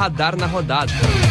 Radar 0.00 0.34
na 0.34 0.46
Rodada. 0.46 1.29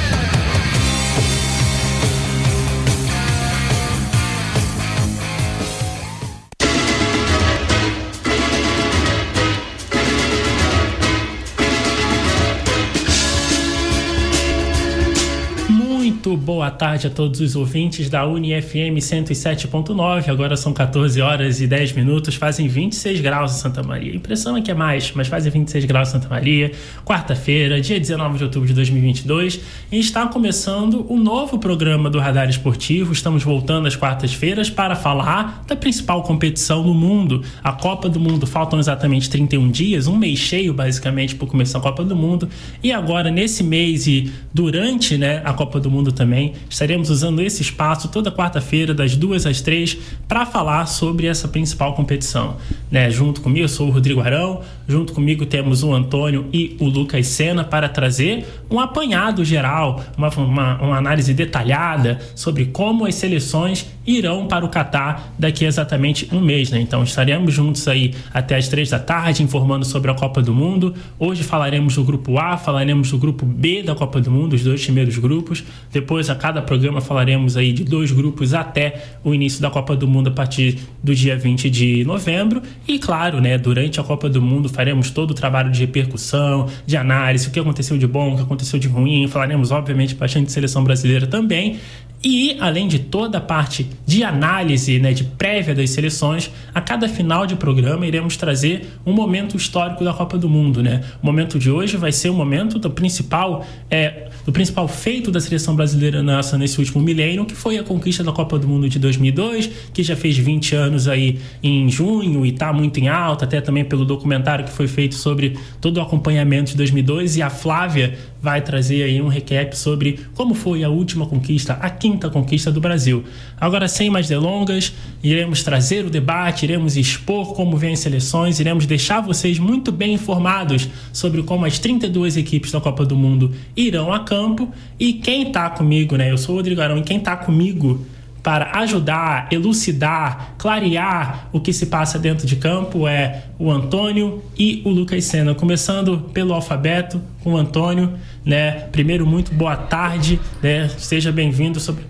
Muito 16.19 16.35
boa 16.35 16.69
tarde 16.69 17.07
a 17.07 17.09
todos 17.09 17.39
os 17.39 17.55
ouvintes 17.55 18.09
da 18.09 18.27
UniFM 18.27 18.99
107.9. 18.99 20.27
Agora 20.27 20.57
são 20.57 20.73
14 20.73 21.21
horas 21.21 21.61
e 21.61 21.67
10 21.67 21.93
minutos, 21.93 22.35
fazem 22.35 22.67
26 22.67 23.21
graus 23.21 23.55
em 23.55 23.59
Santa 23.59 23.81
Maria. 23.81 24.11
A 24.11 24.15
impressão 24.17 24.57
é 24.57 24.61
que 24.61 24.69
é 24.69 24.73
mais, 24.73 25.13
mas 25.15 25.29
fazem 25.29 25.49
26 25.49 25.85
graus 25.85 26.09
em 26.09 26.11
Santa 26.11 26.27
Maria. 26.27 26.73
Quarta-feira, 27.05 27.79
dia 27.79 27.97
19 27.97 28.37
de 28.37 28.43
outubro 28.43 28.67
de 28.67 28.73
2022, 28.73 29.61
e 29.89 29.97
está 29.97 30.27
começando 30.27 31.05
o 31.07 31.15
novo 31.15 31.57
programa 31.57 32.09
do 32.09 32.19
Radar 32.19 32.49
Esportivo. 32.49 33.13
Estamos 33.13 33.41
voltando 33.41 33.87
às 33.87 33.95
quartas-feiras 33.95 34.69
para 34.69 34.97
falar 34.97 35.63
da 35.65 35.75
principal 35.77 36.21
competição 36.23 36.83
do 36.83 36.93
mundo, 36.93 37.45
a 37.63 37.71
Copa 37.71 38.09
do 38.09 38.19
Mundo. 38.19 38.45
Faltam 38.45 38.77
exatamente 38.77 39.29
31 39.29 39.71
dias, 39.71 40.05
um 40.05 40.17
mês 40.17 40.37
cheio 40.37 40.73
basicamente 40.73 41.33
para 41.33 41.47
começar 41.47 41.77
a 41.77 41.81
Copa 41.81 42.03
do 42.03 42.13
Mundo. 42.13 42.49
E 42.83 42.91
agora, 42.91 43.31
nesse 43.31 43.63
mês 43.63 44.05
e 44.05 44.29
durante 44.53 45.17
né, 45.17 45.41
a 45.45 45.53
Copa 45.53 45.79
do 45.79 45.89
Mundo, 45.89 46.08
Mundo 46.09 46.11
também. 46.11 46.53
Estaremos 46.69 47.09
usando 47.09 47.41
esse 47.41 47.61
espaço 47.61 48.09
toda 48.09 48.31
quarta-feira, 48.31 48.93
das 48.93 49.15
duas 49.15 49.45
às 49.45 49.61
três, 49.61 49.97
para 50.27 50.45
falar 50.45 50.85
sobre 50.87 51.27
essa 51.27 51.47
principal 51.47 51.93
competição. 51.93 52.57
Né? 52.91 53.09
Junto 53.09 53.41
comigo, 53.41 53.65
eu 53.65 53.69
sou 53.69 53.87
o 53.87 53.91
Rodrigo 53.91 54.21
Arão, 54.21 54.61
junto 54.87 55.13
comigo 55.13 55.45
temos 55.45 55.83
o 55.83 55.93
Antônio 55.93 56.47
e 56.51 56.75
o 56.79 56.85
Lucas 56.85 57.27
Sena 57.27 57.63
para 57.63 57.87
trazer 57.87 58.45
um 58.69 58.79
apanhado 58.79 59.45
geral, 59.45 60.03
uma, 60.17 60.29
uma, 60.29 60.81
uma 60.81 60.97
análise 60.97 61.33
detalhada 61.33 62.19
sobre 62.35 62.65
como 62.65 63.05
as 63.05 63.15
seleções 63.15 63.85
irão 64.05 64.47
para 64.47 64.65
o 64.65 64.69
Catar 64.69 65.33
daqui 65.37 65.65
a 65.65 65.67
exatamente 65.67 66.27
um 66.31 66.41
mês. 66.41 66.71
Né? 66.71 66.81
Então 66.81 67.03
estaremos 67.03 67.53
juntos 67.53 67.87
aí 67.87 68.13
até 68.33 68.55
as 68.55 68.67
três 68.67 68.89
da 68.89 68.99
tarde, 68.99 69.43
informando 69.43 69.85
sobre 69.85 70.09
a 70.09 70.13
Copa 70.13 70.41
do 70.41 70.53
Mundo. 70.53 70.93
Hoje 71.19 71.43
falaremos 71.43 71.95
do 71.95 72.03
grupo 72.03 72.37
A, 72.39 72.57
falaremos 72.57 73.11
do 73.11 73.17
grupo 73.17 73.45
B 73.45 73.83
da 73.83 73.93
Copa 73.93 74.19
do 74.19 74.31
Mundo, 74.31 74.53
os 74.53 74.63
dois 74.63 74.83
primeiros 74.83 75.17
grupos. 75.17 75.63
Depois, 75.99 76.29
a 76.29 76.35
cada 76.35 76.61
programa, 76.61 77.01
falaremos 77.01 77.57
aí 77.57 77.73
de 77.73 77.83
dois 77.83 78.09
grupos 78.09 78.53
até 78.53 79.03
o 79.21 79.33
início 79.33 79.61
da 79.61 79.69
Copa 79.69 79.97
do 79.97 80.07
Mundo 80.07 80.29
a 80.29 80.31
partir 80.31 80.79
do 81.03 81.13
dia 81.13 81.37
20 81.37 81.69
de 81.69 82.05
novembro. 82.05 82.61
E, 82.87 82.97
claro, 82.97 83.41
né, 83.41 83.57
durante 83.57 83.99
a 83.99 84.03
Copa 84.03 84.29
do 84.29 84.41
Mundo 84.41 84.69
faremos 84.69 85.11
todo 85.11 85.31
o 85.31 85.33
trabalho 85.33 85.69
de 85.69 85.81
repercussão, 85.81 86.67
de 86.85 86.95
análise, 86.95 87.49
o 87.49 87.51
que 87.51 87.59
aconteceu 87.59 87.97
de 87.97 88.07
bom, 88.07 88.31
o 88.31 88.37
que 88.37 88.43
aconteceu 88.43 88.79
de 88.79 88.87
ruim. 88.87 89.27
Falaremos, 89.27 89.71
obviamente, 89.71 90.15
bastante 90.15 90.45
de 90.45 90.53
seleção 90.53 90.85
brasileira 90.85 91.27
também. 91.27 91.77
E, 92.23 92.57
além 92.59 92.87
de 92.87 92.99
toda 92.99 93.37
a 93.37 93.41
parte 93.41 93.89
de 94.05 94.23
análise, 94.25 94.99
né, 94.99 95.13
de 95.13 95.23
prévia 95.23 95.73
das 95.73 95.89
seleções, 95.91 96.51
a 96.73 96.81
cada 96.81 97.07
final 97.07 97.47
de 97.47 97.55
programa 97.55 98.05
iremos 98.05 98.35
trazer 98.35 98.87
um 99.05 99.13
momento 99.13 99.55
histórico 99.55 100.03
da 100.03 100.13
Copa 100.13 100.37
do 100.37 100.49
Mundo. 100.49 100.83
Né? 100.83 101.01
O 101.23 101.25
momento 101.25 101.57
de 101.57 101.71
hoje 101.71 101.95
vai 101.95 102.11
ser 102.11 102.29
o 102.29 102.33
momento 102.33 102.77
do 102.77 102.89
principal, 102.89 103.65
é, 103.89 104.29
do 104.45 104.51
principal 104.51 104.87
feito 104.87 105.31
da 105.31 105.39
seleção 105.39 105.75
brasileira 105.75 105.88
nessa, 105.95 106.57
nesse 106.57 106.79
último 106.79 107.01
milênio, 107.01 107.45
que 107.45 107.55
foi 107.55 107.77
a 107.77 107.83
conquista 107.83 108.23
da 108.23 108.31
Copa 108.31 108.57
do 108.57 108.67
Mundo 108.67 108.89
de 108.89 108.99
2002, 108.99 109.69
que 109.93 110.03
já 110.03 110.15
fez 110.15 110.37
20 110.37 110.75
anos 110.75 111.07
aí 111.07 111.39
em 111.61 111.89
junho 111.89 112.45
e 112.45 112.49
está 112.49 112.71
muito 112.73 112.99
em 112.99 113.07
alta, 113.07 113.45
até 113.45 113.61
também 113.61 113.83
pelo 113.83 114.05
documentário 114.05 114.65
que 114.65 114.71
foi 114.71 114.87
feito 114.87 115.15
sobre 115.15 115.57
todo 115.79 115.97
o 115.97 116.01
acompanhamento 116.01 116.71
de 116.71 116.77
2002. 116.77 117.37
E 117.37 117.41
a 117.41 117.49
Flávia 117.49 118.17
vai 118.41 118.61
trazer 118.61 119.03
aí 119.03 119.21
um 119.21 119.27
recap 119.27 119.77
sobre 119.77 120.19
como 120.33 120.53
foi 120.53 120.83
a 120.83 120.89
última 120.89 121.25
conquista, 121.25 121.73
a 121.73 121.89
quinta 121.89 122.29
conquista 122.29 122.71
do 122.71 122.79
Brasil. 122.79 123.23
Agora, 123.59 123.87
sem 123.87 124.09
mais 124.09 124.27
delongas, 124.27 124.93
iremos 125.21 125.63
trazer 125.63 126.05
o 126.05 126.09
debate, 126.09 126.63
iremos 126.63 126.95
expor 126.95 127.53
como 127.53 127.77
vêm 127.77 127.93
as 127.93 127.99
seleções, 127.99 128.59
iremos 128.59 128.85
deixar 128.85 129.21
vocês 129.21 129.59
muito 129.59 129.91
bem 129.91 130.13
informados 130.13 130.87
sobre 131.11 131.43
como 131.43 131.65
as 131.65 131.79
32 131.79 132.37
equipes 132.37 132.71
da 132.71 132.79
Copa 132.79 133.05
do 133.05 133.15
Mundo 133.15 133.53
irão 133.75 134.13
a 134.13 134.19
campo. 134.19 134.71
E 134.99 135.13
quem 135.13 135.47
está 135.47 135.69
comigo, 135.69 136.15
né? 136.15 136.31
Eu 136.31 136.37
sou 136.37 136.55
o 136.55 136.57
Rodrigo 136.57 136.81
Arão 136.81 136.97
e 136.97 137.03
quem 137.03 137.17
está 137.17 137.35
comigo 137.35 138.05
para 138.49 138.79
ajudar, 138.79 139.47
elucidar, 139.51 140.55
clarear 140.57 141.49
o 141.51 141.59
que 141.59 141.71
se 141.71 141.85
passa 141.85 142.17
dentro 142.17 142.47
de 142.47 142.55
campo 142.55 143.07
é 143.07 143.43
o 143.59 143.69
Antônio 143.69 144.41
e 144.57 144.81
o 144.83 144.89
Lucas 144.89 145.23
Senna. 145.25 145.53
Começando 145.53 146.17
pelo 146.33 146.55
alfabeto, 146.55 147.21
com 147.43 147.53
o 147.53 147.57
Antônio, 147.57 148.13
né? 148.43 148.87
Primeiro, 148.91 149.23
muito 149.23 149.53
boa 149.53 149.75
tarde, 149.75 150.39
né? 150.63 150.89
Seja 150.97 151.31
bem-vindo 151.31 151.79
sobre. 151.79 152.01
O 152.01 152.07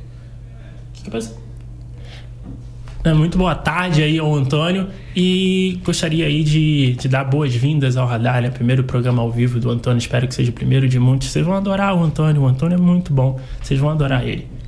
que, 0.94 1.12
que 1.12 1.30
é, 3.04 3.14
muito 3.14 3.38
boa 3.38 3.56
tarde 3.56 4.02
aí 4.02 4.18
ao 4.18 4.34
Antônio 4.34 4.88
e 5.14 5.82
gostaria 5.84 6.26
aí 6.26 6.42
de, 6.42 6.94
de 6.94 7.10
dar 7.10 7.26
boas-vindas 7.26 7.98
ao 7.98 8.08
Radar, 8.08 8.42
né? 8.42 8.50
Primeiro 8.50 8.86
programa 8.86 9.22
ao 9.22 9.30
vivo 9.30 9.60
do 9.60 9.70
Antônio, 9.70 9.98
espero 9.98 10.26
que 10.26 10.34
seja 10.34 10.52
o 10.52 10.54
primeiro 10.54 10.88
de 10.88 11.00
muitos. 11.00 11.28
Vocês 11.28 11.46
vão 11.46 11.56
adorar 11.56 11.94
o 11.94 12.02
Antônio, 12.02 12.44
o 12.44 12.48
Antônio 12.48 12.76
é 12.76 12.82
muito 12.82 13.12
bom, 13.12 13.38
vocês 13.62 13.78
vão 13.78 13.90
adorar 13.90 14.26
ele. 14.26 14.59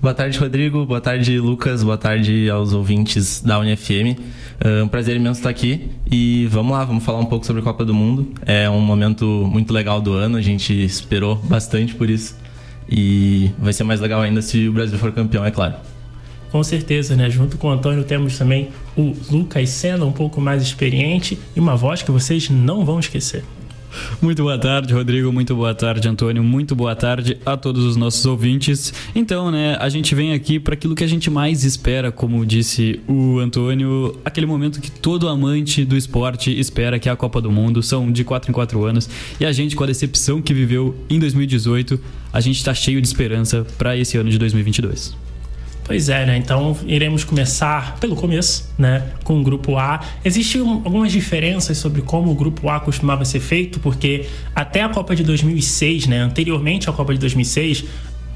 Boa 0.00 0.12
tarde, 0.12 0.38
Rodrigo. 0.38 0.84
Boa 0.84 1.00
tarde, 1.00 1.40
Lucas. 1.40 1.82
Boa 1.82 1.96
tarde 1.96 2.50
aos 2.50 2.74
ouvintes 2.74 3.40
da 3.40 3.58
UniFM. 3.58 4.20
É 4.60 4.82
um 4.82 4.88
prazer 4.88 5.16
imenso 5.16 5.40
estar 5.40 5.48
aqui. 5.48 5.88
E 6.10 6.46
vamos 6.50 6.72
lá, 6.72 6.84
vamos 6.84 7.02
falar 7.02 7.18
um 7.18 7.24
pouco 7.24 7.46
sobre 7.46 7.62
a 7.62 7.64
Copa 7.64 7.82
do 7.82 7.94
Mundo. 7.94 8.30
É 8.44 8.68
um 8.68 8.80
momento 8.80 9.24
muito 9.24 9.72
legal 9.72 10.00
do 10.00 10.12
ano, 10.12 10.36
a 10.36 10.42
gente 10.42 10.72
esperou 10.72 11.36
bastante 11.36 11.94
por 11.94 12.10
isso. 12.10 12.36
E 12.88 13.50
vai 13.58 13.72
ser 13.72 13.84
mais 13.84 13.98
legal 13.98 14.20
ainda 14.20 14.42
se 14.42 14.68
o 14.68 14.72
Brasil 14.72 14.98
for 14.98 15.10
campeão, 15.12 15.44
é 15.44 15.50
claro. 15.50 15.74
Com 16.52 16.62
certeza, 16.62 17.16
né? 17.16 17.28
Junto 17.30 17.56
com 17.56 17.68
o 17.68 17.70
Antônio 17.70 18.04
temos 18.04 18.38
também 18.38 18.68
o 18.96 19.14
Lucas 19.30 19.70
Senna, 19.70 20.04
um 20.04 20.12
pouco 20.12 20.40
mais 20.40 20.62
experiente, 20.62 21.38
e 21.56 21.58
uma 21.58 21.74
voz 21.74 22.02
que 22.02 22.10
vocês 22.10 22.50
não 22.50 22.84
vão 22.84 23.00
esquecer. 23.00 23.42
Muito 24.20 24.42
boa 24.42 24.58
tarde, 24.58 24.92
Rodrigo. 24.92 25.32
Muito 25.32 25.54
boa 25.54 25.74
tarde, 25.74 26.08
Antônio. 26.08 26.42
Muito 26.42 26.74
boa 26.74 26.94
tarde 26.94 27.38
a 27.44 27.56
todos 27.56 27.84
os 27.84 27.96
nossos 27.96 28.24
ouvintes. 28.26 28.92
Então, 29.14 29.50
né, 29.50 29.76
a 29.80 29.88
gente 29.88 30.14
vem 30.14 30.32
aqui 30.32 30.58
para 30.58 30.74
aquilo 30.74 30.94
que 30.94 31.04
a 31.04 31.06
gente 31.06 31.30
mais 31.30 31.64
espera, 31.64 32.10
como 32.10 32.44
disse 32.44 33.00
o 33.08 33.38
Antônio, 33.38 34.16
aquele 34.24 34.46
momento 34.46 34.80
que 34.80 34.90
todo 34.90 35.28
amante 35.28 35.84
do 35.84 35.96
esporte 35.96 36.58
espera, 36.58 36.98
que 36.98 37.08
é 37.08 37.12
a 37.12 37.16
Copa 37.16 37.40
do 37.40 37.50
Mundo. 37.50 37.82
São 37.82 38.10
de 38.10 38.24
4 38.24 38.50
em 38.50 38.54
4 38.54 38.84
anos. 38.84 39.08
E 39.38 39.44
a 39.44 39.52
gente, 39.52 39.76
com 39.76 39.84
a 39.84 39.86
decepção 39.86 40.40
que 40.40 40.54
viveu 40.54 40.94
em 41.08 41.18
2018, 41.18 41.98
a 42.32 42.40
gente 42.40 42.56
está 42.56 42.74
cheio 42.74 43.00
de 43.00 43.06
esperança 43.06 43.66
para 43.78 43.96
esse 43.96 44.16
ano 44.16 44.30
de 44.30 44.38
2022. 44.38 45.25
Pois 45.86 46.08
é, 46.08 46.26
né? 46.26 46.36
Então 46.36 46.76
iremos 46.84 47.22
começar 47.22 47.96
pelo 48.00 48.16
começo, 48.16 48.68
né? 48.76 49.04
Com 49.22 49.40
o 49.40 49.42
grupo 49.44 49.76
A. 49.76 50.00
Existiam 50.24 50.82
algumas 50.84 51.12
diferenças 51.12 51.78
sobre 51.78 52.02
como 52.02 52.32
o 52.32 52.34
grupo 52.34 52.68
A 52.68 52.80
costumava 52.80 53.24
ser 53.24 53.38
feito, 53.38 53.78
porque 53.78 54.26
até 54.52 54.82
a 54.82 54.88
Copa 54.88 55.14
de 55.14 55.22
2006, 55.22 56.08
né? 56.08 56.18
Anteriormente 56.18 56.90
à 56.90 56.92
Copa 56.92 57.14
de 57.14 57.20
2006, 57.20 57.84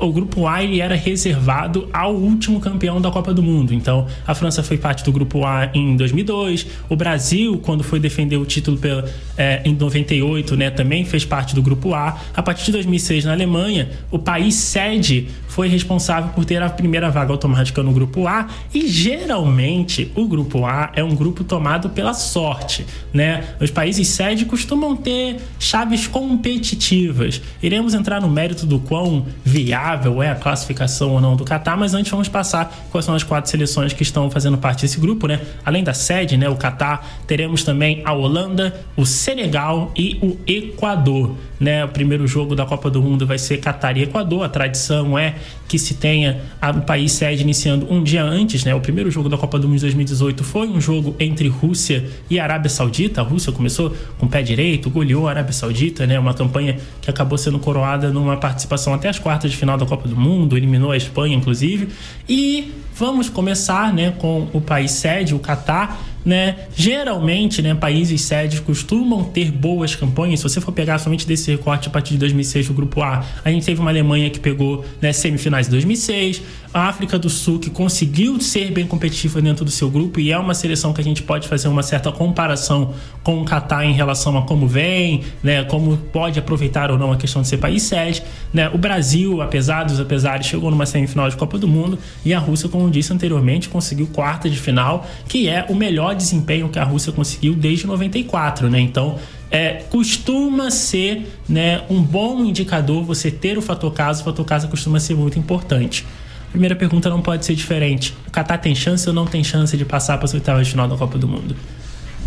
o 0.00 0.12
grupo 0.12 0.46
A 0.46 0.64
ele 0.64 0.80
era 0.80 0.94
reservado 0.94 1.88
ao 1.92 2.14
último 2.14 2.58
campeão 2.58 3.00
da 3.00 3.10
Copa 3.10 3.34
do 3.34 3.42
Mundo. 3.42 3.74
Então, 3.74 4.06
a 4.26 4.34
França 4.34 4.62
foi 4.62 4.78
parte 4.78 5.04
do 5.04 5.12
grupo 5.12 5.44
A 5.44 5.70
em 5.74 5.96
2002, 5.96 6.66
o 6.88 6.96
Brasil, 6.96 7.58
quando 7.58 7.84
foi 7.84 8.00
defender 8.00 8.36
o 8.36 8.46
título 8.46 8.78
pela, 8.78 9.04
é, 9.36 9.60
em 9.64 9.74
98, 9.74 10.56
né, 10.56 10.70
também 10.70 11.04
fez 11.04 11.24
parte 11.24 11.54
do 11.54 11.62
grupo 11.62 11.94
A. 11.94 12.18
A 12.34 12.42
partir 12.42 12.64
de 12.66 12.72
2006, 12.72 13.26
na 13.26 13.32
Alemanha, 13.32 13.90
o 14.10 14.18
país 14.18 14.54
sede 14.54 15.28
foi 15.50 15.66
responsável 15.66 16.30
por 16.30 16.44
ter 16.44 16.62
a 16.62 16.70
primeira 16.70 17.10
vaga 17.10 17.32
automática 17.32 17.82
no 17.82 17.92
grupo 17.92 18.28
A 18.28 18.46
e 18.72 18.86
geralmente 18.86 20.10
o 20.14 20.26
grupo 20.26 20.64
A 20.64 20.92
é 20.94 21.02
um 21.02 21.14
grupo 21.14 21.42
tomado 21.42 21.90
pela 21.90 22.14
sorte, 22.14 22.86
né? 23.12 23.44
Os 23.60 23.68
países 23.68 24.06
sede 24.06 24.44
costumam 24.44 24.94
ter 24.94 25.38
chaves 25.58 26.06
competitivas. 26.06 27.42
Iremos 27.60 27.94
entrar 27.94 28.20
no 28.20 28.28
mérito 28.28 28.64
do 28.64 28.78
quão 28.78 29.26
viável 29.44 30.22
é 30.22 30.30
a 30.30 30.36
classificação 30.36 31.10
ou 31.10 31.20
não 31.20 31.34
do 31.34 31.44
Catar, 31.44 31.76
mas 31.76 31.94
antes 31.94 32.10
vamos 32.12 32.28
passar 32.28 32.72
quais 32.92 33.04
são 33.04 33.14
as 33.16 33.24
quatro 33.24 33.50
seleções 33.50 33.92
que 33.92 34.04
estão 34.04 34.30
fazendo 34.30 34.56
parte 34.56 34.82
desse 34.82 35.00
grupo, 35.00 35.26
né? 35.26 35.40
Além 35.64 35.82
da 35.82 35.92
sede, 35.92 36.36
né, 36.36 36.48
o 36.48 36.54
Catar, 36.54 37.22
teremos 37.26 37.64
também 37.64 38.02
a 38.04 38.12
Holanda, 38.12 38.80
o 38.96 39.04
Senegal 39.04 39.90
e 39.96 40.16
o 40.22 40.38
Equador 40.46 41.34
né? 41.60 41.84
O 41.84 41.88
primeiro 41.88 42.26
jogo 42.26 42.56
da 42.56 42.64
Copa 42.64 42.90
do 42.90 43.02
Mundo 43.02 43.26
vai 43.26 43.36
ser 43.36 43.58
Catar 43.58 43.96
e 43.98 44.02
Equador. 44.02 44.42
A 44.42 44.48
tradição 44.48 45.18
é 45.18 45.34
que 45.68 45.78
se 45.78 45.94
tenha 45.94 46.40
o 46.76 46.80
país 46.80 47.12
sede 47.12 47.42
iniciando 47.42 47.86
um 47.92 48.02
dia 48.02 48.24
antes, 48.24 48.64
né? 48.64 48.74
O 48.74 48.80
primeiro 48.80 49.10
jogo 49.10 49.28
da 49.28 49.38
Copa 49.38 49.58
do 49.58 49.68
Mundo 49.68 49.76
de 49.76 49.82
2018 49.82 50.42
foi 50.42 50.68
um 50.68 50.80
jogo 50.80 51.14
entre 51.18 51.48
Rússia 51.48 52.04
e 52.28 52.40
Arábia 52.40 52.68
Saudita. 52.68 53.20
A 53.20 53.24
Rússia 53.24 53.52
começou 53.52 53.94
com 54.18 54.26
o 54.26 54.28
pé 54.28 54.42
direito, 54.42 54.90
goleou 54.90 55.28
a 55.28 55.30
Arábia 55.30 55.52
Saudita, 55.52 56.06
né? 56.06 56.18
Uma 56.18 56.34
campanha 56.34 56.76
que 57.00 57.08
acabou 57.08 57.38
sendo 57.38 57.58
coroada 57.58 58.10
numa 58.10 58.36
participação 58.36 58.92
até 58.92 59.08
as 59.08 59.18
quartas 59.18 59.50
de 59.50 59.56
final 59.56 59.78
da 59.78 59.86
Copa 59.86 60.08
do 60.08 60.16
Mundo, 60.16 60.56
eliminou 60.56 60.90
a 60.90 60.96
Espanha, 60.96 61.36
inclusive. 61.36 61.88
E 62.28 62.72
vamos 62.94 63.28
começar, 63.28 63.92
né, 63.92 64.12
com 64.18 64.48
o 64.52 64.60
país 64.60 64.90
sede, 64.90 65.34
o 65.34 65.38
Catar 65.38 65.98
né? 66.24 66.56
Geralmente, 66.74 67.62
né, 67.62 67.74
países 67.74 68.22
sedes 68.22 68.60
costumam 68.60 69.24
ter 69.24 69.50
boas 69.50 69.94
campanhas. 69.94 70.40
Se 70.40 70.48
você 70.48 70.60
for 70.60 70.72
pegar 70.72 70.98
somente 70.98 71.26
desse 71.26 71.50
recorte 71.50 71.88
a 71.88 71.90
partir 71.90 72.14
de 72.14 72.18
2006 72.18 72.68
do 72.68 72.74
grupo 72.74 73.02
A, 73.02 73.24
a 73.44 73.50
gente 73.50 73.64
teve 73.64 73.80
uma 73.80 73.90
Alemanha 73.90 74.30
que 74.30 74.40
pegou 74.40 74.84
né, 75.00 75.12
semifinais 75.12 75.68
em 75.68 75.70
2006, 75.70 76.42
a 76.72 76.88
África 76.88 77.18
do 77.18 77.28
Sul 77.28 77.58
que 77.58 77.68
conseguiu 77.68 78.40
ser 78.40 78.70
bem 78.70 78.86
competitiva 78.86 79.42
dentro 79.42 79.64
do 79.64 79.70
seu 79.70 79.90
grupo 79.90 80.20
e 80.20 80.30
é 80.30 80.38
uma 80.38 80.54
seleção 80.54 80.92
que 80.92 81.00
a 81.00 81.04
gente 81.04 81.22
pode 81.22 81.48
fazer 81.48 81.66
uma 81.66 81.82
certa 81.82 82.12
comparação 82.12 82.94
com 83.24 83.40
o 83.40 83.44
Catar 83.44 83.84
em 83.84 83.92
relação 83.92 84.38
a 84.38 84.42
como 84.42 84.68
vem, 84.68 85.22
né, 85.42 85.64
como 85.64 85.96
pode 85.96 86.38
aproveitar 86.38 86.90
ou 86.90 86.98
não 86.98 87.12
a 87.12 87.16
questão 87.16 87.42
de 87.42 87.48
ser 87.48 87.58
país 87.58 87.82
sede, 87.82 88.22
né? 88.52 88.70
O 88.72 88.78
Brasil, 88.78 89.42
apesar 89.42 89.84
dos 89.84 89.98
apesares, 89.98 90.46
chegou 90.46 90.70
numa 90.70 90.86
semifinal 90.86 91.28
de 91.28 91.36
Copa 91.36 91.58
do 91.58 91.66
Mundo 91.66 91.98
e 92.24 92.32
a 92.32 92.38
Rússia, 92.38 92.68
como 92.68 92.88
disse 92.90 93.12
anteriormente, 93.12 93.68
conseguiu 93.68 94.06
quarta 94.06 94.48
de 94.48 94.56
final, 94.56 95.06
que 95.28 95.48
é 95.48 95.66
o 95.68 95.74
melhor 95.74 96.09
desempenho 96.14 96.68
que 96.68 96.78
a 96.78 96.84
Rússia 96.84 97.12
conseguiu 97.12 97.54
desde 97.54 97.86
94, 97.86 98.68
né? 98.68 98.80
Então, 98.80 99.18
é, 99.50 99.82
costuma 99.90 100.70
ser 100.70 101.26
né, 101.48 101.82
um 101.90 102.02
bom 102.02 102.44
indicador 102.44 103.02
você 103.02 103.30
ter 103.30 103.58
o 103.58 103.62
fator 103.62 103.92
casa. 103.92 104.22
O 104.22 104.24
fator 104.24 104.44
casa 104.44 104.68
costuma 104.68 105.00
ser 105.00 105.14
muito 105.14 105.38
importante. 105.38 106.06
Primeira 106.50 106.74
pergunta 106.74 107.08
não 107.08 107.20
pode 107.20 107.44
ser 107.44 107.54
diferente. 107.54 108.16
O 108.26 108.30
Catar 108.30 108.58
tem 108.58 108.74
chance 108.74 109.08
ou 109.08 109.14
não 109.14 109.26
tem 109.26 109.42
chance 109.42 109.76
de 109.76 109.84
passar 109.84 110.18
para 110.18 110.24
as 110.24 110.34
oitavas 110.34 110.66
de 110.66 110.72
final 110.72 110.88
da 110.88 110.96
Copa 110.96 111.16
do 111.18 111.28
Mundo? 111.28 111.54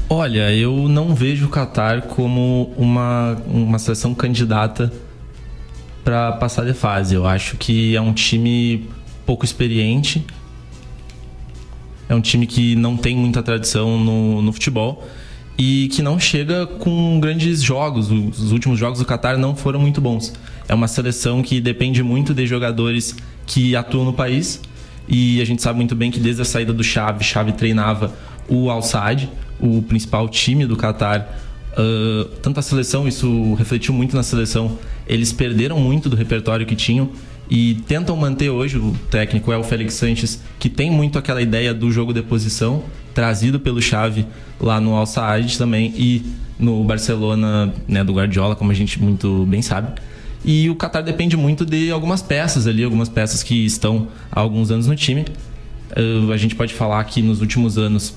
Olha, 0.09 0.53
eu 0.53 0.87
não 0.87 1.15
vejo 1.15 1.45
o 1.45 1.49
Catar 1.49 2.03
como 2.03 2.73
uma, 2.77 3.37
uma 3.47 3.79
seleção 3.79 4.13
candidata 4.13 4.91
para 6.03 6.33
passar 6.33 6.65
de 6.65 6.73
fase. 6.73 7.15
Eu 7.15 7.25
acho 7.25 7.57
que 7.57 7.95
é 7.95 8.01
um 8.01 8.13
time 8.13 8.87
pouco 9.25 9.45
experiente, 9.45 10.25
é 12.07 12.15
um 12.15 12.21
time 12.21 12.45
que 12.45 12.75
não 12.75 12.97
tem 12.97 13.15
muita 13.15 13.41
tradição 13.41 13.97
no, 13.97 14.41
no 14.41 14.53
futebol 14.53 15.07
e 15.57 15.87
que 15.91 16.01
não 16.01 16.19
chega 16.19 16.65
com 16.65 17.19
grandes 17.19 17.61
jogos. 17.61 18.11
Os 18.11 18.51
últimos 18.51 18.79
jogos 18.79 18.99
do 18.99 19.05
Qatar 19.05 19.37
não 19.37 19.55
foram 19.55 19.79
muito 19.79 20.01
bons. 20.01 20.33
É 20.67 20.73
uma 20.73 20.87
seleção 20.87 21.41
que 21.41 21.61
depende 21.61 22.01
muito 22.01 22.33
de 22.33 22.45
jogadores 22.45 23.15
que 23.45 23.75
atuam 23.75 24.05
no 24.05 24.13
país 24.13 24.61
e 25.07 25.41
a 25.41 25.45
gente 25.45 25.61
sabe 25.61 25.77
muito 25.77 25.95
bem 25.95 26.09
que 26.09 26.19
desde 26.19 26.41
a 26.41 26.45
saída 26.45 26.73
do 26.73 26.83
Xavi, 26.83 27.23
Xavi 27.23 27.51
treinava 27.53 28.13
o 28.47 28.69
Al 28.69 28.81
Sadd, 28.81 29.29
o 29.59 29.81
principal 29.81 30.27
time 30.29 30.65
do 30.65 30.75
Qatar. 30.75 31.27
Uh, 31.73 32.25
tanto 32.41 32.59
a 32.59 32.63
seleção, 32.63 33.07
isso 33.07 33.53
refletiu 33.55 33.93
muito 33.93 34.15
na 34.15 34.23
seleção, 34.23 34.77
eles 35.07 35.33
perderam 35.33 35.79
muito 35.79 36.07
do 36.07 36.15
repertório 36.15 36.65
que 36.65 36.75
tinham 36.75 37.09
e 37.49 37.75
tentam 37.87 38.15
manter 38.15 38.49
hoje. 38.49 38.77
O 38.77 38.93
técnico 39.09 39.51
é 39.51 39.57
o 39.57 39.63
Félix 39.63 39.95
Sanches, 39.95 40.41
que 40.59 40.69
tem 40.69 40.89
muito 40.89 41.17
aquela 41.17 41.41
ideia 41.41 41.73
do 41.73 41.91
jogo 41.91 42.13
de 42.13 42.21
posição, 42.21 42.83
trazido 43.13 43.59
pelo 43.59 43.81
Xavi 43.81 44.25
lá 44.59 44.79
no 44.79 44.95
Al 44.95 45.05
Saad 45.05 45.57
também 45.57 45.93
e 45.95 46.23
no 46.57 46.83
Barcelona, 46.83 47.73
né, 47.87 48.03
do 48.03 48.13
Guardiola, 48.13 48.55
como 48.55 48.71
a 48.71 48.75
gente 48.75 49.01
muito 49.01 49.45
bem 49.45 49.61
sabe. 49.61 49.99
E 50.45 50.69
o 50.69 50.75
Qatar 50.75 51.03
depende 51.03 51.37
muito 51.37 51.65
de 51.65 51.89
algumas 51.91 52.21
peças 52.21 52.67
ali, 52.67 52.83
algumas 52.83 53.09
peças 53.09 53.41
que 53.41 53.65
estão 53.65 54.07
há 54.31 54.39
alguns 54.39 54.71
anos 54.71 54.87
no 54.87 54.95
time. 54.95 55.25
Uh, 55.91 56.31
a 56.31 56.37
gente 56.37 56.55
pode 56.55 56.73
falar 56.73 57.03
que 57.05 57.21
nos 57.21 57.39
últimos 57.39 57.77
anos 57.77 58.15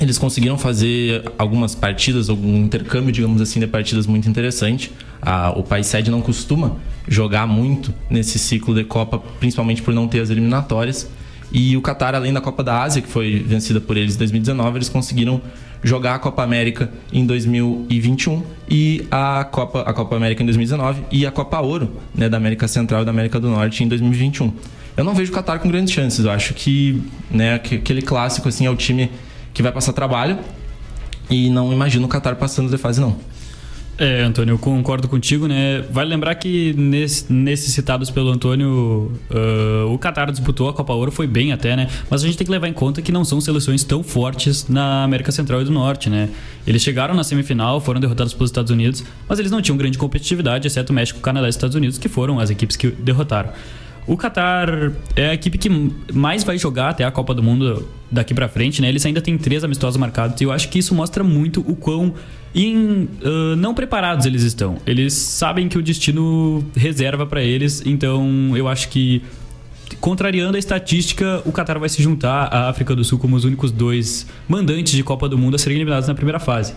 eles 0.00 0.16
conseguiram 0.16 0.56
fazer 0.56 1.30
algumas 1.36 1.74
partidas, 1.74 2.30
algum 2.30 2.56
intercâmbio, 2.56 3.12
digamos 3.12 3.42
assim, 3.42 3.60
de 3.60 3.66
partidas 3.66 4.06
muito 4.06 4.28
interessante. 4.28 4.90
Ah, 5.20 5.52
o 5.54 5.62
país 5.62 5.86
sede 5.86 6.10
não 6.10 6.22
costuma 6.22 6.76
jogar 7.06 7.46
muito 7.46 7.92
nesse 8.08 8.38
ciclo 8.38 8.74
de 8.74 8.82
Copa, 8.82 9.18
principalmente 9.38 9.82
por 9.82 9.92
não 9.92 10.08
ter 10.08 10.20
as 10.20 10.30
eliminatórias. 10.30 11.06
E 11.52 11.76
o 11.76 11.82
Qatar, 11.82 12.14
além 12.14 12.32
da 12.32 12.40
Copa 12.40 12.62
da 12.62 12.82
Ásia, 12.82 13.02
que 13.02 13.08
foi 13.08 13.44
vencida 13.46 13.80
por 13.80 13.96
eles 13.96 14.14
em 14.14 14.18
2019, 14.18 14.78
eles 14.78 14.88
conseguiram 14.88 15.42
jogar 15.82 16.14
a 16.14 16.18
Copa 16.18 16.42
América 16.42 16.90
em 17.12 17.26
2021 17.26 18.42
e 18.68 19.06
a 19.10 19.44
Copa, 19.44 19.82
a 19.82 19.92
Copa 19.92 20.16
América 20.16 20.42
em 20.42 20.46
2019 20.46 21.02
e 21.10 21.26
a 21.26 21.30
Copa 21.30 21.58
Ouro 21.60 21.96
né, 22.14 22.28
da 22.28 22.36
América 22.36 22.68
Central 22.68 23.02
e 23.02 23.04
da 23.04 23.10
América 23.10 23.40
do 23.40 23.48
Norte 23.48 23.82
em 23.82 23.88
2021. 23.88 24.52
Eu 24.96 25.04
não 25.04 25.14
vejo 25.14 25.32
o 25.32 25.34
Qatar 25.34 25.58
com 25.58 25.68
grandes 25.68 25.92
chances. 25.92 26.24
Eu 26.24 26.30
acho 26.30 26.54
que 26.54 27.02
né, 27.30 27.54
aquele 27.54 28.02
clássico 28.02 28.48
assim 28.48 28.66
é 28.66 28.70
o 28.70 28.76
time 28.76 29.10
que 29.60 29.62
vai 29.62 29.72
passar 29.72 29.92
trabalho 29.92 30.38
e 31.28 31.50
não 31.50 31.72
imagino 31.72 32.06
o 32.06 32.08
Qatar 32.08 32.34
passando 32.36 32.70
de 32.70 32.78
fase 32.78 33.00
não. 33.00 33.16
É, 33.98 34.22
Antônio, 34.22 34.54
eu 34.54 34.58
concordo 34.58 35.06
contigo, 35.06 35.46
né? 35.46 35.84
Vale 35.90 36.08
lembrar 36.08 36.34
que 36.36 36.72
nesses 36.72 37.28
nesse 37.28 37.70
citados 37.70 38.10
pelo 38.10 38.30
Antônio, 38.30 39.12
uh, 39.30 39.92
o 39.92 39.98
Qatar 39.98 40.30
disputou 40.30 40.70
a 40.70 40.72
Copa 40.72 40.94
Ouro, 40.94 41.12
foi 41.12 41.26
bem 41.26 41.52
até, 41.52 41.76
né? 41.76 41.86
Mas 42.08 42.24
a 42.24 42.26
gente 42.26 42.38
tem 42.38 42.46
que 42.46 42.50
levar 42.50 42.66
em 42.68 42.72
conta 42.72 43.02
que 43.02 43.12
não 43.12 43.26
são 43.26 43.38
seleções 43.42 43.84
tão 43.84 44.02
fortes 44.02 44.68
na 44.68 45.04
América 45.04 45.30
Central 45.30 45.60
e 45.60 45.64
do 45.66 45.70
Norte, 45.70 46.08
né? 46.08 46.30
Eles 46.66 46.80
chegaram 46.80 47.12
na 47.12 47.22
semifinal, 47.22 47.78
foram 47.78 48.00
derrotados 48.00 48.32
pelos 48.32 48.48
Estados 48.48 48.70
Unidos, 48.70 49.04
mas 49.28 49.38
eles 49.38 49.50
não 49.50 49.60
tinham 49.60 49.76
grande 49.76 49.98
competitividade, 49.98 50.66
exceto 50.66 50.94
México, 50.94 51.20
Canadá 51.20 51.46
e 51.46 51.50
Estados 51.50 51.76
Unidos, 51.76 51.98
que 51.98 52.08
foram 52.08 52.40
as 52.40 52.48
equipes 52.48 52.76
que 52.76 52.88
derrotaram. 52.88 53.50
O 54.06 54.16
Qatar 54.16 54.92
é 55.14 55.28
a 55.28 55.34
equipe 55.34 55.58
que 55.58 55.68
mais 56.10 56.42
vai 56.42 56.56
jogar 56.56 56.88
até 56.88 57.04
a 57.04 57.10
Copa 57.10 57.34
do 57.34 57.42
Mundo 57.42 57.86
daqui 58.10 58.34
para 58.34 58.48
frente, 58.48 58.82
né? 58.82 58.88
Eles 58.88 59.04
ainda 59.06 59.20
têm 59.20 59.38
três 59.38 59.62
amistosos 59.62 59.96
marcados 59.96 60.40
e 60.40 60.44
eu 60.44 60.52
acho 60.52 60.68
que 60.68 60.78
isso 60.78 60.94
mostra 60.94 61.22
muito 61.22 61.60
o 61.60 61.76
quão 61.76 62.08
uh, 62.08 63.56
não 63.56 63.74
preparados 63.74 64.26
eles 64.26 64.42
estão. 64.42 64.78
Eles 64.86 65.12
sabem 65.12 65.68
que 65.68 65.78
o 65.78 65.82
destino 65.82 66.64
reserva 66.74 67.26
para 67.26 67.42
eles, 67.42 67.82
então 67.86 68.52
eu 68.56 68.68
acho 68.68 68.88
que 68.88 69.22
contrariando 70.00 70.56
a 70.56 70.58
estatística, 70.58 71.42
o 71.44 71.52
Qatar 71.52 71.78
vai 71.78 71.88
se 71.88 72.02
juntar 72.02 72.44
à 72.44 72.68
África 72.68 72.94
do 72.94 73.04
Sul 73.04 73.18
como 73.18 73.36
os 73.36 73.44
únicos 73.44 73.70
dois 73.70 74.26
mandantes 74.48 74.92
de 74.92 75.02
Copa 75.02 75.28
do 75.28 75.36
Mundo 75.36 75.56
a 75.56 75.58
serem 75.58 75.76
eliminados 75.76 76.08
na 76.08 76.14
primeira 76.14 76.38
fase 76.38 76.74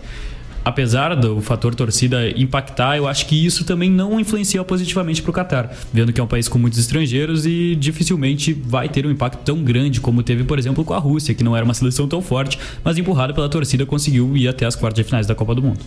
apesar 0.63 1.15
do 1.15 1.42
fator 1.42 1.75
torcida 1.75 2.30
impactar, 2.30 2.98
eu 2.98 3.07
acho 3.07 3.25
que 3.25 3.45
isso 3.45 3.65
também 3.65 3.89
não 3.89 4.19
influencia 4.19 4.63
positivamente 4.63 5.21
para 5.21 5.31
o 5.31 5.33
Qatar, 5.33 5.71
vendo 5.92 6.13
que 6.13 6.19
é 6.19 6.24
um 6.24 6.27
país 6.27 6.48
com 6.48 6.57
muitos 6.57 6.80
estrangeiros 6.80 7.45
e 7.45 7.75
dificilmente 7.75 8.54
vai 8.54 8.88
ter 8.88 9.06
um 9.06 9.12
impacto 9.12 9.39
tão 9.44 9.63
grande 9.63 10.00
como 10.00 10.24
teve, 10.24 10.44
por 10.44 10.57
exemplo, 10.57 10.83
com 10.83 10.94
a 10.94 11.00
Rússia, 11.00 11.33
que 11.33 11.44
não 11.44 11.56
era 11.56 11.65
uma 11.65 11.74
seleção 11.74 12.07
tão 12.07 12.21
forte, 12.21 12.57
mas 12.83 12.98
empurrada 12.98 13.33
pela 13.33 13.50
torcida 13.50 13.86
conseguiu 13.86 14.36
ir 14.38 14.48
até 14.48 14.65
as 14.65 14.75
quartas 14.75 15.04
de 15.04 15.04
finais 15.04 15.27
da 15.27 15.36
Copa 15.36 15.54
do 15.56 15.62
Mundo. 15.62 15.80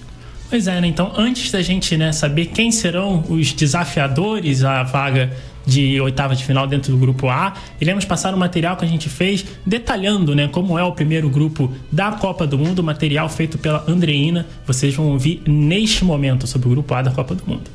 Pois 0.48 0.68
é, 0.68 0.80
né? 0.80 0.86
Então, 0.86 1.12
antes 1.16 1.50
da 1.50 1.60
gente 1.60 1.96
né, 1.96 2.12
saber 2.12 2.46
quem 2.46 2.70
serão 2.70 3.24
os 3.28 3.52
desafiadores 3.52 4.62
à 4.62 4.82
vaga 4.84 5.36
de 5.66 6.00
oitava 6.00 6.36
de 6.36 6.44
final 6.44 6.66
dentro 6.66 6.92
do 6.92 6.98
grupo 6.98 7.28
A. 7.28 7.54
Iremos 7.80 8.04
passar 8.04 8.32
o 8.32 8.38
material 8.38 8.76
que 8.76 8.84
a 8.84 8.88
gente 8.88 9.08
fez 9.08 9.44
detalhando, 9.66 10.34
né, 10.34 10.46
como 10.46 10.78
é 10.78 10.84
o 10.84 10.92
primeiro 10.92 11.28
grupo 11.28 11.72
da 11.90 12.12
Copa 12.12 12.46
do 12.46 12.56
Mundo, 12.56 12.82
material 12.82 13.28
feito 13.28 13.58
pela 13.58 13.84
Andreina. 13.90 14.46
Vocês 14.64 14.94
vão 14.94 15.08
ouvir 15.08 15.42
neste 15.46 16.04
momento 16.04 16.46
sobre 16.46 16.68
o 16.68 16.70
grupo 16.70 16.94
A 16.94 17.02
da 17.02 17.10
Copa 17.10 17.34
do 17.34 17.44
Mundo. 17.44 17.68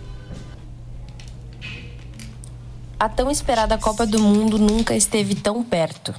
A 2.98 3.10
tão 3.10 3.30
esperada 3.30 3.78
Copa 3.78 4.06
do 4.06 4.20
Mundo 4.20 4.58
nunca 4.58 4.96
esteve 4.96 5.36
tão 5.36 5.64
perto. 5.64 6.14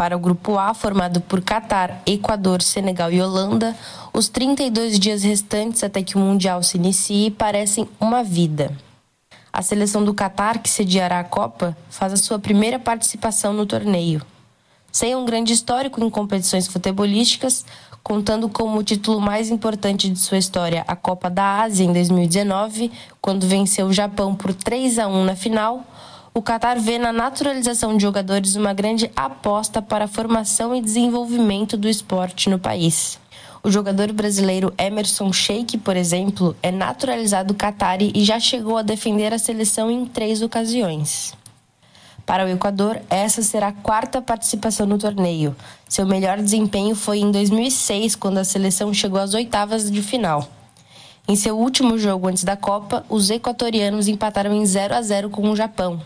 Para 0.00 0.16
o 0.16 0.18
grupo 0.18 0.56
A, 0.56 0.72
formado 0.72 1.20
por 1.20 1.42
Catar, 1.42 2.00
Equador, 2.06 2.62
Senegal 2.62 3.12
e 3.12 3.20
Holanda, 3.20 3.76
os 4.14 4.30
32 4.30 4.98
dias 4.98 5.22
restantes 5.22 5.84
até 5.84 6.02
que 6.02 6.16
o 6.16 6.18
Mundial 6.18 6.62
se 6.62 6.78
inicie 6.78 7.30
parecem 7.30 7.86
uma 8.00 8.24
vida. 8.24 8.74
A 9.52 9.60
seleção 9.60 10.02
do 10.02 10.14
Catar, 10.14 10.60
que 10.60 10.70
sediará 10.70 11.20
a 11.20 11.24
Copa, 11.24 11.76
faz 11.90 12.14
a 12.14 12.16
sua 12.16 12.38
primeira 12.38 12.78
participação 12.78 13.52
no 13.52 13.66
torneio. 13.66 14.22
Sem 14.90 15.14
um 15.14 15.26
grande 15.26 15.52
histórico 15.52 16.02
em 16.02 16.08
competições 16.08 16.66
futebolísticas, 16.66 17.66
contando 18.02 18.48
como 18.48 18.78
o 18.78 18.82
título 18.82 19.20
mais 19.20 19.50
importante 19.50 20.08
de 20.08 20.18
sua 20.18 20.38
história 20.38 20.82
a 20.88 20.96
Copa 20.96 21.28
da 21.28 21.60
Ásia 21.60 21.84
em 21.84 21.92
2019, 21.92 22.90
quando 23.20 23.46
venceu 23.46 23.88
o 23.88 23.92
Japão 23.92 24.34
por 24.34 24.54
3 24.54 24.98
a 24.98 25.06
1 25.08 25.24
na 25.26 25.36
final, 25.36 25.84
o 26.32 26.40
Qatar 26.40 26.78
vê 26.78 26.96
na 26.96 27.12
naturalização 27.12 27.96
de 27.96 28.02
jogadores 28.02 28.54
uma 28.54 28.72
grande 28.72 29.10
aposta 29.16 29.82
para 29.82 30.04
a 30.04 30.08
formação 30.08 30.72
e 30.74 30.80
desenvolvimento 30.80 31.76
do 31.76 31.88
esporte 31.88 32.48
no 32.48 32.58
país. 32.58 33.18
O 33.64 33.70
jogador 33.70 34.12
brasileiro 34.12 34.72
Emerson 34.78 35.32
Sheik, 35.32 35.76
por 35.78 35.96
exemplo, 35.96 36.56
é 36.62 36.70
naturalizado 36.70 37.52
catari 37.52 38.12
e 38.14 38.24
já 38.24 38.38
chegou 38.38 38.78
a 38.78 38.82
defender 38.82 39.34
a 39.34 39.38
seleção 39.38 39.90
em 39.90 40.06
três 40.06 40.40
ocasiões. 40.40 41.34
Para 42.24 42.44
o 42.44 42.48
Equador, 42.48 43.00
essa 43.10 43.42
será 43.42 43.68
a 43.68 43.72
quarta 43.72 44.22
participação 44.22 44.86
no 44.86 44.98
torneio. 44.98 45.54
Seu 45.88 46.06
melhor 46.06 46.38
desempenho 46.38 46.94
foi 46.94 47.18
em 47.18 47.32
2006, 47.32 48.14
quando 48.14 48.38
a 48.38 48.44
seleção 48.44 48.94
chegou 48.94 49.18
às 49.18 49.34
oitavas 49.34 49.90
de 49.90 50.00
final. 50.00 50.48
Em 51.26 51.34
seu 51.34 51.58
último 51.58 51.98
jogo 51.98 52.28
antes 52.28 52.44
da 52.44 52.56
Copa, 52.56 53.04
os 53.08 53.30
equatorianos 53.30 54.06
empataram 54.06 54.54
em 54.54 54.64
0 54.64 54.94
a 54.94 55.02
0 55.02 55.28
com 55.28 55.50
o 55.50 55.56
Japão. 55.56 56.00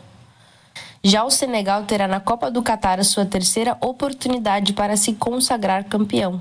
Já 1.07 1.23
o 1.23 1.31
Senegal 1.31 1.85
terá 1.85 2.09
na 2.09 2.19
Copa 2.19 2.51
do 2.51 2.63
Catar 2.63 2.99
a 2.99 3.05
sua 3.05 3.27
terceira 3.27 3.77
oportunidade 3.79 4.73
para 4.73 4.97
se 4.97 5.13
consagrar 5.13 5.85
campeão. 5.85 6.41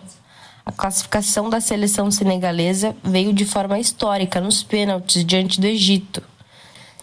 A 0.65 0.72
classificação 0.72 1.50
da 1.50 1.60
seleção 1.60 2.10
senegalesa 2.10 2.96
veio 3.03 3.34
de 3.34 3.43
forma 3.43 3.77
histórica 3.77 4.39
nos 4.39 4.63
pênaltis 4.63 5.25
diante 5.25 5.60
do 5.60 5.67
Egito. 5.67 6.24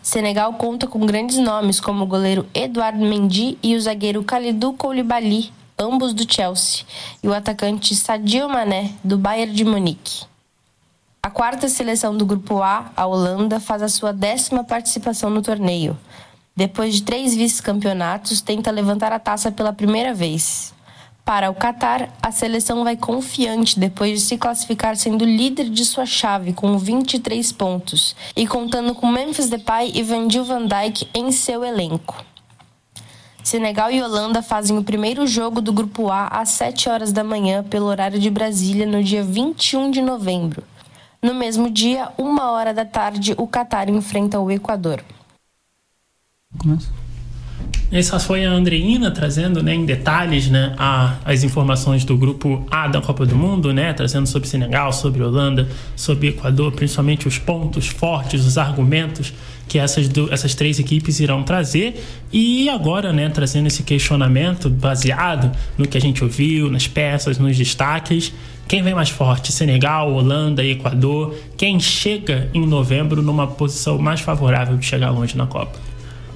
Senegal 0.00 0.54
conta 0.54 0.86
com 0.86 1.04
grandes 1.04 1.36
nomes 1.36 1.78
como 1.80 2.02
o 2.02 2.06
goleiro 2.06 2.48
Eduardo 2.54 3.04
Mendy 3.04 3.58
e 3.62 3.76
o 3.76 3.80
zagueiro 3.82 4.24
Kalidou 4.24 4.72
Koulibaly, 4.72 5.52
ambos 5.78 6.14
do 6.14 6.24
Chelsea, 6.32 6.86
e 7.22 7.28
o 7.28 7.34
atacante 7.34 7.94
Sadio 7.94 8.48
Mané, 8.48 8.92
do 9.04 9.18
Bayern 9.18 9.52
de 9.52 9.66
Munique. 9.66 10.24
A 11.22 11.28
quarta 11.28 11.68
seleção 11.68 12.16
do 12.16 12.24
Grupo 12.24 12.62
A, 12.62 12.90
a 12.96 13.04
Holanda, 13.04 13.60
faz 13.60 13.82
a 13.82 13.88
sua 13.90 14.14
décima 14.14 14.64
participação 14.64 15.28
no 15.28 15.42
torneio. 15.42 15.94
Depois 16.60 16.96
de 16.96 17.04
três 17.04 17.34
vice-campeonatos, 17.34 18.42
tenta 18.42 18.70
levantar 18.70 19.14
a 19.14 19.18
taça 19.18 19.50
pela 19.50 19.72
primeira 19.72 20.12
vez. 20.12 20.74
Para 21.24 21.48
o 21.48 21.54
Catar, 21.54 22.10
a 22.22 22.30
seleção 22.30 22.84
vai 22.84 22.98
confiante 22.98 23.80
depois 23.80 24.20
de 24.20 24.20
se 24.20 24.36
classificar 24.36 24.94
sendo 24.94 25.24
líder 25.24 25.70
de 25.70 25.82
sua 25.86 26.04
chave 26.04 26.52
com 26.52 26.76
23 26.76 27.50
pontos 27.52 28.14
e 28.36 28.46
contando 28.46 28.94
com 28.94 29.06
Memphis 29.06 29.48
Depay 29.48 29.92
e 29.94 30.02
Vandil 30.02 30.44
van 30.44 30.66
Dijk 30.66 31.08
em 31.14 31.32
seu 31.32 31.64
elenco. 31.64 32.22
Senegal 33.42 33.90
e 33.90 34.02
Holanda 34.02 34.42
fazem 34.42 34.76
o 34.76 34.84
primeiro 34.84 35.26
jogo 35.26 35.62
do 35.62 35.72
Grupo 35.72 36.10
A 36.10 36.26
às 36.26 36.50
7 36.50 36.90
horas 36.90 37.10
da 37.10 37.24
manhã 37.24 37.64
pelo 37.64 37.86
horário 37.86 38.18
de 38.18 38.28
Brasília 38.28 38.84
no 38.84 39.02
dia 39.02 39.24
21 39.24 39.90
de 39.90 40.02
novembro. 40.02 40.62
No 41.22 41.32
mesmo 41.32 41.70
dia, 41.70 42.10
uma 42.18 42.50
hora 42.50 42.74
da 42.74 42.84
tarde, 42.84 43.34
o 43.38 43.46
Catar 43.46 43.88
enfrenta 43.88 44.38
o 44.38 44.50
Equador. 44.50 45.02
Começa. 46.58 46.88
Essa 47.92 48.20
foi 48.20 48.44
a 48.44 48.50
Andreina 48.50 49.10
trazendo 49.10 49.62
né, 49.62 49.74
em 49.74 49.84
detalhes 49.84 50.48
né, 50.48 50.74
a, 50.78 51.16
as 51.24 51.42
informações 51.42 52.04
do 52.04 52.16
grupo 52.16 52.64
A 52.70 52.86
da 52.86 53.00
Copa 53.00 53.26
do 53.26 53.34
Mundo, 53.34 53.72
né, 53.72 53.92
trazendo 53.92 54.26
sobre 54.26 54.48
Senegal, 54.48 54.92
sobre 54.92 55.22
Holanda, 55.22 55.68
sobre 55.96 56.28
Equador, 56.28 56.72
principalmente 56.72 57.26
os 57.26 57.38
pontos 57.38 57.88
fortes, 57.88 58.46
os 58.46 58.56
argumentos 58.56 59.32
que 59.68 59.78
essas, 59.78 60.08
do, 60.08 60.32
essas 60.32 60.54
três 60.54 60.78
equipes 60.78 61.20
irão 61.20 61.42
trazer. 61.42 62.04
E 62.32 62.68
agora, 62.68 63.12
né, 63.12 63.28
trazendo 63.28 63.66
esse 63.66 63.82
questionamento 63.82 64.70
baseado 64.70 65.50
no 65.76 65.86
que 65.86 65.98
a 65.98 66.00
gente 66.00 66.22
ouviu, 66.22 66.70
nas 66.70 66.86
peças, 66.86 67.38
nos 67.38 67.56
destaques. 67.56 68.32
Quem 68.68 68.82
vem 68.82 68.94
mais 68.94 69.10
forte? 69.10 69.52
Senegal, 69.52 70.12
Holanda 70.12 70.64
Equador? 70.64 71.36
Quem 71.56 71.80
chega 71.80 72.48
em 72.54 72.66
novembro 72.66 73.20
numa 73.20 73.46
posição 73.46 73.98
mais 73.98 74.20
favorável 74.20 74.76
de 74.76 74.86
chegar 74.86 75.10
longe 75.10 75.36
na 75.36 75.46
Copa? 75.46 75.89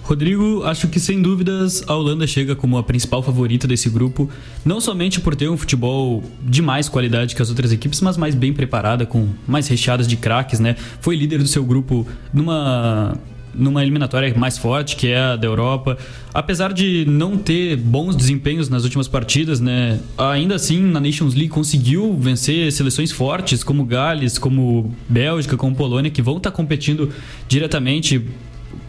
Rodrigo, 0.05 0.63
acho 0.65 0.87
que 0.89 1.01
sem 1.01 1.23
dúvidas 1.23 1.83
a 1.87 1.95
Holanda 1.95 2.27
chega 2.27 2.55
como 2.55 2.77
a 2.77 2.83
principal 2.83 3.23
favorita 3.23 3.67
desse 3.67 3.89
grupo, 3.89 4.29
não 4.63 4.79
somente 4.79 5.19
por 5.19 5.35
ter 5.35 5.49
um 5.49 5.57
futebol 5.57 6.23
de 6.43 6.61
mais 6.61 6.91
qualidade 6.91 7.35
que 7.35 7.41
as 7.41 7.49
outras 7.49 7.73
equipes, 7.73 8.03
mas 8.03 8.19
mais 8.19 8.35
bem 8.35 8.53
preparada, 8.53 9.07
com 9.07 9.29
mais 9.49 9.67
recheadas 9.67 10.07
de 10.07 10.19
craques, 10.19 10.61
né? 10.61 10.77
Foi 11.01 11.17
líder 11.17 11.39
do 11.39 11.49
seu 11.49 11.65
grupo 11.65 12.07
numa 12.35 13.15
numa 13.57 13.83
eliminatória 13.83 14.35
mais 14.37 14.59
forte, 14.59 14.97
que 14.97 15.07
é 15.07 15.19
a 15.19 15.37
da 15.37 15.47
Europa. 15.47 15.97
Apesar 16.35 16.73
de 16.73 17.05
não 17.07 17.39
ter 17.39 17.77
bons 17.77 18.17
desempenhos 18.17 18.69
nas 18.69 18.83
últimas 18.83 19.07
partidas, 19.07 19.61
né? 19.61 20.01
Ainda 20.19 20.57
assim, 20.57 20.83
na 20.83 21.01
Nations 21.01 21.35
League 21.35 21.51
conseguiu 21.51 22.15
vencer 22.19 22.71
seleções 22.73 23.13
fortes 23.13 23.63
como 23.63 23.85
Gales, 23.85 24.39
como 24.39 24.93
Bélgica, 25.09 25.57
como 25.57 25.75
Polônia, 25.75 26.11
que 26.11 26.21
vão 26.21 26.39
estar 26.39 26.51
competindo 26.51 27.11
diretamente 27.49 28.27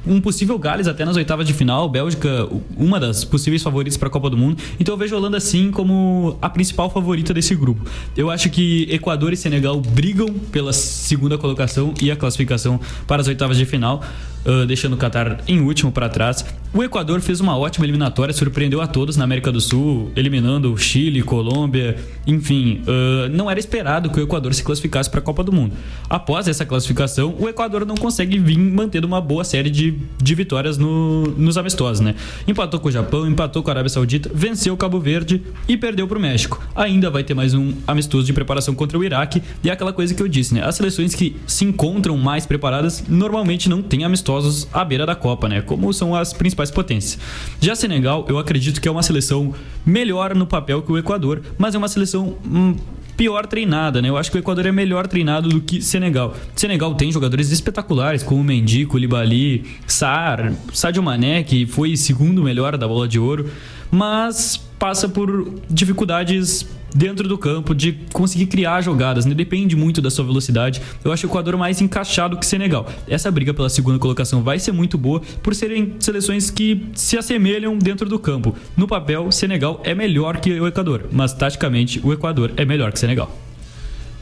um 0.08 0.22
possível 0.22 0.58
Gales 0.58 0.88
até 0.88 1.04
nas 1.04 1.16
oitavas 1.16 1.48
de 1.48 1.54
final, 1.54 1.90
Bélgica, 1.90 2.48
uma 2.78 3.00
das 3.00 3.24
possíveis 3.24 3.62
favoritas 3.64 3.98
para 3.98 4.08
a 4.08 4.12
Copa 4.12 4.30
do 4.30 4.38
Mundo. 4.38 4.62
Então 4.80 4.94
eu 4.94 4.98
vejo 4.98 5.16
a 5.16 5.18
Holanda 5.18 5.40
sim 5.40 5.72
como 5.72 6.38
a 6.42 6.50
principal 6.50 6.90
favorita 6.90 7.34
desse 7.34 7.56
grupo. 7.56 7.86
Eu 8.16 8.30
acho 8.30 8.50
que 8.50 8.88
Equador 8.90 9.34
e 9.34 9.38
Senegal 9.38 9.80
brigam 9.80 10.28
pela 10.52 10.74
segunda 10.74 11.38
colocação 11.38 11.94
e 12.02 12.12
a 12.12 12.16
classificação 12.16 12.80
para 13.08 13.22
as 13.22 13.28
oitavas 13.28 13.58
de 13.58 13.66
final 13.66 14.04
uh, 14.46 14.66
deixando 14.66 14.94
o 14.94 14.98
Qatar 14.98 15.40
em 15.48 15.62
último 15.62 15.92
para 15.92 16.10
trás. 16.10 16.46
O 16.74 16.84
Equador 16.84 17.22
fez 17.22 17.40
uma 17.40 17.58
ótima 17.58 17.86
eliminatória, 17.86 18.34
surpreendeu 18.34 18.82
a 18.82 18.88
todos 18.88 19.16
na 19.16 19.24
América 19.24 19.50
do 19.50 19.62
Sul, 19.62 20.12
eliminando 20.14 20.78
Chile, 20.78 21.22
Colômbia, 21.22 21.96
enfim. 22.28 22.82
Uh, 22.82 23.30
não 23.30 23.50
era 23.50 23.58
esperado 23.58 24.10
que 24.10 24.20
o 24.20 24.24
Equador 24.24 24.54
se 24.54 24.62
classificasse 24.62 25.10
para 25.10 25.22
a 25.22 25.24
Copa 25.24 25.42
do 25.42 25.54
Mundo. 25.54 25.74
Após 26.10 26.50
essa 26.50 26.66
classificação, 26.66 27.34
o 27.40 27.48
Equador 27.48 27.86
não 27.86 27.96
consegue 27.96 28.38
vir 28.38 28.58
mantendo 28.58 29.08
uma 29.08 29.22
boa 29.22 29.46
série 29.46 29.70
de, 29.70 29.94
de 30.22 30.36
vitórias 30.36 30.78
no, 30.78 31.28
nos 31.38 31.58
amistosos, 31.58 32.02
né? 32.02 32.14
Empatou 32.46 32.78
com 32.82 32.90
o 32.90 32.92
Japão, 32.92 33.26
empatou 33.26 33.64
com 33.64 33.70
a 33.70 33.74
Arábia 33.74 33.90
Saudita, 33.90 34.30
venceu 34.34 34.74
o 34.74 34.78
Cabo 34.78 35.00
Verde 35.00 35.42
e 35.70 35.78
perdeu 35.78 36.06
para 36.10 36.18
o 36.18 36.22
México. 36.22 36.62
Ainda 36.76 37.10
vai 37.10 37.24
ter 37.24 37.34
mais 37.34 37.54
um 37.54 37.72
amistoso 37.88 38.26
de 38.26 38.34
preparação 38.34 38.76
contra 38.76 38.98
o 38.98 39.04
Iraque 39.04 39.42
e 39.64 39.70
é 39.70 39.72
aquela 39.72 39.94
coisa 39.94 40.14
que 40.14 40.22
eu 40.22 40.28
disse, 40.28 40.54
né? 40.54 40.62
As 40.62 40.76
seleções 40.76 41.16
que 41.16 41.38
se 41.48 41.64
encontram 41.64 42.18
mais 42.18 42.46
preparadas 42.46 43.02
normalmente 43.08 43.70
não 43.70 43.82
têm 43.82 44.04
amistosos 44.04 44.35
amistosos 44.36 44.68
à 44.74 44.84
beira 44.84 45.06
da 45.06 45.16
Copa, 45.16 45.48
né? 45.48 45.62
Como 45.62 45.92
são 45.94 46.16
as 46.16 46.34
principais 46.34 46.70
potências. 46.70 47.20
Já 47.60 47.76
Senegal, 47.76 48.26
eu 48.28 48.38
acredito 48.38 48.82
que 48.82 48.88
é 48.88 48.92
uma 48.92 49.04
seleção 49.04 49.54
melhor 49.86 50.36
no 50.36 50.46
papel 50.46 50.82
que 50.82 50.92
o 50.92 50.98
Equador, 50.98 51.42
mas 51.58 51.76
é 51.76 51.78
uma 51.78 51.88
seleção 51.88 52.38
hum, 52.46 52.76
pior 53.16 53.46
treinada, 53.48 54.02
né? 54.02 54.10
Eu 54.10 54.18
acho 54.18 54.30
que 54.30 54.38
o 54.38 54.40
Equador 54.40 54.66
é 54.66 54.72
melhor 54.72 55.08
treinado 55.08 55.50
do 55.50 55.62
que 55.62 55.82
Senegal. 55.82 56.36
Senegal 56.56 56.94
tem 56.96 57.12
jogadores 57.12 57.52
espetaculares, 57.52 58.24
como 58.24 58.44
Mendy, 58.44 58.86
Koulibaly, 58.86 59.66
Sar, 59.88 60.54
Sadio 60.74 61.02
Mané, 61.02 61.44
que 61.44 61.66
foi 61.66 61.96
segundo 61.96 62.44
melhor 62.44 62.78
da 62.78 62.88
bola 62.88 63.08
de 63.08 63.20
ouro, 63.20 63.50
mas 63.92 64.58
passa 64.78 65.08
por 65.08 65.54
dificuldades 65.70 66.68
dentro 66.96 67.28
do 67.28 67.38
campo, 67.38 67.76
de 67.76 67.92
conseguir 68.14 68.46
criar 68.46 68.82
jogadas, 68.82 69.26
né? 69.26 69.36
Depende 69.36 69.76
muito 69.76 70.02
da 70.02 70.10
sua 70.10 70.24
velocidade. 70.24 70.82
Eu 71.04 71.12
acho 71.12 71.28
o 71.28 71.30
Equador 71.30 71.58
mais 71.58 71.82
encaixado 71.82 72.38
que 72.38 72.46
Senegal. 72.46 72.88
Essa 73.08 73.30
briga 73.30 73.54
pela 73.54 73.70
segunda 73.70 74.00
colocação 74.00 74.42
vai 74.42 74.58
ser 74.58 74.72
muito 74.72 74.98
boa 74.98 75.22
por 75.44 75.54
serem 75.54 75.96
seleções 76.00 76.50
que 76.50 76.88
se 76.94 77.18
assemelham 77.18 77.78
dentro 77.78 78.08
do 78.08 78.18
campo. 78.18 78.56
No 78.78 78.88
papel, 78.88 79.30
Senegal 79.32 79.82
é 79.84 79.94
melhor 79.94 80.38
que 80.38 80.58
o 80.58 80.68
Equador, 80.68 81.08
mas 81.12 81.34
taticamente 81.34 82.00
o 82.02 82.14
Equador 82.14 82.54
é 82.56 82.64
melhor 82.64 82.94
que 82.94 83.00
Senegal. 83.00 83.30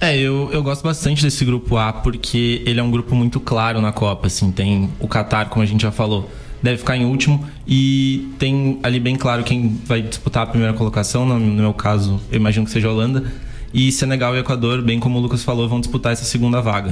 É, 0.02 0.18
eu, 0.18 0.50
eu 0.52 0.62
gosto 0.62 0.84
bastante 0.84 1.24
desse 1.24 1.46
grupo 1.46 1.78
A 1.78 1.94
porque 1.94 2.62
ele 2.66 2.80
é 2.80 2.84
um 2.84 2.92
grupo 2.92 3.16
muito 3.16 3.40
claro 3.40 3.80
na 3.80 3.94
Copa, 3.94 4.28
assim, 4.28 4.52
tem 4.52 4.90
o 5.00 5.08
Qatar, 5.08 5.48
como 5.48 5.64
a 5.64 5.66
gente 5.66 5.82
já 5.82 5.92
falou, 5.92 6.30
deve 6.64 6.78
ficar 6.78 6.96
em 6.96 7.06
último. 7.06 7.46
E 7.68 8.30
tem 8.40 8.80
ali 8.82 9.00
bem 9.00 9.16
claro 9.16 9.44
quem 9.44 9.78
vai 9.86 10.02
disputar 10.02 10.44
a 10.44 10.46
primeira 10.48 10.74
colocação, 10.74 11.26
no 11.26 11.38
meu 11.38 11.74
caso, 11.74 12.20
eu 12.32 12.38
imagino 12.38 12.66
que 12.66 12.72
seja 12.72 12.88
a 12.88 12.92
Holanda. 12.92 13.26
E 13.74 13.92
Senegal 13.92 14.36
e 14.36 14.40
Equador, 14.40 14.82
bem 14.82 15.00
como 15.00 15.20
o 15.20 15.22
Lucas 15.22 15.44
falou, 15.44 15.68
vão 15.68 15.80
disputar 15.80 16.14
essa 16.14 16.24
segunda 16.24 16.62
vaga. 16.62 16.92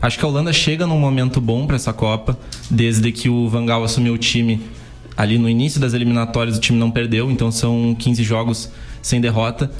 Acho 0.00 0.18
que 0.18 0.24
a 0.24 0.28
Holanda 0.28 0.52
chega 0.52 0.86
num 0.86 0.98
momento 0.98 1.40
bom 1.40 1.66
para 1.66 1.76
essa 1.76 1.92
Copa, 1.92 2.36
desde 2.68 3.12
que 3.12 3.28
o 3.28 3.48
Van 3.48 3.64
Gaal 3.64 3.84
assumiu 3.84 4.14
o 4.14 4.18
time 4.18 4.60
ali 5.16 5.38
no 5.38 5.48
início 5.48 5.80
das 5.80 5.94
eliminatórias, 5.94 6.56
o 6.56 6.60
time 6.60 6.78
não 6.78 6.90
perdeu, 6.90 7.30
então 7.30 7.52
são 7.52 7.94
15 7.96 8.24
jogos 8.24 8.70
sem 9.00 9.20
derrota. 9.20 9.70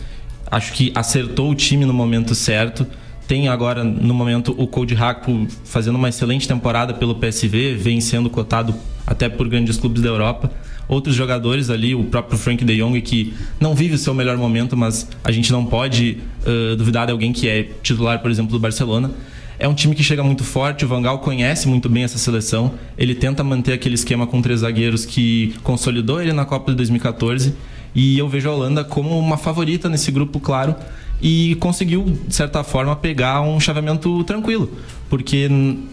Acho 0.50 0.72
que 0.74 0.92
acertou 0.94 1.50
o 1.50 1.54
time 1.54 1.84
no 1.84 1.94
momento 1.94 2.34
certo. 2.34 2.86
Tem 3.32 3.48
agora, 3.48 3.82
no 3.82 4.12
momento, 4.12 4.54
o 4.58 4.66
Code 4.66 4.92
Hackpo 4.92 5.46
fazendo 5.64 5.96
uma 5.96 6.10
excelente 6.10 6.46
temporada 6.46 6.92
pelo 6.92 7.14
PSV, 7.14 7.76
vem 7.76 7.98
sendo 7.98 8.28
cotado 8.28 8.74
até 9.06 9.26
por 9.26 9.48
grandes 9.48 9.78
clubes 9.78 10.02
da 10.02 10.10
Europa. 10.10 10.52
Outros 10.86 11.14
jogadores 11.14 11.70
ali, 11.70 11.94
o 11.94 12.04
próprio 12.04 12.36
Frank 12.38 12.62
de 12.62 12.76
Jong, 12.76 13.00
que 13.00 13.32
não 13.58 13.74
vive 13.74 13.94
o 13.94 13.98
seu 13.98 14.12
melhor 14.12 14.36
momento, 14.36 14.76
mas 14.76 15.08
a 15.24 15.32
gente 15.32 15.50
não 15.50 15.64
pode 15.64 16.18
uh, 16.46 16.76
duvidar 16.76 17.06
de 17.06 17.12
alguém 17.12 17.32
que 17.32 17.48
é 17.48 17.70
titular, 17.82 18.20
por 18.20 18.30
exemplo, 18.30 18.52
do 18.52 18.60
Barcelona. 18.60 19.10
É 19.58 19.66
um 19.66 19.72
time 19.72 19.94
que 19.94 20.04
chega 20.04 20.22
muito 20.22 20.44
forte, 20.44 20.84
o 20.84 20.88
Van 20.88 21.00
Gaal 21.00 21.20
conhece 21.20 21.66
muito 21.66 21.88
bem 21.88 22.04
essa 22.04 22.18
seleção. 22.18 22.74
Ele 22.98 23.14
tenta 23.14 23.42
manter 23.42 23.72
aquele 23.72 23.94
esquema 23.94 24.26
com 24.26 24.42
três 24.42 24.60
zagueiros 24.60 25.06
que 25.06 25.54
consolidou 25.62 26.20
ele 26.20 26.34
na 26.34 26.44
Copa 26.44 26.70
de 26.70 26.76
2014. 26.76 27.54
E 27.94 28.18
eu 28.18 28.28
vejo 28.28 28.50
a 28.50 28.54
Holanda 28.54 28.84
como 28.84 29.18
uma 29.18 29.38
favorita 29.38 29.88
nesse 29.88 30.10
grupo, 30.10 30.38
claro, 30.38 30.74
e 31.22 31.54
conseguiu, 31.60 32.04
de 32.26 32.34
certa 32.34 32.64
forma, 32.64 32.96
pegar 32.96 33.40
um 33.42 33.60
chaveamento 33.60 34.24
tranquilo, 34.24 34.68
porque 35.08 35.48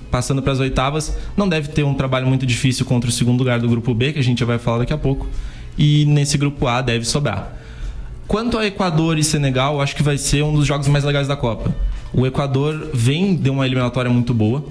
passando 0.09 0.41
para 0.41 0.53
as 0.53 0.59
oitavas 0.59 1.15
não 1.37 1.47
deve 1.47 1.67
ter 1.67 1.83
um 1.83 1.93
trabalho 1.93 2.25
muito 2.25 2.47
difícil 2.47 2.83
contra 2.83 3.09
o 3.09 3.13
segundo 3.13 3.39
lugar 3.39 3.59
do 3.59 3.69
grupo 3.69 3.93
B, 3.93 4.11
que 4.11 4.19
a 4.19 4.23
gente 4.23 4.39
já 4.39 4.45
vai 4.45 4.57
falar 4.57 4.79
daqui 4.79 4.93
a 4.93 4.97
pouco, 4.97 5.27
e 5.77 6.03
nesse 6.05 6.35
grupo 6.35 6.65
A 6.65 6.81
deve 6.81 7.05
sobrar. 7.05 7.55
Quanto 8.27 8.57
a 8.57 8.65
Equador 8.65 9.17
e 9.19 9.23
Senegal, 9.23 9.79
acho 9.79 9.95
que 9.95 10.03
vai 10.03 10.17
ser 10.17 10.43
um 10.43 10.53
dos 10.53 10.65
jogos 10.65 10.87
mais 10.87 11.03
legais 11.03 11.27
da 11.27 11.35
Copa. 11.35 11.73
O 12.11 12.25
Equador 12.25 12.89
vem 12.93 13.35
de 13.35 13.49
uma 13.51 13.65
eliminatória 13.65 14.09
muito 14.09 14.33
boa, 14.33 14.65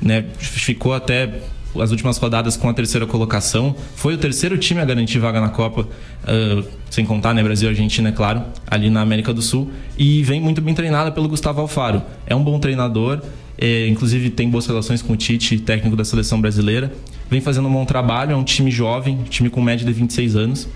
né? 0.00 0.26
Ficou 0.38 0.92
até 0.92 1.40
as 1.80 1.90
últimas 1.90 2.16
rodadas 2.18 2.56
com 2.56 2.68
a 2.68 2.74
terceira 2.74 3.06
colocação. 3.06 3.74
Foi 3.96 4.14
o 4.14 4.18
terceiro 4.18 4.56
time 4.58 4.80
a 4.80 4.84
garantir 4.84 5.18
vaga 5.18 5.40
na 5.40 5.48
Copa, 5.48 5.82
uh, 5.82 6.64
sem 6.90 7.04
contar, 7.04 7.34
né, 7.34 7.42
Brasil 7.42 7.68
e 7.68 7.70
Argentina, 7.70 8.08
é 8.08 8.12
claro, 8.12 8.42
ali 8.66 8.90
na 8.90 9.00
América 9.00 9.32
do 9.32 9.42
Sul. 9.42 9.70
E 9.96 10.22
vem 10.22 10.40
muito 10.40 10.60
bem 10.60 10.74
treinada 10.74 11.10
pelo 11.10 11.28
Gustavo 11.28 11.60
Alfaro. 11.60 12.02
É 12.26 12.34
um 12.34 12.42
bom 12.42 12.58
treinador, 12.58 13.20
é, 13.58 13.86
inclusive 13.88 14.30
tem 14.30 14.48
boas 14.48 14.66
relações 14.66 15.02
com 15.02 15.12
o 15.12 15.16
Tite, 15.16 15.58
técnico 15.58 15.96
da 15.96 16.04
seleção 16.04 16.40
brasileira. 16.40 16.92
Vem 17.30 17.40
fazendo 17.40 17.68
um 17.68 17.72
bom 17.72 17.84
trabalho, 17.84 18.32
é 18.32 18.36
um 18.36 18.44
time 18.44 18.70
jovem, 18.70 19.24
time 19.28 19.48
com 19.48 19.60
média 19.60 19.86
de 19.86 19.92
26 19.92 20.36
anos. 20.36 20.68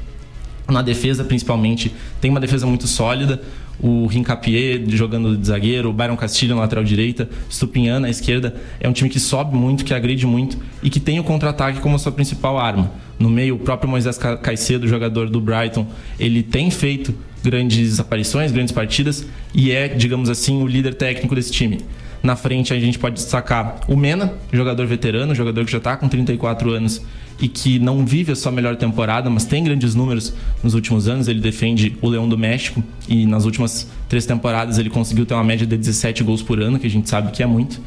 Na 0.69 0.83
defesa, 0.83 1.25
principalmente, 1.25 1.95
tem 2.21 2.31
uma 2.31 2.41
defesa 2.41 2.67
muito 2.67 2.87
sólida 2.87 3.41
o 3.81 4.07
Rincapié 4.07 4.83
jogando 4.89 5.37
de 5.37 5.47
zagueiro, 5.47 5.91
o 5.91 5.93
Byron 5.93 6.17
Castilho 6.17 6.55
na 6.55 6.63
lateral 6.63 6.85
direita, 6.85 7.29
Stupinhan 7.51 8.01
na 8.01 8.11
esquerda. 8.11 8.55
É 8.81 8.89
um 8.89 8.93
time 8.93 9.09
que 9.09 9.21
sobe 9.21 9.57
muito, 9.57 9.85
que 9.85 9.95
agride 9.95 10.27
muito 10.27 10.59
e 10.83 10.91
que 10.91 10.99
tem 10.99 11.21
o 11.21 11.25
contra-ataque 11.25 11.81
como 11.81 11.99
sua 11.99 12.13
principal 12.13 12.59
arma. 12.59 12.91
no 13.19 13.29
meio. 13.29 13.57
O 13.57 13.59
próprio 13.59 13.91
Moisés 13.91 14.17
Caicedo, 14.17 14.87
jogador 14.87 15.29
do 15.29 15.41
Brighton, 15.41 15.87
ele 16.21 16.43
tem 16.43 16.71
feito 16.71 17.13
grandes 17.43 17.99
aparições, 17.99 18.53
grandes 18.53 18.73
partidas 18.73 19.27
e 19.55 19.73
é, 19.73 19.89
digamos 19.89 20.29
assim, 20.29 20.63
o 20.63 20.67
líder 20.67 20.95
técnico 20.95 21.35
desse 21.35 21.51
time. 21.51 21.81
Na 22.23 22.37
frente 22.37 22.73
a 22.73 22.79
gente 22.79 22.99
pode 22.99 23.17
destacar 23.17 23.81
o 23.89 23.97
Mena, 23.97 24.35
jogador 24.53 24.87
veterano, 24.87 25.35
jogador 25.35 25.65
que 25.65 25.71
já 25.71 25.79
está 25.79 25.97
com 25.97 26.09
34 26.09 26.71
anos 26.71 27.03
e 27.41 27.49
que 27.49 27.79
não 27.79 28.05
vive 28.05 28.33
a 28.33 28.37
sua 28.37 28.51
melhor 28.51 28.77
temporada, 28.77 29.31
mas 29.31 29.45
tem 29.45 29.63
grandes 29.63 29.95
números 29.95 30.35
nos 30.63 30.75
últimos 30.75 31.07
anos. 31.07 31.29
Ele 31.29 31.41
defende 31.41 31.97
o 32.03 32.09
Leão 32.09 32.29
do 32.29 32.37
México 32.37 32.83
e 33.09 33.27
nas 33.27 33.45
últimas 33.45 33.89
três 34.09 34.27
temporadas 34.27 34.79
ele 34.79 34.91
conseguiu 34.91 35.25
ter 35.25 35.35
uma 35.35 35.45
média 35.45 35.67
de 35.67 35.77
17 35.77 36.25
gols 36.25 36.43
por 36.43 36.61
ano, 36.61 36.79
que 36.79 36.87
a 36.87 36.91
gente 36.91 37.09
sabe 37.09 37.31
que 37.31 37.43
é 37.43 37.47
muito. 37.47 37.81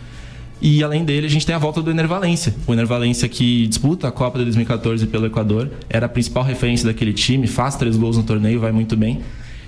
E 0.61 0.83
além 0.83 1.03
dele, 1.03 1.25
a 1.25 1.29
gente 1.29 1.45
tem 1.45 1.55
a 1.55 1.57
volta 1.57 1.81
do 1.81 1.89
Enervalência. 1.89 2.53
O 2.67 2.73
Enervalência 2.73 3.27
que 3.27 3.65
disputa 3.67 4.07
a 4.07 4.11
Copa 4.11 4.37
de 4.37 4.45
2014 4.45 5.07
pelo 5.07 5.25
Equador, 5.25 5.71
era 5.89 6.05
a 6.05 6.09
principal 6.09 6.43
referência 6.43 6.85
daquele 6.85 7.13
time, 7.13 7.47
faz 7.47 7.75
três 7.75 7.97
gols 7.97 8.15
no 8.15 8.23
torneio, 8.23 8.59
vai 8.59 8.71
muito 8.71 8.95
bem. 8.95 9.21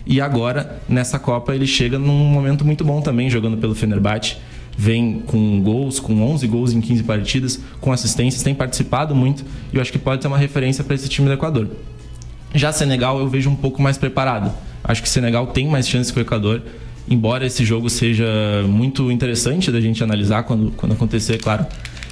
E 0.05 0.21
agora, 0.21 0.81
nessa 0.87 1.17
Copa, 1.17 1.55
ele 1.55 1.65
chega 1.65 1.97
num 1.97 2.25
momento 2.25 2.63
muito 2.63 2.83
bom 2.83 3.01
também, 3.01 3.29
jogando 3.29 3.57
pelo 3.57 3.73
Fenerbahçe. 3.73 4.35
Vem 4.77 5.21
com 5.25 5.61
gols, 5.61 5.99
com 5.99 6.21
11 6.21 6.47
gols 6.47 6.73
em 6.73 6.81
15 6.81 7.03
partidas, 7.03 7.59
com 7.79 7.91
assistências, 7.91 8.41
tem 8.41 8.55
participado 8.55 9.15
muito 9.15 9.45
e 9.71 9.75
eu 9.75 9.81
acho 9.81 9.91
que 9.91 9.99
pode 9.99 10.21
ter 10.21 10.27
uma 10.27 10.37
referência 10.37 10.83
para 10.83 10.95
esse 10.95 11.07
time 11.07 11.27
do 11.27 11.33
Equador. 11.33 11.69
Já 12.55 12.71
Senegal 12.71 13.19
eu 13.19 13.27
vejo 13.27 13.49
um 13.49 13.55
pouco 13.55 13.81
mais 13.81 13.97
preparado. 13.97 14.51
Acho 14.83 15.01
que 15.01 15.09
Senegal 15.09 15.47
tem 15.47 15.67
mais 15.67 15.87
chances 15.87 16.11
que 16.11 16.19
o 16.19 16.21
Equador 16.21 16.61
embora 17.07 17.45
esse 17.45 17.65
jogo 17.65 17.89
seja 17.89 18.25
muito 18.67 19.11
interessante 19.11 19.71
da 19.71 19.81
gente 19.81 20.03
analisar 20.03 20.43
quando, 20.43 20.71
quando 20.71 20.93
acontecer, 20.93 21.37
claro, 21.37 21.65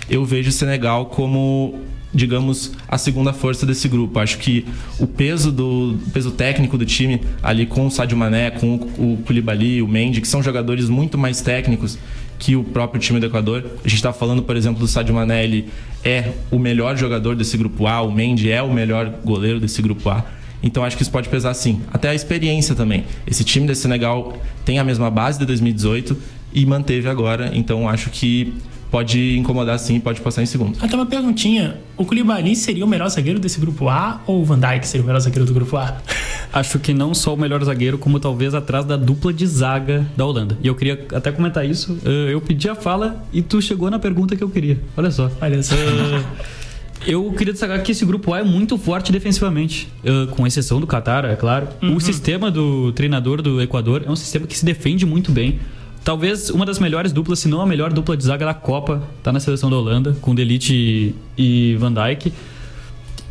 eu 0.09 0.25
vejo 0.25 0.51
Senegal 0.51 1.05
como 1.07 1.79
digamos, 2.13 2.73
a 2.89 2.97
segunda 2.97 3.31
força 3.31 3.65
desse 3.65 3.87
grupo. 3.87 4.19
Acho 4.19 4.37
que 4.37 4.65
o 4.99 5.07
peso 5.07 5.49
do 5.49 5.97
peso 6.11 6.31
técnico 6.31 6.77
do 6.77 6.85
time 6.85 7.21
ali 7.41 7.65
com 7.65 7.87
o 7.87 7.89
Sadio 7.89 8.17
Mané, 8.17 8.51
com 8.51 8.75
o 8.75 9.17
Koulibaly, 9.25 9.81
o 9.81 9.87
Mendy, 9.87 10.19
que 10.19 10.27
são 10.27 10.43
jogadores 10.43 10.89
muito 10.89 11.17
mais 11.17 11.39
técnicos 11.39 11.97
que 12.41 12.55
o 12.55 12.63
próprio 12.63 13.00
time 13.00 13.19
do 13.19 13.27
Equador. 13.27 13.63
A 13.86 13.88
gente 13.88 13.98
está 13.98 14.12
falando, 14.12 14.41
por 14.41 14.57
exemplo, 14.57 14.79
do 14.79 14.88
Sadio 14.88 15.13
Mané, 15.13 15.43
ele 15.43 15.69
é 16.03 16.31
o 16.50 16.57
melhor 16.57 16.98
jogador 16.98 17.36
desse 17.36 17.55
grupo 17.55 17.86
A, 17.86 18.01
o 18.01 18.12
Mendy 18.12 18.50
é 18.50 18.63
o 18.63 18.74
melhor 18.74 19.13
goleiro 19.24 19.60
desse 19.60 19.79
grupo 19.79 20.10
A. 20.10 20.25
Então 20.63 20.83
acho 20.83 20.98
que 20.98 21.03
isso 21.03 21.12
pode 21.12 21.29
pesar 21.29 21.53
sim. 21.53 21.81
Até 21.93 22.10
a 22.10 22.15
experiência 22.15 22.74
também. 22.74 23.05
Esse 23.27 23.43
time 23.43 23.67
desse 23.67 23.81
Senegal 23.81 24.36
tem 24.65 24.79
a 24.79 24.83
mesma 24.83 25.12
base 25.12 25.38
de 25.38 25.45
2018 25.45 26.17
e 26.51 26.65
manteve 26.65 27.07
agora. 27.07 27.51
Então 27.53 27.88
acho 27.88 28.10
que 28.10 28.55
pode 28.91 29.38
incomodar 29.38 29.79
sim, 29.79 30.00
pode 30.00 30.19
passar 30.19 30.43
em 30.43 30.45
segundo. 30.45 30.77
Até 30.81 30.95
uma 30.95 31.05
perguntinha: 31.05 31.77
o 31.98 32.05
Koulibaly 32.05 32.55
seria 32.55 32.86
o 32.86 32.88
melhor 32.88 33.07
zagueiro 33.10 33.39
desse 33.39 33.60
grupo 33.60 33.88
A 33.88 34.21
ou 34.27 34.41
o 34.41 34.45
Van 34.45 34.60
Dijk 34.60 34.86
seria 34.86 35.03
o 35.03 35.07
melhor 35.07 35.19
zagueiro 35.21 35.45
do 35.45 35.53
grupo 35.53 35.77
A? 35.77 35.98
Acho 36.53 36.77
que 36.77 36.93
não 36.93 37.13
só 37.13 37.33
o 37.33 37.38
melhor 37.38 37.63
zagueiro, 37.63 37.98
como 37.98 38.19
talvez 38.19 38.53
atrás 38.53 38.83
da 38.83 38.98
dupla 38.98 39.31
de 39.31 39.48
zaga 39.48 40.05
da 40.17 40.25
Holanda. 40.25 40.57
E 40.62 40.67
eu 40.67 40.75
queria 40.75 41.07
até 41.13 41.31
comentar 41.31 41.65
isso. 41.65 41.98
Eh, 42.03 42.33
eu 42.33 42.41
pedi 42.41 42.67
a 42.67 42.75
fala 42.75 43.25
e 43.31 43.41
tu 43.41 43.62
chegou 43.62 43.89
na 43.89 43.98
pergunta 43.98 44.36
que 44.36 44.43
eu 44.43 44.50
queria. 44.50 44.77
Olha 44.98 45.10
só. 45.10 45.31
Olha 45.39 45.63
só. 45.63 45.74
Eh, 45.75 46.24
eu 47.07 47.31
queria 47.31 47.53
destacar 47.53 47.81
que 47.81 47.91
esse 47.91 48.05
grupo 48.05 48.33
A 48.33 48.39
é 48.39 48.43
muito 48.43 48.77
forte 48.77 49.12
defensivamente, 49.12 49.88
uh, 50.03 50.27
com 50.36 50.45
exceção 50.45 50.79
do 50.79 50.86
Qatar, 50.86 51.25
é 51.25 51.36
claro. 51.36 51.67
Uhum. 51.81 51.95
O 51.95 52.01
sistema 52.01 52.51
do 52.51 52.91
treinador 52.91 53.41
do 53.41 53.62
Equador 53.62 54.03
é 54.05 54.12
um 54.12 54.15
sistema 54.15 54.45
que 54.45 54.55
se 54.55 54.63
defende 54.63 55.05
muito 55.05 55.31
bem. 55.31 55.60
Talvez 56.03 56.50
uma 56.50 56.65
das 56.65 56.79
melhores 56.79 57.13
duplas, 57.13 57.39
se 57.39 57.48
não 57.48 57.62
a 57.62 57.65
melhor 57.65 57.93
dupla 57.93 58.17
de 58.17 58.24
zaga 58.24 58.46
da 58.46 58.53
Copa, 58.53 59.03
tá 59.22 59.31
na 59.31 59.39
seleção 59.39 59.70
da 59.70 59.75
Holanda, 59.75 60.17
com 60.20 60.34
Delite 60.34 61.15
e 61.38 61.75
Van 61.79 61.93
Dijk. 61.93 62.34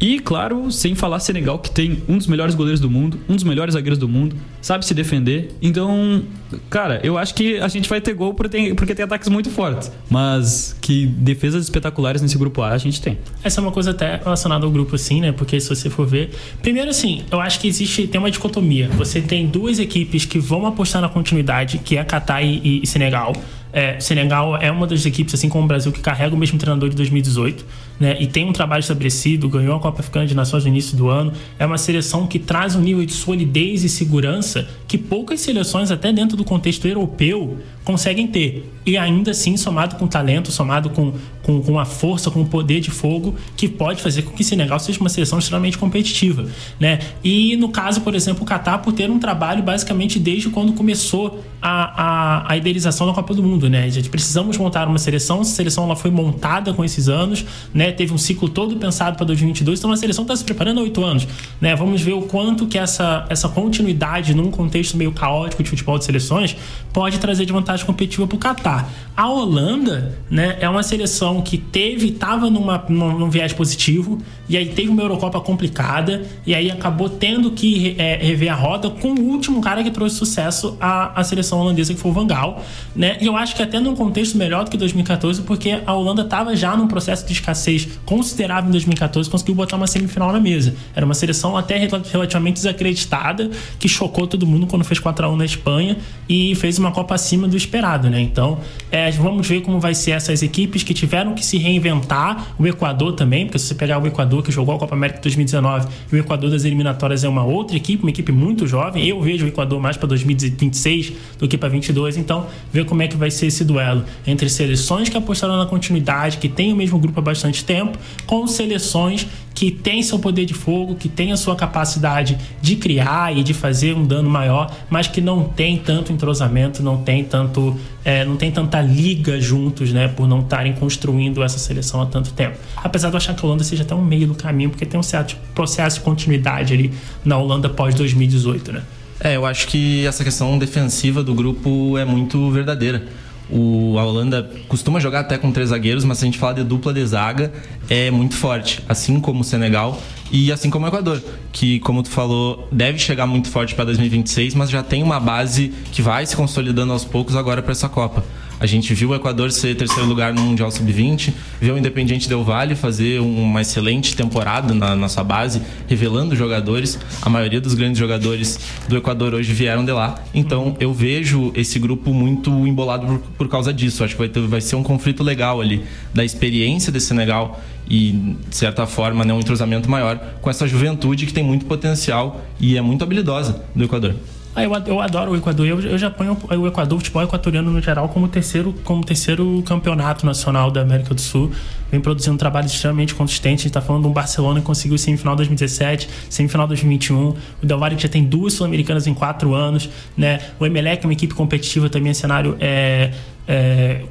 E, 0.00 0.18
claro, 0.18 0.72
sem 0.72 0.94
falar 0.94 1.20
Senegal, 1.20 1.58
que 1.58 1.70
tem 1.70 2.02
um 2.08 2.16
dos 2.16 2.26
melhores 2.26 2.54
goleiros 2.54 2.80
do 2.80 2.88
mundo, 2.88 3.18
um 3.28 3.34
dos 3.34 3.44
melhores 3.44 3.74
zagueiros 3.74 3.98
do 3.98 4.08
mundo, 4.08 4.34
sabe 4.62 4.86
se 4.86 4.94
defender. 4.94 5.50
Então, 5.60 6.22
cara, 6.70 7.00
eu 7.04 7.18
acho 7.18 7.34
que 7.34 7.58
a 7.58 7.68
gente 7.68 7.86
vai 7.86 8.00
ter 8.00 8.14
gol 8.14 8.32
porque 8.32 8.48
tem, 8.48 8.74
porque 8.74 8.94
tem 8.94 9.04
ataques 9.04 9.28
muito 9.28 9.50
fortes. 9.50 9.92
Mas 10.08 10.74
que 10.80 11.04
defesas 11.04 11.64
espetaculares 11.64 12.22
nesse 12.22 12.38
grupo 12.38 12.62
A 12.62 12.70
a 12.70 12.78
gente 12.78 13.00
tem. 13.02 13.18
Essa 13.44 13.60
é 13.60 13.62
uma 13.62 13.72
coisa 13.72 13.90
até 13.90 14.16
relacionada 14.16 14.64
ao 14.64 14.70
grupo, 14.70 14.94
assim, 14.94 15.20
né? 15.20 15.32
Porque 15.32 15.60
se 15.60 15.68
você 15.68 15.90
for 15.90 16.06
ver. 16.06 16.30
Primeiro, 16.62 16.88
assim, 16.88 17.22
eu 17.30 17.38
acho 17.38 17.60
que 17.60 17.68
existe. 17.68 18.06
Tem 18.06 18.18
uma 18.18 18.30
dicotomia. 18.30 18.88
Você 18.96 19.20
tem 19.20 19.46
duas 19.46 19.78
equipes 19.78 20.24
que 20.24 20.38
vão 20.38 20.64
apostar 20.66 21.02
na 21.02 21.10
continuidade, 21.10 21.76
que 21.78 21.98
é 21.98 22.04
Catar 22.04 22.42
e, 22.42 22.80
e 22.82 22.86
Senegal. 22.86 23.34
É, 23.72 24.00
Senegal 24.00 24.56
é 24.56 24.70
uma 24.70 24.86
das 24.86 25.04
equipes, 25.04 25.34
assim 25.34 25.48
como 25.48 25.64
o 25.64 25.68
Brasil, 25.68 25.92
que 25.92 26.00
carrega 26.00 26.34
o 26.34 26.38
mesmo 26.38 26.58
treinador 26.58 26.88
de 26.88 26.96
2018 26.96 27.89
né, 28.00 28.16
e 28.18 28.26
tem 28.26 28.48
um 28.48 28.52
trabalho 28.52 28.80
estabelecido, 28.80 29.46
ganhou 29.46 29.76
a 29.76 29.78
Copa 29.78 30.00
Africana 30.00 30.26
de 30.26 30.34
Nações 30.34 30.64
no 30.64 30.70
início 30.70 30.96
do 30.96 31.10
ano. 31.10 31.32
É 31.58 31.66
uma 31.66 31.76
seleção 31.76 32.26
que 32.26 32.38
traz 32.38 32.74
um 32.74 32.80
nível 32.80 33.04
de 33.04 33.12
solidez 33.12 33.84
e 33.84 33.90
segurança 33.90 34.66
que 34.88 34.96
poucas 34.96 35.40
seleções, 35.40 35.90
até 35.90 36.10
dentro 36.10 36.36
do 36.36 36.42
contexto 36.42 36.88
europeu, 36.88 37.58
conseguem 37.84 38.26
ter. 38.26 38.72
E 38.86 38.96
ainda 38.96 39.32
assim, 39.32 39.56
somado 39.56 39.96
com 39.96 40.06
talento, 40.06 40.50
somado 40.50 40.90
com, 40.90 41.12
com, 41.42 41.60
com 41.60 41.78
a 41.78 41.84
força, 41.84 42.30
com 42.30 42.40
o 42.40 42.46
poder 42.46 42.80
de 42.80 42.90
fogo, 42.90 43.34
que 43.56 43.68
pode 43.68 44.00
fazer 44.00 44.22
com 44.22 44.30
que 44.30 44.42
Senegal 44.42 44.80
seja 44.80 44.98
uma 44.98 45.08
seleção 45.08 45.38
extremamente 45.38 45.76
competitiva. 45.76 46.46
Né? 46.78 47.00
E 47.22 47.56
no 47.56 47.68
caso, 47.68 48.00
por 48.00 48.14
exemplo, 48.14 48.42
o 48.42 48.46
Catar, 48.46 48.78
por 48.78 48.92
ter 48.92 49.10
um 49.10 49.18
trabalho 49.18 49.62
basicamente 49.62 50.18
desde 50.18 50.48
quando 50.48 50.72
começou 50.72 51.42
a, 51.60 52.02
a, 52.02 52.52
a 52.52 52.56
idealização 52.56 53.06
da 53.06 53.12
Copa 53.12 53.34
do 53.34 53.42
Mundo. 53.42 53.68
Né? 53.68 53.84
A 53.84 53.88
gente 53.88 54.08
precisamos 54.08 54.56
montar 54.56 54.88
uma 54.88 54.98
seleção, 54.98 55.42
essa 55.42 55.54
seleção 55.54 55.84
ela 55.84 55.96
foi 55.96 56.10
montada 56.10 56.72
com 56.72 56.84
esses 56.84 57.08
anos, 57.08 57.44
né? 57.74 57.89
Teve 57.92 58.12
um 58.12 58.18
ciclo 58.18 58.48
todo 58.48 58.76
pensado 58.76 59.16
para 59.16 59.26
2022, 59.26 59.78
então 59.78 59.92
a 59.92 59.96
seleção 59.96 60.22
está 60.22 60.36
se 60.36 60.44
preparando 60.44 60.80
há 60.80 60.82
oito 60.82 61.04
anos, 61.04 61.26
né? 61.60 61.74
Vamos 61.74 62.00
ver 62.00 62.12
o 62.12 62.22
quanto 62.22 62.66
que 62.66 62.78
essa, 62.78 63.26
essa 63.28 63.48
continuidade 63.48 64.34
num 64.34 64.50
contexto 64.50 64.96
meio 64.96 65.12
caótico 65.12 65.62
de 65.62 65.70
futebol 65.70 65.98
de 65.98 66.04
seleções 66.04 66.56
pode 66.92 67.18
trazer 67.18 67.46
de 67.46 67.52
vantagem 67.52 67.84
competitiva 67.86 68.26
para 68.26 68.36
o 68.36 68.38
Catar. 68.38 68.90
A 69.16 69.28
Holanda, 69.28 70.18
né, 70.30 70.56
é 70.60 70.68
uma 70.68 70.82
seleção 70.82 71.42
que 71.42 71.58
teve, 71.58 72.08
estava 72.08 72.48
numa, 72.48 72.84
num, 72.88 73.18
num, 73.18 73.30
viés 73.30 73.52
positivo, 73.52 74.18
e 74.50 74.56
aí 74.56 74.66
teve 74.66 74.88
uma 74.88 75.00
Eurocopa 75.00 75.40
complicada, 75.40 76.26
e 76.44 76.56
aí 76.56 76.68
acabou 76.72 77.08
tendo 77.08 77.52
que 77.52 77.94
é, 77.96 78.16
rever 78.16 78.52
a 78.52 78.56
roda 78.56 78.90
com 78.90 79.12
o 79.12 79.20
último 79.30 79.60
cara 79.60 79.84
que 79.84 79.92
trouxe 79.92 80.16
sucesso 80.16 80.76
à, 80.80 81.20
à 81.20 81.22
seleção 81.22 81.60
holandesa, 81.60 81.94
que 81.94 82.00
foi 82.00 82.10
o 82.10 82.14
Van 82.14 82.26
Gaal, 82.26 82.60
né? 82.94 83.16
E 83.20 83.26
eu 83.26 83.36
acho 83.36 83.54
que 83.54 83.62
até 83.62 83.78
num 83.78 83.94
contexto 83.94 84.36
melhor 84.36 84.64
do 84.64 84.70
que 84.70 84.76
2014, 84.76 85.42
porque 85.42 85.80
a 85.86 85.94
Holanda 85.94 86.22
estava 86.22 86.56
já 86.56 86.76
num 86.76 86.88
processo 86.88 87.24
de 87.24 87.32
escassez 87.32 87.88
considerável 88.04 88.68
em 88.68 88.72
2014, 88.72 89.30
conseguiu 89.30 89.54
botar 89.54 89.76
uma 89.76 89.86
semifinal 89.86 90.32
na 90.32 90.40
mesa. 90.40 90.74
Era 90.96 91.06
uma 91.06 91.14
seleção 91.14 91.56
até 91.56 91.76
relativamente 92.10 92.54
desacreditada, 92.54 93.50
que 93.78 93.88
chocou 93.88 94.26
todo 94.26 94.44
mundo 94.44 94.66
quando 94.66 94.82
fez 94.82 94.98
4x1 94.98 95.36
na 95.36 95.44
Espanha 95.44 95.96
e 96.28 96.56
fez 96.56 96.76
uma 96.76 96.90
Copa 96.90 97.14
acima 97.14 97.46
do 97.46 97.56
esperado, 97.56 98.10
né? 98.10 98.20
Então, 98.20 98.58
é, 98.90 99.12
vamos 99.12 99.46
ver 99.46 99.60
como 99.60 99.78
vai 99.78 99.94
ser 99.94 100.10
essas 100.10 100.42
equipes 100.42 100.82
que 100.82 100.92
tiveram 100.92 101.34
que 101.34 101.46
se 101.46 101.56
reinventar. 101.56 102.48
O 102.58 102.66
Equador 102.66 103.12
também, 103.12 103.46
porque 103.46 103.60
se 103.60 103.66
você 103.66 103.74
pegar 103.76 104.02
o 104.02 104.06
Equador 104.08 104.39
que 104.42 104.52
jogou 104.52 104.74
a 104.74 104.78
Copa 104.78 104.94
América 104.94 105.20
2019 105.20 105.88
e 106.12 106.16
o 106.16 106.18
Equador 106.18 106.50
das 106.50 106.64
eliminatórias 106.64 107.24
é 107.24 107.28
uma 107.28 107.44
outra 107.44 107.76
equipe, 107.76 108.02
uma 108.02 108.10
equipe 108.10 108.32
muito 108.32 108.66
jovem. 108.66 109.06
Eu 109.06 109.20
vejo 109.20 109.44
o 109.44 109.48
Equador 109.48 109.80
mais 109.80 109.96
para 109.96 110.08
2026 110.08 111.12
do 111.38 111.48
que 111.48 111.56
para 111.56 111.68
22. 111.68 112.16
Então, 112.16 112.46
ver 112.72 112.84
como 112.84 113.02
é 113.02 113.08
que 113.08 113.16
vai 113.16 113.30
ser 113.30 113.46
esse 113.46 113.64
duelo 113.64 114.04
entre 114.26 114.48
seleções 114.48 115.08
que 115.08 115.16
apostaram 115.16 115.56
na 115.56 115.66
continuidade, 115.66 116.38
que 116.38 116.48
tem 116.48 116.72
o 116.72 116.76
mesmo 116.76 116.98
grupo 116.98 117.18
há 117.20 117.22
bastante 117.22 117.64
tempo, 117.64 117.98
com 118.26 118.46
seleções 118.46 119.26
que 119.54 119.70
têm 119.70 120.02
seu 120.02 120.18
poder 120.18 120.44
de 120.44 120.54
fogo, 120.54 120.94
que 120.94 121.08
têm 121.08 121.32
a 121.32 121.36
sua 121.36 121.56
capacidade 121.56 122.38
de 122.60 122.76
criar 122.76 123.36
e 123.36 123.42
de 123.42 123.52
fazer 123.52 123.94
um 123.94 124.04
dano 124.04 124.30
maior, 124.30 124.74
mas 124.88 125.06
que 125.06 125.20
não 125.20 125.44
tem 125.44 125.76
tanto 125.76 126.12
entrosamento, 126.12 126.82
não 126.82 126.98
tem 126.98 127.24
tanto, 127.24 127.76
é, 128.04 128.24
não 128.24 128.36
tem 128.36 128.50
tanta 128.50 128.80
liga 128.80 129.40
juntos, 129.40 129.92
né, 129.92 130.08
por 130.08 130.26
não 130.26 130.40
estarem 130.40 130.72
construindo 130.72 131.42
essa 131.42 131.58
seleção 131.58 132.00
há 132.00 132.06
tanto 132.06 132.32
tempo. 132.32 132.56
Apesar 132.76 133.08
de 133.08 133.14
eu 133.14 133.18
achar 133.18 133.34
que 133.34 133.44
a 133.44 133.46
Holanda 133.46 133.64
seja 133.64 133.82
até 133.82 133.94
um 133.94 134.04
meio 134.04 134.26
do 134.26 134.34
caminho, 134.34 134.70
porque 134.70 134.86
tem 134.86 134.98
um 134.98 135.02
certo 135.02 135.36
processo 135.54 135.98
de 135.98 136.04
continuidade 136.04 136.72
ali 136.72 136.92
na 137.24 137.36
Holanda 137.36 137.68
pós 137.68 137.94
2018, 137.94 138.72
né? 138.72 138.82
É, 139.22 139.36
eu 139.36 139.44
acho 139.44 139.66
que 139.66 140.06
essa 140.06 140.24
questão 140.24 140.58
defensiva 140.58 141.22
do 141.22 141.34
grupo 141.34 141.98
é 141.98 142.06
muito 142.06 142.50
verdadeira 142.50 143.04
o, 143.52 143.98
a 143.98 144.04
Holanda 144.04 144.50
costuma 144.68 145.00
jogar 145.00 145.20
até 145.20 145.36
com 145.36 145.50
três 145.52 145.70
zagueiros, 145.70 146.04
mas 146.04 146.18
se 146.18 146.24
a 146.24 146.26
gente 146.26 146.38
falar 146.38 146.54
de 146.54 146.64
dupla 146.64 146.92
de 146.92 147.04
zaga, 147.04 147.52
é 147.88 148.10
muito 148.10 148.34
forte. 148.34 148.82
Assim 148.88 149.20
como 149.20 149.40
o 149.40 149.44
Senegal 149.44 150.00
e 150.30 150.52
assim 150.52 150.70
como 150.70 150.84
o 150.84 150.88
Equador, 150.88 151.22
que, 151.52 151.80
como 151.80 152.02
tu 152.02 152.10
falou, 152.10 152.68
deve 152.70 152.98
chegar 152.98 153.26
muito 153.26 153.48
forte 153.48 153.74
para 153.74 153.86
2026, 153.86 154.54
mas 154.54 154.70
já 154.70 154.82
tem 154.82 155.02
uma 155.02 155.18
base 155.18 155.72
que 155.90 156.00
vai 156.00 156.24
se 156.24 156.36
consolidando 156.36 156.92
aos 156.92 157.04
poucos 157.04 157.34
agora 157.34 157.62
para 157.62 157.72
essa 157.72 157.88
Copa. 157.88 158.24
A 158.60 158.66
gente 158.66 158.92
viu 158.92 159.08
o 159.08 159.14
Equador 159.14 159.50
ser 159.50 159.74
terceiro 159.74 160.06
lugar 160.06 160.34
no 160.34 160.42
Mundial 160.42 160.70
Sub-20, 160.70 161.32
viu 161.58 161.74
o 161.74 161.78
Independiente 161.78 162.28
Del 162.28 162.44
Valle 162.44 162.74
fazer 162.74 163.18
uma 163.18 163.62
excelente 163.62 164.14
temporada 164.14 164.74
na 164.74 164.94
nossa 164.94 165.24
base, 165.24 165.62
revelando 165.88 166.36
jogadores. 166.36 166.98
A 167.22 167.30
maioria 167.30 167.58
dos 167.58 167.72
grandes 167.72 167.98
jogadores 167.98 168.60
do 168.86 168.98
Equador 168.98 169.32
hoje 169.32 169.50
vieram 169.54 169.82
de 169.82 169.92
lá. 169.92 170.22
Então 170.34 170.76
eu 170.78 170.92
vejo 170.92 171.50
esse 171.54 171.78
grupo 171.78 172.12
muito 172.12 172.50
embolado 172.66 173.06
por, 173.06 173.18
por 173.18 173.48
causa 173.48 173.72
disso. 173.72 174.04
Acho 174.04 174.14
que 174.14 174.18
vai, 174.18 174.28
ter, 174.28 174.46
vai 174.46 174.60
ser 174.60 174.76
um 174.76 174.82
conflito 174.82 175.22
legal 175.22 175.58
ali 175.58 175.82
da 176.12 176.22
experiência 176.22 176.92
desse 176.92 177.06
Senegal 177.06 177.58
e, 177.88 178.36
de 178.46 178.56
certa 178.56 178.86
forma, 178.86 179.24
né, 179.24 179.32
um 179.32 179.40
entrosamento 179.40 179.90
maior 179.90 180.18
com 180.42 180.50
essa 180.50 180.68
juventude 180.68 181.24
que 181.24 181.32
tem 181.32 181.42
muito 181.42 181.64
potencial 181.64 182.44
e 182.60 182.76
é 182.76 182.82
muito 182.82 183.02
habilidosa 183.02 183.64
do 183.74 183.84
Equador. 183.84 184.14
Ah, 184.54 184.64
eu, 184.64 184.72
eu 184.86 185.00
adoro 185.00 185.30
o 185.30 185.36
Equador. 185.36 185.66
Eu, 185.66 185.80
eu 185.80 185.96
já 185.96 186.10
ponho 186.10 186.36
o 186.50 186.66
Equador, 186.66 186.96
o 186.96 186.98
futebol 186.98 187.22
equatoriano 187.22 187.70
no 187.70 187.80
geral, 187.80 188.08
como 188.08 188.26
terceiro, 188.26 188.74
como 188.82 189.04
terceiro 189.04 189.62
campeonato 189.64 190.26
nacional 190.26 190.70
da 190.70 190.80
América 190.80 191.14
do 191.14 191.20
Sul. 191.20 191.52
Vem 191.90 192.00
produzindo 192.00 192.34
um 192.34 192.38
trabalho 192.38 192.66
extremamente 192.66 193.14
consistente. 193.14 193.54
A 193.54 193.62
gente 193.62 193.66
está 193.66 193.80
falando 193.80 194.02
de 194.02 194.08
um 194.08 194.12
Barcelona 194.12 194.60
que 194.60 194.66
conseguiu 194.66 194.98
semifinal 194.98 195.36
2017, 195.36 196.08
semifinal 196.28 196.66
2021. 196.66 197.34
O 197.62 197.66
Del 197.66 197.78
Valle 197.78 197.96
já 197.98 198.08
tem 198.08 198.24
duas 198.24 198.54
Sul-Americanas 198.54 199.06
em 199.06 199.14
quatro 199.14 199.54
anos. 199.54 199.88
Né? 200.16 200.40
O 200.58 200.66
Emelec 200.66 201.04
é 201.04 201.06
uma 201.06 201.12
equipe 201.12 201.34
competitiva 201.34 201.88
também, 201.88 202.12
cenário 202.12 202.56
é, 202.60 203.12
é, 203.50 204.02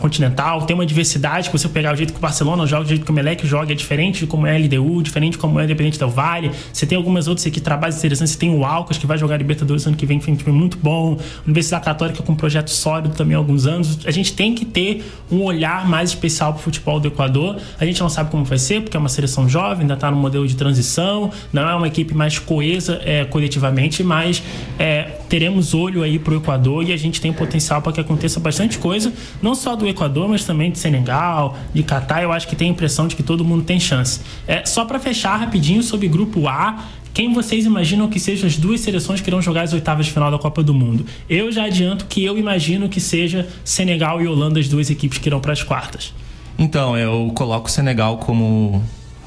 continental, 0.00 0.62
tem 0.62 0.74
uma 0.74 0.86
diversidade, 0.86 1.50
que 1.50 1.58
você 1.58 1.68
pegar 1.68 1.92
o 1.92 1.96
jeito 1.96 2.14
que 2.14 2.18
o 2.18 2.22
Barcelona 2.22 2.66
joga, 2.66 2.84
o 2.84 2.88
jeito 2.88 3.04
que 3.04 3.10
o 3.10 3.14
Melec 3.14 3.46
joga, 3.46 3.72
é 3.72 3.74
diferente 3.74 4.20
de 4.20 4.26
como 4.26 4.46
é 4.46 4.56
a 4.56 4.58
LDU, 4.58 5.02
diferente 5.02 5.32
de 5.32 5.38
como 5.38 5.60
é 5.60 5.64
Independente 5.64 5.98
Del 5.98 6.08
Vale. 6.08 6.50
Você 6.72 6.86
tem 6.86 6.96
algumas 6.96 7.28
outras 7.28 7.46
aqui, 7.46 7.60
trabalhos 7.60 7.98
interessantes, 7.98 8.32
você 8.32 8.38
tem 8.38 8.48
o 8.48 8.64
Alcas, 8.64 8.96
que 8.96 9.06
vai 9.06 9.18
jogar 9.18 9.36
Libertadores 9.36 9.86
ano 9.86 9.94
que 9.94 10.06
vem, 10.06 10.18
que 10.18 10.42
foi 10.42 10.52
muito 10.54 10.78
bom, 10.78 11.18
Universidade 11.44 11.84
Católica 11.84 12.22
com 12.22 12.32
um 12.32 12.36
projeto 12.36 12.70
sólido 12.70 13.14
também 13.14 13.34
há 13.34 13.38
alguns 13.38 13.66
anos. 13.66 13.98
A 14.06 14.10
gente 14.10 14.32
tem 14.32 14.54
que 14.54 14.64
ter 14.64 15.04
um 15.30 15.42
olhar 15.42 15.86
mais 15.86 16.08
especial 16.08 16.54
para 16.54 16.60
o 16.60 16.62
futebol 16.62 16.98
do 16.98 17.08
Equador. 17.08 17.58
A 17.78 17.84
gente 17.84 18.00
não 18.00 18.08
sabe 18.08 18.30
como 18.30 18.42
vai 18.42 18.56
ser, 18.56 18.80
porque 18.80 18.96
é 18.96 19.00
uma 19.00 19.10
seleção 19.10 19.46
jovem, 19.46 19.82
ainda 19.82 19.94
está 19.94 20.10
no 20.10 20.16
modelo 20.16 20.48
de 20.48 20.56
transição, 20.56 21.30
não 21.52 21.68
é 21.68 21.74
uma 21.74 21.88
equipe 21.88 22.14
mais 22.14 22.38
coesa 22.38 23.02
é, 23.04 23.26
coletivamente, 23.26 24.02
mas 24.02 24.42
é, 24.78 25.02
teremos 25.28 25.74
olho 25.74 26.02
aí 26.02 26.18
para 26.18 26.32
o 26.32 26.36
Equador 26.38 26.88
e 26.88 26.92
a 26.94 26.96
gente 26.96 27.20
tem 27.20 27.34
potencial 27.34 27.82
para 27.82 27.92
que 27.92 28.00
aconteça 28.00 28.40
bastante 28.46 28.78
coisa, 28.78 29.12
não 29.42 29.54
só 29.54 29.74
do 29.74 29.88
Equador, 29.88 30.28
mas 30.28 30.44
também 30.44 30.70
de 30.70 30.78
Senegal, 30.78 31.56
de 31.74 31.82
Catar. 31.82 32.22
Eu 32.22 32.32
acho 32.32 32.46
que 32.46 32.54
tem 32.54 32.68
a 32.68 32.70
impressão 32.70 33.08
de 33.08 33.16
que 33.16 33.22
todo 33.22 33.44
mundo 33.44 33.64
tem 33.64 33.80
chance. 33.80 34.20
É, 34.46 34.64
só 34.64 34.84
para 34.84 35.00
fechar 35.00 35.36
rapidinho 35.36 35.82
sobre 35.82 36.06
grupo 36.06 36.46
A, 36.46 36.84
quem 37.12 37.32
vocês 37.32 37.64
imaginam 37.64 38.08
que 38.08 38.20
sejam 38.20 38.46
as 38.46 38.56
duas 38.56 38.80
seleções 38.80 39.20
que 39.20 39.28
irão 39.28 39.42
jogar 39.42 39.62
as 39.62 39.72
oitavas 39.72 40.06
de 40.06 40.12
final 40.12 40.30
da 40.30 40.38
Copa 40.38 40.62
do 40.62 40.72
Mundo? 40.72 41.04
Eu 41.28 41.50
já 41.50 41.64
adianto 41.64 42.06
que 42.06 42.24
eu 42.24 42.38
imagino 42.38 42.88
que 42.88 43.00
seja 43.00 43.48
Senegal 43.64 44.22
e 44.22 44.28
Holanda 44.28 44.60
as 44.60 44.68
duas 44.68 44.90
equipes 44.90 45.18
que 45.18 45.28
irão 45.28 45.40
para 45.40 45.52
as 45.52 45.62
quartas. 45.62 46.14
Então, 46.58 46.96
eu 46.96 47.32
coloco 47.34 47.68
o 47.68 47.70
Senegal 47.70 48.18
como 48.18 48.82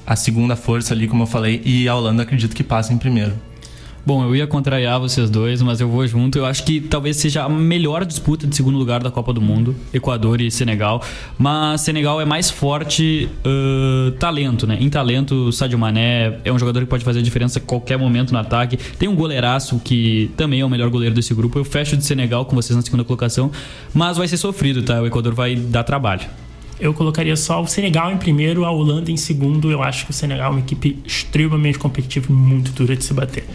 a 0.06 0.16
segunda 0.16 0.56
força 0.56 0.94
ali, 0.94 1.08
como 1.08 1.24
eu 1.24 1.28
falei, 1.28 1.62
e 1.66 1.88
a 1.88 1.96
Holanda 1.96 2.24
acredito 2.24 2.56
que 2.56 2.64
passa 2.64 2.94
em 2.94 2.98
primeiro. 2.98 3.34
Bom, 4.10 4.24
eu 4.24 4.36
ia 4.36 4.48
contrariar 4.48 5.00
vocês 5.00 5.30
dois, 5.30 5.62
mas 5.62 5.80
eu 5.80 5.88
vou 5.88 6.08
junto. 6.08 6.40
Eu 6.40 6.44
acho 6.48 6.64
que 6.64 6.82
talvez 6.82 7.16
seja 7.18 7.44
a 7.44 7.48
melhor 7.48 8.04
disputa 8.04 8.48
de 8.48 8.56
segundo 8.56 8.76
lugar 8.76 9.04
da 9.04 9.12
Copa 9.12 9.32
do 9.32 9.40
Mundo, 9.40 9.76
Equador 9.94 10.42
e 10.42 10.50
Senegal. 10.50 11.04
Mas 11.38 11.82
Senegal 11.82 12.20
é 12.20 12.26
mais 12.26 12.50
forte 12.50 13.30
uh, 13.46 14.10
talento, 14.14 14.66
né? 14.66 14.80
Em 14.82 14.90
talento, 14.90 15.50
o 15.50 15.52
Sadio 15.52 15.78
Mané 15.78 16.40
é 16.44 16.52
um 16.52 16.58
jogador 16.58 16.80
que 16.80 16.88
pode 16.88 17.06
fazer 17.06 17.20
a 17.20 17.22
diferença 17.22 17.60
a 17.60 17.62
qualquer 17.62 18.00
momento 18.00 18.32
no 18.32 18.40
ataque. 18.40 18.78
Tem 18.98 19.08
um 19.08 19.16
goleiraço 19.16 19.80
que 19.84 20.32
também 20.36 20.62
é 20.62 20.66
o 20.66 20.70
melhor 20.72 20.90
goleiro 20.90 21.14
desse 21.14 21.36
grupo. 21.36 21.60
Eu 21.60 21.64
fecho 21.64 21.96
de 21.96 22.04
Senegal 22.04 22.46
com 22.46 22.56
vocês 22.56 22.76
na 22.76 22.82
segunda 22.82 23.04
colocação, 23.04 23.52
mas 23.94 24.18
vai 24.18 24.28
ser 24.28 24.38
sofrido, 24.38 24.82
tá? 24.82 25.00
O 25.00 25.06
Equador 25.06 25.36
vai 25.36 25.56
dar 25.56 25.84
trabalho 25.84 26.26
eu 26.80 26.94
colocaria 26.94 27.36
só 27.36 27.62
o 27.62 27.68
Senegal 27.68 28.10
em 28.10 28.18
primeiro, 28.18 28.64
a 28.64 28.72
Holanda 28.72 29.12
em 29.12 29.18
segundo. 29.18 29.70
Eu 29.70 29.84
acho 29.84 30.06
que 30.06 30.12
o 30.12 30.14
Senegal 30.14 30.48
é 30.48 30.50
uma 30.50 30.62
equipe 30.62 30.98
extremamente 31.06 31.78
competitiva 31.78 32.28
e 32.30 32.34
muito 32.34 32.72
dura 32.72 32.96
de 32.96 33.04
se 33.04 33.14
bater. 33.14 33.46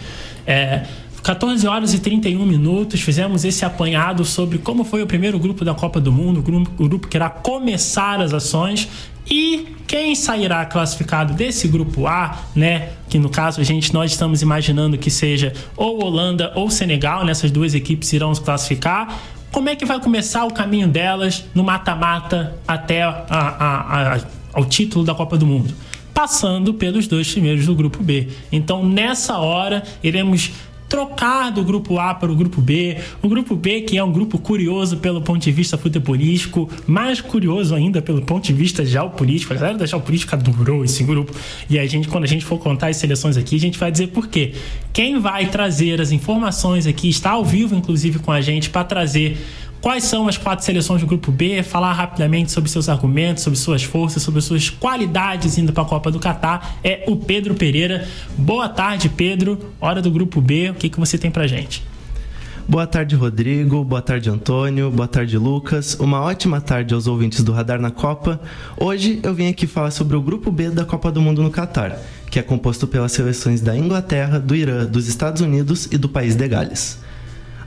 É, 0.45 0.85
14 1.25 1.67
horas 1.67 1.91
e 1.93 1.99
31 1.99 2.45
minutos, 2.45 3.01
fizemos 3.01 3.43
esse 3.43 3.65
apanhado 3.65 4.23
sobre 4.23 4.59
como 4.59 4.83
foi 4.83 5.01
o 5.01 5.07
primeiro 5.07 5.39
grupo 5.39 5.65
da 5.65 5.73
Copa 5.73 5.99
do 5.99 6.11
Mundo, 6.11 6.39
o 6.39 6.43
grupo, 6.43 6.83
grupo 6.83 7.07
que 7.07 7.17
irá 7.17 7.31
começar 7.31 8.21
as 8.21 8.31
ações 8.31 8.87
e 9.27 9.69
quem 9.87 10.13
sairá 10.13 10.63
classificado 10.65 11.33
desse 11.33 11.67
grupo 11.67 12.05
A, 12.05 12.43
né? 12.55 12.89
Que 13.09 13.17
no 13.17 13.27
caso 13.27 13.59
a 13.59 13.63
gente 13.63 13.91
nós 13.91 14.11
estamos 14.11 14.43
imaginando 14.43 14.99
que 14.99 15.09
seja 15.09 15.51
ou 15.75 16.03
Holanda 16.03 16.51
ou 16.55 16.69
Senegal, 16.69 17.25
nessas 17.25 17.49
duas 17.49 17.73
equipes 17.73 18.13
irão 18.13 18.33
se 18.35 18.41
classificar. 18.41 19.19
Como 19.51 19.67
é 19.67 19.75
que 19.75 19.83
vai 19.83 19.99
começar 19.99 20.45
o 20.45 20.53
caminho 20.53 20.87
delas 20.87 21.45
no 21.55 21.63
mata-mata 21.63 22.55
até 22.67 23.01
a, 23.01 23.25
a, 23.29 24.15
a, 24.15 24.19
ao 24.53 24.65
título 24.65 25.03
da 25.03 25.15
Copa 25.15 25.37
do 25.37 25.45
Mundo? 25.47 25.73
Passando 26.15 26.73
pelos 26.73 27.07
dois 27.07 27.29
primeiros 27.29 27.65
do 27.65 27.75
grupo 27.75 28.01
B. 28.01 28.29
Então, 28.49 28.87
nessa 28.87 29.37
hora, 29.37 29.83
iremos 30.01 30.49
trocar 30.87 31.51
do 31.51 31.61
grupo 31.61 31.99
A 31.99 32.13
para 32.13 32.31
o 32.31 32.35
grupo 32.35 32.61
B. 32.61 32.97
O 33.21 33.27
grupo 33.27 33.53
B, 33.53 33.81
que 33.81 33.97
é 33.97 34.03
um 34.03 34.11
grupo 34.11 34.37
curioso 34.37 34.95
pelo 34.97 35.21
ponto 35.21 35.43
de 35.43 35.51
vista 35.51 35.77
futebolístico, 35.77 36.69
mais 36.87 37.19
curioso 37.19 37.75
ainda 37.75 38.01
pelo 38.01 38.21
ponto 38.21 38.45
de 38.45 38.53
vista 38.53 38.85
geopolítico. 38.85 39.51
A 39.53 39.57
galera 39.57 39.77
da 39.77 39.85
geopolítica 39.85 40.37
adorou 40.37 40.85
esse 40.85 41.03
grupo. 41.03 41.33
E 41.69 41.77
a 41.77 41.85
gente, 41.85 42.07
quando 42.07 42.23
a 42.23 42.27
gente 42.27 42.45
for 42.45 42.59
contar 42.59 42.87
as 42.87 42.97
seleções 42.97 43.35
aqui, 43.35 43.57
a 43.57 43.59
gente 43.59 43.77
vai 43.77 43.91
dizer 43.91 44.07
por 44.07 44.27
quê. 44.27 44.53
Quem 44.93 45.19
vai 45.19 45.47
trazer 45.47 45.99
as 45.99 46.11
informações 46.11 46.87
aqui, 46.87 47.09
está 47.09 47.31
ao 47.31 47.43
vivo, 47.43 47.75
inclusive, 47.75 48.19
com 48.19 48.31
a 48.31 48.39
gente, 48.39 48.69
para 48.69 48.85
trazer 48.85 49.37
quais 49.85 50.03
são 50.05 50.27
as 50.27 50.35
quatro 50.35 50.65
seleções 50.65 51.01
do 51.01 51.05
grupo 51.05 51.31
B, 51.31 51.61
falar 51.61 51.93
rapidamente 51.93 52.51
sobre 52.51 52.71
seus 52.71 52.89
argumentos, 52.89 53.43
sobre 53.43 53.59
suas 53.59 53.83
forças, 53.83 54.23
sobre 54.23 54.41
suas 54.41 54.67
qualidades 54.67 55.59
indo 55.59 55.71
para 55.71 55.83
a 55.83 55.85
Copa 55.85 56.09
do 56.09 56.19
Catar, 56.19 56.77
é 56.83 57.03
o 57.07 57.15
Pedro 57.15 57.53
Pereira. 57.53 58.07
Boa 58.35 58.67
tarde, 58.67 59.09
Pedro. 59.09 59.59
Hora 59.79 60.01
do 60.01 60.09
grupo 60.09 60.41
B, 60.41 60.71
o 60.71 60.73
que, 60.73 60.89
que 60.89 60.99
você 60.99 61.19
tem 61.19 61.29
para 61.29 61.45
gente? 61.45 61.83
Boa 62.67 62.87
tarde, 62.87 63.15
Rodrigo. 63.15 63.83
Boa 63.83 64.01
tarde, 64.01 64.27
Antônio. 64.27 64.89
Boa 64.89 65.07
tarde, 65.07 65.37
Lucas. 65.37 65.93
Uma 65.99 66.19
ótima 66.19 66.59
tarde 66.59 66.95
aos 66.95 67.05
ouvintes 67.05 67.43
do 67.43 67.51
Radar 67.51 67.79
na 67.79 67.91
Copa. 67.91 68.41
Hoje 68.79 69.19
eu 69.21 69.35
vim 69.35 69.49
aqui 69.49 69.67
falar 69.67 69.91
sobre 69.91 70.17
o 70.17 70.21
Grupo 70.21 70.51
B 70.51 70.71
da 70.71 70.83
Copa 70.83 71.11
do 71.11 71.21
Mundo 71.21 71.43
no 71.43 71.51
Catar, 71.51 71.99
que 72.31 72.39
é 72.39 72.41
composto 72.41 72.87
pelas 72.87 73.11
seleções 73.11 73.61
da 73.61 73.77
Inglaterra, 73.77 74.39
do 74.39 74.55
Irã, 74.55 74.83
dos 74.83 75.07
Estados 75.07 75.43
Unidos 75.43 75.87
e 75.91 75.97
do 75.99 76.09
país 76.09 76.33
de 76.33 76.47
Gales. 76.47 77.04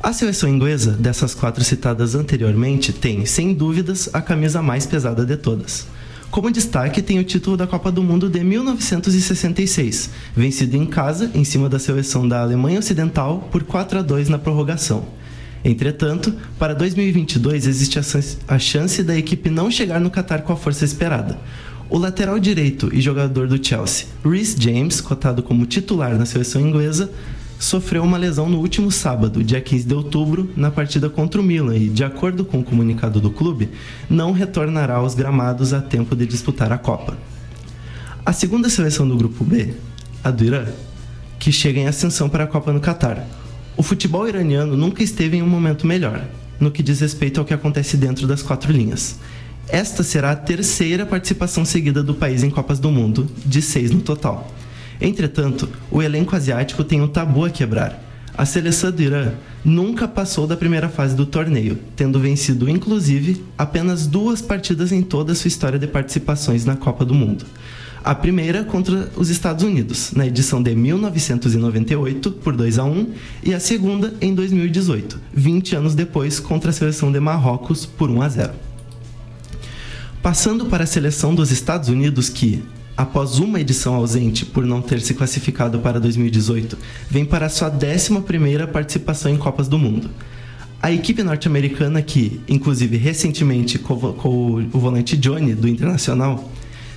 A 0.01 0.13
seleção 0.13 0.49
inglesa, 0.49 0.93
dessas 0.93 1.35
quatro 1.35 1.65
citadas 1.65 2.15
anteriormente, 2.15 2.93
tem, 2.93 3.27
sem 3.27 3.53
dúvidas, 3.53 4.09
a 4.13 4.23
camisa 4.23 4.63
mais 4.63 4.87
pesada 4.87 5.27
de 5.27 5.37
todas. 5.37 5.89
Como 6.31 6.53
destaque, 6.53 7.03
tem 7.03 7.19
o 7.19 7.25
título 7.25 7.57
da 7.57 7.67
Copa 7.67 7.91
do 7.91 8.01
Mundo 8.01 8.29
de 8.31 8.45
1966, 8.45 10.11
vencido 10.37 10.77
em 10.77 10.87
casa, 10.87 11.33
em 11.35 11.43
cima 11.43 11.69
da 11.69 11.81
seleção 11.81 12.29
da 12.29 12.41
Alemanha 12.41 12.79
Ocidental, 12.79 13.49
por 13.51 13.65
4 13.65 13.99
a 13.99 14.03
2 14.03 14.29
na 14.29 14.39
prorrogação. 14.39 15.05
Entretanto, 15.65 16.33
para 16.61 16.77
2022 16.77 17.67
existe 17.67 17.99
a 18.47 18.59
chance 18.59 19.03
da 19.03 19.17
equipe 19.17 19.51
não 19.51 19.69
chegar 19.69 19.99
no 19.99 20.11
Qatar 20.11 20.43
com 20.43 20.53
a 20.53 20.57
força 20.57 20.85
esperada. 20.85 21.37
O 21.91 21.99
lateral 21.99 22.39
direito 22.39 22.89
e 22.95 23.01
jogador 23.01 23.49
do 23.49 23.63
Chelsea, 23.67 24.07
Rhys 24.25 24.55
James, 24.57 25.01
cotado 25.01 25.43
como 25.43 25.67
titular 25.67 26.17
na 26.17 26.25
seleção 26.25 26.61
inglesa, 26.61 27.11
sofreu 27.59 28.03
uma 28.05 28.17
lesão 28.17 28.49
no 28.49 28.59
último 28.59 28.91
sábado, 28.91 29.43
dia 29.43 29.61
15 29.61 29.87
de 29.87 29.95
outubro, 29.95 30.51
na 30.57 30.71
partida 30.71 31.11
contra 31.11 31.41
o 31.41 31.45
Milan 31.45 31.77
e, 31.77 31.89
de 31.89 32.05
acordo 32.05 32.45
com 32.45 32.61
o 32.61 32.65
comunicado 32.65 33.21
do 33.21 33.31
clube, 33.31 33.71
não 34.09 34.33
retornará 34.33 34.97
aos 34.97 35.15
gramados 35.15 35.73
a 35.73 35.81
tempo 35.81 36.15
de 36.15 36.27
disputar 36.27 36.73
a 36.73 36.79
Copa. 36.79 37.19
A 38.25 38.33
segunda 38.33 38.69
seleção 38.69 39.09
do 39.09 39.17
grupo 39.17 39.45
B, 39.45 39.75
a 40.23 40.31
do 40.31 40.45
Irã, 40.45 40.67
que 41.39 41.51
chega 41.51 41.81
em 41.81 41.87
ascensão 41.87 42.29
para 42.29 42.45
a 42.45 42.47
Copa 42.47 42.73
no 42.73 42.81
Catar. 42.81 43.27
O 43.77 43.83
futebol 43.83 44.29
iraniano 44.29 44.77
nunca 44.77 45.03
esteve 45.03 45.37
em 45.37 45.43
um 45.43 45.49
momento 45.49 45.87
melhor, 45.87 46.25
no 46.61 46.71
que 46.71 46.83
diz 46.83 47.01
respeito 47.01 47.41
ao 47.41 47.47
que 47.47 47.55
acontece 47.55 47.97
dentro 47.97 48.27
das 48.27 48.43
quatro 48.43 48.73
linhas. 48.73 49.19
Esta 49.69 50.03
será 50.03 50.31
a 50.31 50.37
terceira 50.37 51.05
participação 51.05 51.65
seguida 51.65 52.03
do 52.03 52.15
país 52.15 52.43
em 52.43 52.51
Copas 52.51 52.79
do 52.79 52.91
Mundo, 52.91 53.29
de 53.45 53.61
seis 53.61 53.91
no 53.91 54.01
total. 54.01 54.53
Entretanto, 55.01 55.69
o 55.91 56.03
elenco 56.03 56.35
asiático 56.35 56.83
tem 56.83 57.01
um 57.01 57.09
tabu 57.09 57.45
a 57.45 57.51
quebrar. 57.51 58.05
A 58.37 58.45
seleção 58.45 58.93
do 58.93 59.03
Irã 59.03 59.33
nunca 59.65 60.07
passou 60.07 60.47
da 60.47 60.57
primeira 60.57 60.89
fase 60.89 61.17
do 61.17 61.27
torneio, 61.27 61.79
tendo 61.97 62.21
vencido, 62.21 62.69
inclusive, 62.69 63.45
apenas 63.57 64.07
duas 64.07 64.41
partidas 64.41 64.93
em 64.93 65.03
toda 65.03 65.33
a 65.33 65.35
sua 65.35 65.49
história 65.49 65.79
de 65.79 65.89
participações 65.89 66.65
na 66.65 66.77
Copa 66.77 67.05
do 67.05 67.15
Mundo. 67.15 67.45
A 68.05 68.15
primeira 68.15 68.63
contra 68.63 69.11
os 69.17 69.29
Estados 69.29 69.65
Unidos, 69.65 70.13
na 70.13 70.25
edição 70.27 70.63
de 70.63 70.75
1998, 70.75 72.31
por 72.31 72.57
2 72.57 72.79
a 72.79 72.85
1, 72.85 73.07
e 73.43 73.53
a 73.53 73.59
segunda 73.59 74.15
em 74.21 74.33
2018, 74.35 75.21
20 75.35 75.75
anos 75.75 75.95
depois, 75.97 76.39
contra 76.39 76.71
a 76.71 76.73
seleção 76.73 77.11
de 77.11 77.19
Marrocos, 77.19 77.85
por 77.85 78.09
1 78.09 78.23
a 78.23 78.29
0. 78.29 78.53
Passando 80.23 80.67
para 80.67 80.85
a 80.85 80.87
seleção 80.87 81.35
dos 81.35 81.51
Estados 81.51 81.89
Unidos, 81.89 82.29
que, 82.29 82.63
após 82.99 83.39
uma 83.39 83.61
edição 83.61 83.95
ausente 83.95 84.45
por 84.45 84.67
não 84.67 84.83
ter 84.83 85.01
se 85.01 85.15
classificado 85.15 85.79
para 85.79 86.01
2018, 86.01 86.77
vem 87.09 87.25
para 87.25 87.49
sua 87.49 87.71
11ª 87.71 88.67
participação 88.67 89.31
em 89.31 89.37
Copas 89.37 89.69
do 89.69 89.79
Mundo. 89.79 90.11
A 90.83 90.91
equipe 90.91 91.23
norte-americana, 91.23 92.03
que 92.03 92.41
inclusive 92.49 92.97
recentemente 92.97 93.79
convocou 93.79 94.59
o 94.73 94.79
volante 94.81 95.17
Johnny 95.17 95.55
do 95.55 95.69
Internacional, 95.69 96.51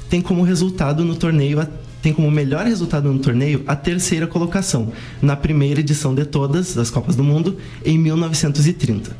tem 0.10 0.22
como 0.22 0.42
resultado 0.42 1.06
no 1.06 1.16
torneio 1.16 1.68
tem 2.02 2.12
como 2.12 2.32
melhor 2.32 2.66
resultado 2.66 3.14
no 3.14 3.20
torneio 3.20 3.64
a 3.68 3.76
terceira 3.76 4.26
colocação, 4.26 4.92
na 5.22 5.36
primeira 5.36 5.82
edição 5.82 6.16
de 6.16 6.26
todas 6.26 6.76
as 6.80 6.90
Copas 6.90 7.16
do 7.16 7.24
Mundo, 7.24 7.58
em 7.86 7.96
1930. 7.96 9.16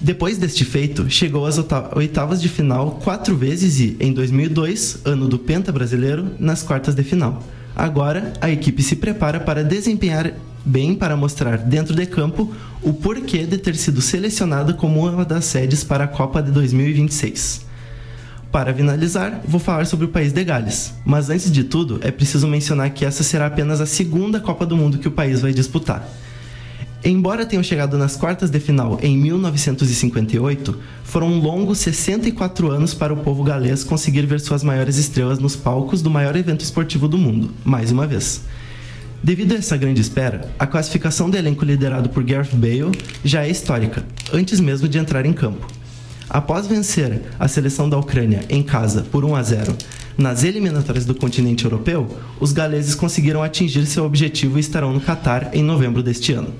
Depois 0.00 0.38
deste 0.38 0.64
feito, 0.64 1.10
chegou 1.10 1.44
às 1.44 1.58
oitavas 1.94 2.40
de 2.40 2.48
final 2.48 2.98
quatro 3.04 3.36
vezes 3.36 3.78
e, 3.80 3.96
em 4.00 4.14
2002, 4.14 5.00
ano 5.04 5.28
do 5.28 5.38
Penta 5.38 5.70
brasileiro, 5.70 6.30
nas 6.38 6.62
quartas 6.62 6.94
de 6.94 7.02
final. 7.02 7.42
Agora, 7.76 8.32
a 8.40 8.50
equipe 8.50 8.82
se 8.82 8.96
prepara 8.96 9.38
para 9.38 9.62
desempenhar 9.62 10.32
bem 10.64 10.94
para 10.94 11.16
mostrar 11.16 11.58
dentro 11.58 11.94
de 11.94 12.06
campo 12.06 12.50
o 12.82 12.94
porquê 12.94 13.44
de 13.44 13.58
ter 13.58 13.76
sido 13.76 14.00
selecionada 14.00 14.72
como 14.72 15.06
uma 15.06 15.24
das 15.24 15.44
sedes 15.44 15.84
para 15.84 16.04
a 16.04 16.08
Copa 16.08 16.42
de 16.42 16.50
2026. 16.50 17.66
Para 18.50 18.72
finalizar, 18.72 19.42
vou 19.46 19.60
falar 19.60 19.86
sobre 19.86 20.06
o 20.06 20.08
país 20.08 20.32
de 20.32 20.42
Gales. 20.42 20.94
Mas 21.04 21.28
antes 21.28 21.52
de 21.52 21.62
tudo, 21.62 22.00
é 22.02 22.10
preciso 22.10 22.48
mencionar 22.48 22.90
que 22.90 23.04
essa 23.04 23.22
será 23.22 23.46
apenas 23.46 23.82
a 23.82 23.86
segunda 23.86 24.40
Copa 24.40 24.64
do 24.64 24.76
Mundo 24.76 24.98
que 24.98 25.08
o 25.08 25.12
país 25.12 25.42
vai 25.42 25.52
disputar. 25.52 26.08
Embora 27.02 27.46
tenham 27.46 27.62
chegado 27.62 27.96
nas 27.96 28.14
quartas 28.14 28.50
de 28.50 28.60
final 28.60 28.98
em 29.02 29.16
1958, 29.16 30.78
foram 31.02 31.38
longos 31.40 31.78
64 31.78 32.70
anos 32.70 32.92
para 32.92 33.14
o 33.14 33.16
povo 33.16 33.42
galês 33.42 33.82
conseguir 33.82 34.26
ver 34.26 34.38
suas 34.38 34.62
maiores 34.62 34.98
estrelas 34.98 35.38
nos 35.38 35.56
palcos 35.56 36.02
do 36.02 36.10
maior 36.10 36.36
evento 36.36 36.62
esportivo 36.62 37.08
do 37.08 37.16
mundo, 37.16 37.52
mais 37.64 37.90
uma 37.90 38.06
vez. 38.06 38.42
Devido 39.22 39.52
a 39.52 39.56
essa 39.56 39.78
grande 39.78 40.02
espera, 40.02 40.50
a 40.58 40.66
classificação 40.66 41.30
do 41.30 41.38
elenco 41.38 41.64
liderado 41.64 42.10
por 42.10 42.22
Gareth 42.22 42.54
Bale 42.54 42.92
já 43.24 43.46
é 43.46 43.50
histórica, 43.50 44.04
antes 44.30 44.60
mesmo 44.60 44.86
de 44.86 44.98
entrar 44.98 45.24
em 45.24 45.32
campo. 45.32 45.66
Após 46.28 46.66
vencer 46.66 47.22
a 47.38 47.48
seleção 47.48 47.88
da 47.88 47.98
Ucrânia 47.98 48.44
em 48.50 48.62
casa 48.62 49.06
por 49.10 49.24
1 49.24 49.36
a 49.36 49.42
0 49.42 49.76
nas 50.18 50.44
eliminatórias 50.44 51.06
do 51.06 51.14
continente 51.14 51.64
europeu, 51.64 52.14
os 52.38 52.52
galeses 52.52 52.94
conseguiram 52.94 53.42
atingir 53.42 53.86
seu 53.86 54.04
objetivo 54.04 54.58
e 54.58 54.60
estarão 54.60 54.92
no 54.92 55.00
Catar 55.00 55.50
em 55.54 55.62
novembro 55.62 56.02
deste 56.02 56.34
ano. 56.34 56.52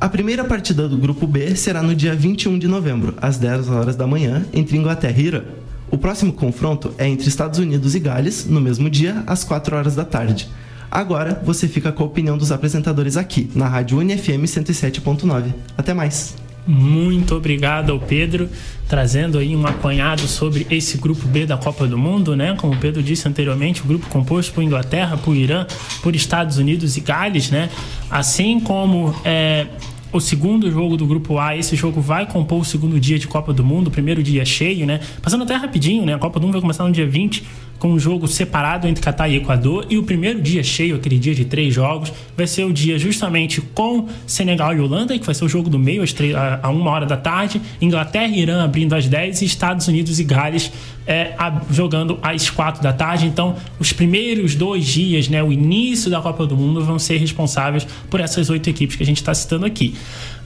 A 0.00 0.08
primeira 0.08 0.42
partida 0.42 0.88
do 0.88 0.96
grupo 0.96 1.26
B 1.26 1.54
será 1.54 1.82
no 1.82 1.94
dia 1.94 2.14
21 2.14 2.58
de 2.58 2.66
novembro, 2.66 3.14
às 3.20 3.36
10 3.36 3.68
horas 3.68 3.94
da 3.94 4.06
manhã, 4.06 4.46
entre 4.50 4.78
Inglaterra 4.78 5.20
e 5.20 5.26
Irã. 5.26 5.42
O 5.90 5.98
próximo 5.98 6.32
confronto 6.32 6.94
é 6.96 7.06
entre 7.06 7.28
Estados 7.28 7.58
Unidos 7.58 7.94
e 7.94 8.00
Gales, 8.00 8.46
no 8.46 8.62
mesmo 8.62 8.88
dia, 8.88 9.22
às 9.26 9.44
4 9.44 9.76
horas 9.76 9.94
da 9.94 10.04
tarde. 10.04 10.48
Agora 10.90 11.42
você 11.44 11.68
fica 11.68 11.92
com 11.92 12.02
a 12.02 12.06
opinião 12.06 12.38
dos 12.38 12.50
apresentadores 12.50 13.18
aqui, 13.18 13.50
na 13.54 13.68
Rádio 13.68 13.98
UniFM 13.98 14.44
107.9. 14.44 15.52
Até 15.76 15.92
mais! 15.92 16.34
Muito 16.70 17.34
obrigado 17.34 17.90
ao 17.90 17.98
Pedro, 17.98 18.48
trazendo 18.88 19.38
aí 19.38 19.56
um 19.56 19.66
apanhado 19.66 20.28
sobre 20.28 20.68
esse 20.70 20.96
grupo 20.98 21.26
B 21.26 21.44
da 21.44 21.56
Copa 21.56 21.84
do 21.84 21.98
Mundo, 21.98 22.36
né? 22.36 22.54
Como 22.56 22.74
o 22.74 22.76
Pedro 22.76 23.02
disse 23.02 23.26
anteriormente, 23.26 23.82
o 23.82 23.84
grupo 23.84 24.06
composto 24.06 24.52
por 24.52 24.62
Inglaterra, 24.62 25.16
por 25.16 25.34
Irã, 25.34 25.66
por 26.00 26.14
Estados 26.14 26.58
Unidos 26.58 26.96
e 26.96 27.00
Gales, 27.00 27.50
né? 27.50 27.68
Assim 28.08 28.60
como 28.60 29.12
é, 29.24 29.66
o 30.12 30.20
segundo 30.20 30.70
jogo 30.70 30.96
do 30.96 31.06
grupo 31.06 31.40
A, 31.40 31.56
esse 31.56 31.74
jogo 31.74 32.00
vai 32.00 32.24
compor 32.24 32.60
o 32.60 32.64
segundo 32.64 33.00
dia 33.00 33.18
de 33.18 33.26
Copa 33.26 33.52
do 33.52 33.64
Mundo, 33.64 33.88
o 33.88 33.90
primeiro 33.90 34.22
dia 34.22 34.44
cheio, 34.44 34.86
né? 34.86 35.00
Passando 35.20 35.42
até 35.42 35.56
rapidinho, 35.56 36.06
né? 36.06 36.14
A 36.14 36.18
Copa 36.18 36.38
do 36.38 36.46
Mundo 36.46 36.52
vai 36.52 36.60
começar 36.60 36.84
no 36.84 36.92
dia 36.92 37.06
20 37.06 37.42
com 37.80 37.88
um 37.88 37.98
jogo 37.98 38.28
separado 38.28 38.86
entre 38.86 39.02
Catar 39.02 39.28
e 39.28 39.36
Equador. 39.36 39.86
E 39.90 39.98
o 39.98 40.02
primeiro 40.04 40.40
dia 40.40 40.62
cheio, 40.62 40.94
aquele 40.94 41.18
dia 41.18 41.34
de 41.34 41.46
três 41.46 41.74
jogos, 41.74 42.12
vai 42.36 42.46
ser 42.46 42.64
o 42.64 42.72
dia 42.72 42.98
justamente 42.98 43.60
com 43.60 44.06
Senegal 44.26 44.76
e 44.76 44.80
Holanda, 44.80 45.18
que 45.18 45.24
vai 45.24 45.34
ser 45.34 45.46
o 45.46 45.48
jogo 45.48 45.68
do 45.68 45.78
meio, 45.78 46.02
às 46.02 46.12
três, 46.12 46.34
a, 46.34 46.68
uma 46.68 46.90
hora 46.90 47.06
da 47.06 47.16
tarde. 47.16 47.60
Inglaterra 47.80 48.28
e 48.28 48.40
Irã 48.40 48.62
abrindo 48.62 48.94
às 48.94 49.08
10 49.08 49.40
e 49.40 49.44
Estados 49.46 49.88
Unidos 49.88 50.20
e 50.20 50.24
Gales 50.24 50.70
é, 51.06 51.34
a, 51.38 51.60
jogando 51.70 52.18
às 52.22 52.50
quatro 52.50 52.82
da 52.82 52.92
tarde. 52.92 53.26
Então, 53.26 53.56
os 53.78 53.92
primeiros 53.92 54.54
dois 54.54 54.86
dias, 54.86 55.28
né, 55.28 55.42
o 55.42 55.50
início 55.50 56.10
da 56.10 56.20
Copa 56.20 56.46
do 56.46 56.56
Mundo, 56.56 56.84
vão 56.84 56.98
ser 56.98 57.16
responsáveis 57.16 57.86
por 58.10 58.20
essas 58.20 58.50
oito 58.50 58.68
equipes 58.68 58.94
que 58.94 59.02
a 59.02 59.06
gente 59.06 59.22
está 59.22 59.32
citando 59.32 59.64
aqui. 59.64 59.94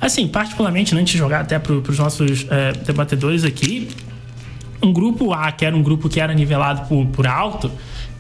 Assim, 0.00 0.28
particularmente, 0.28 0.94
antes 0.94 1.12
de 1.12 1.18
jogar 1.18 1.40
até 1.40 1.58
para 1.58 1.72
os 1.72 1.98
nossos 1.98 2.46
é, 2.48 2.72
debatedores 2.72 3.42
aqui, 3.42 3.88
um 4.84 4.92
grupo 4.92 5.32
A, 5.32 5.50
que 5.52 5.64
era 5.64 5.76
um 5.76 5.82
grupo 5.82 6.08
que 6.08 6.20
era 6.20 6.34
nivelado 6.34 6.88
por, 6.88 7.06
por 7.06 7.26
alto, 7.26 7.70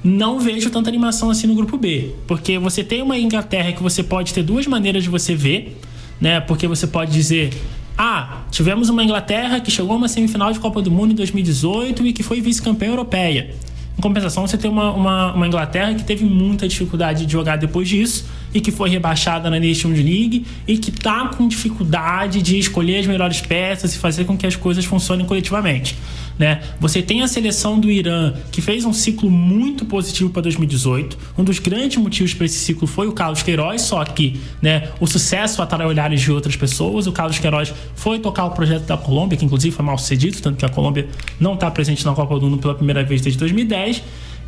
não 0.02 0.38
vejo 0.38 0.70
tanta 0.70 0.88
animação 0.88 1.30
assim 1.30 1.46
no 1.46 1.54
grupo 1.54 1.78
B. 1.78 2.10
Porque 2.26 2.58
você 2.58 2.84
tem 2.84 3.02
uma 3.02 3.18
Inglaterra 3.18 3.72
que 3.72 3.82
você 3.82 4.02
pode 4.02 4.34
ter 4.34 4.42
duas 4.42 4.66
maneiras 4.66 5.02
de 5.02 5.08
você 5.08 5.34
ver, 5.34 5.78
né? 6.20 6.40
Porque 6.40 6.66
você 6.66 6.86
pode 6.86 7.12
dizer. 7.12 7.50
Ah, 7.96 8.42
tivemos 8.50 8.88
uma 8.88 9.04
Inglaterra 9.04 9.60
que 9.60 9.70
chegou 9.70 9.92
a 9.92 9.96
uma 9.96 10.08
semifinal 10.08 10.52
de 10.52 10.58
Copa 10.58 10.82
do 10.82 10.90
Mundo 10.90 11.12
em 11.12 11.14
2018 11.14 12.06
e 12.08 12.12
que 12.12 12.24
foi 12.24 12.40
vice-campeã 12.40 12.88
europeia. 12.88 13.54
Em 13.96 14.02
compensação, 14.02 14.44
você 14.44 14.58
tem 14.58 14.68
uma, 14.68 14.90
uma, 14.90 15.32
uma, 15.32 15.46
Inglaterra 15.46 15.94
que 15.94 16.02
teve 16.02 16.24
muita 16.24 16.66
dificuldade 16.66 17.24
de 17.24 17.32
jogar 17.32 17.56
depois 17.56 17.88
disso 17.88 18.26
e 18.54 18.60
que 18.60 18.70
foi 18.70 18.88
rebaixada 18.88 19.50
na 19.50 19.58
Nations 19.58 19.98
League 19.98 20.46
e 20.66 20.78
que 20.78 20.90
está 20.90 21.26
com 21.28 21.48
dificuldade 21.48 22.40
de 22.40 22.58
escolher 22.58 23.00
as 23.00 23.06
melhores 23.06 23.40
peças 23.40 23.94
e 23.94 23.98
fazer 23.98 24.24
com 24.24 24.36
que 24.36 24.46
as 24.46 24.54
coisas 24.54 24.84
funcionem 24.84 25.26
coletivamente. 25.26 25.96
Né? 26.38 26.62
Você 26.80 27.00
tem 27.00 27.22
a 27.22 27.28
seleção 27.28 27.78
do 27.78 27.90
Irã, 27.90 28.32
que 28.50 28.60
fez 28.60 28.84
um 28.84 28.92
ciclo 28.92 29.30
muito 29.30 29.84
positivo 29.84 30.30
para 30.30 30.42
2018. 30.42 31.16
Um 31.38 31.44
dos 31.44 31.58
grandes 31.58 31.96
motivos 31.96 32.34
para 32.34 32.46
esse 32.46 32.58
ciclo 32.58 32.86
foi 32.86 33.06
o 33.06 33.12
Carlos 33.12 33.42
Queiroz, 33.42 33.82
só 33.82 34.04
que 34.04 34.40
né, 34.60 34.88
o 35.00 35.06
sucesso 35.06 35.62
atrai 35.62 35.86
olhares 35.86 36.20
de 36.20 36.32
outras 36.32 36.56
pessoas. 36.56 37.06
O 37.06 37.12
Carlos 37.12 37.38
Queiroz 37.38 37.72
foi 37.94 38.18
tocar 38.18 38.46
o 38.46 38.50
projeto 38.50 38.84
da 38.84 38.96
Colômbia, 38.96 39.38
que 39.38 39.44
inclusive 39.44 39.74
foi 39.74 39.84
mal 39.84 39.96
sucedido, 39.96 40.40
tanto 40.40 40.56
que 40.56 40.64
a 40.64 40.68
Colômbia 40.68 41.08
não 41.38 41.54
está 41.54 41.70
presente 41.70 42.04
na 42.04 42.12
Copa 42.12 42.38
do 42.38 42.46
Mundo 42.46 42.58
pela 42.58 42.74
primeira 42.74 43.04
vez 43.04 43.20
desde 43.20 43.38
2010. 43.38 44.02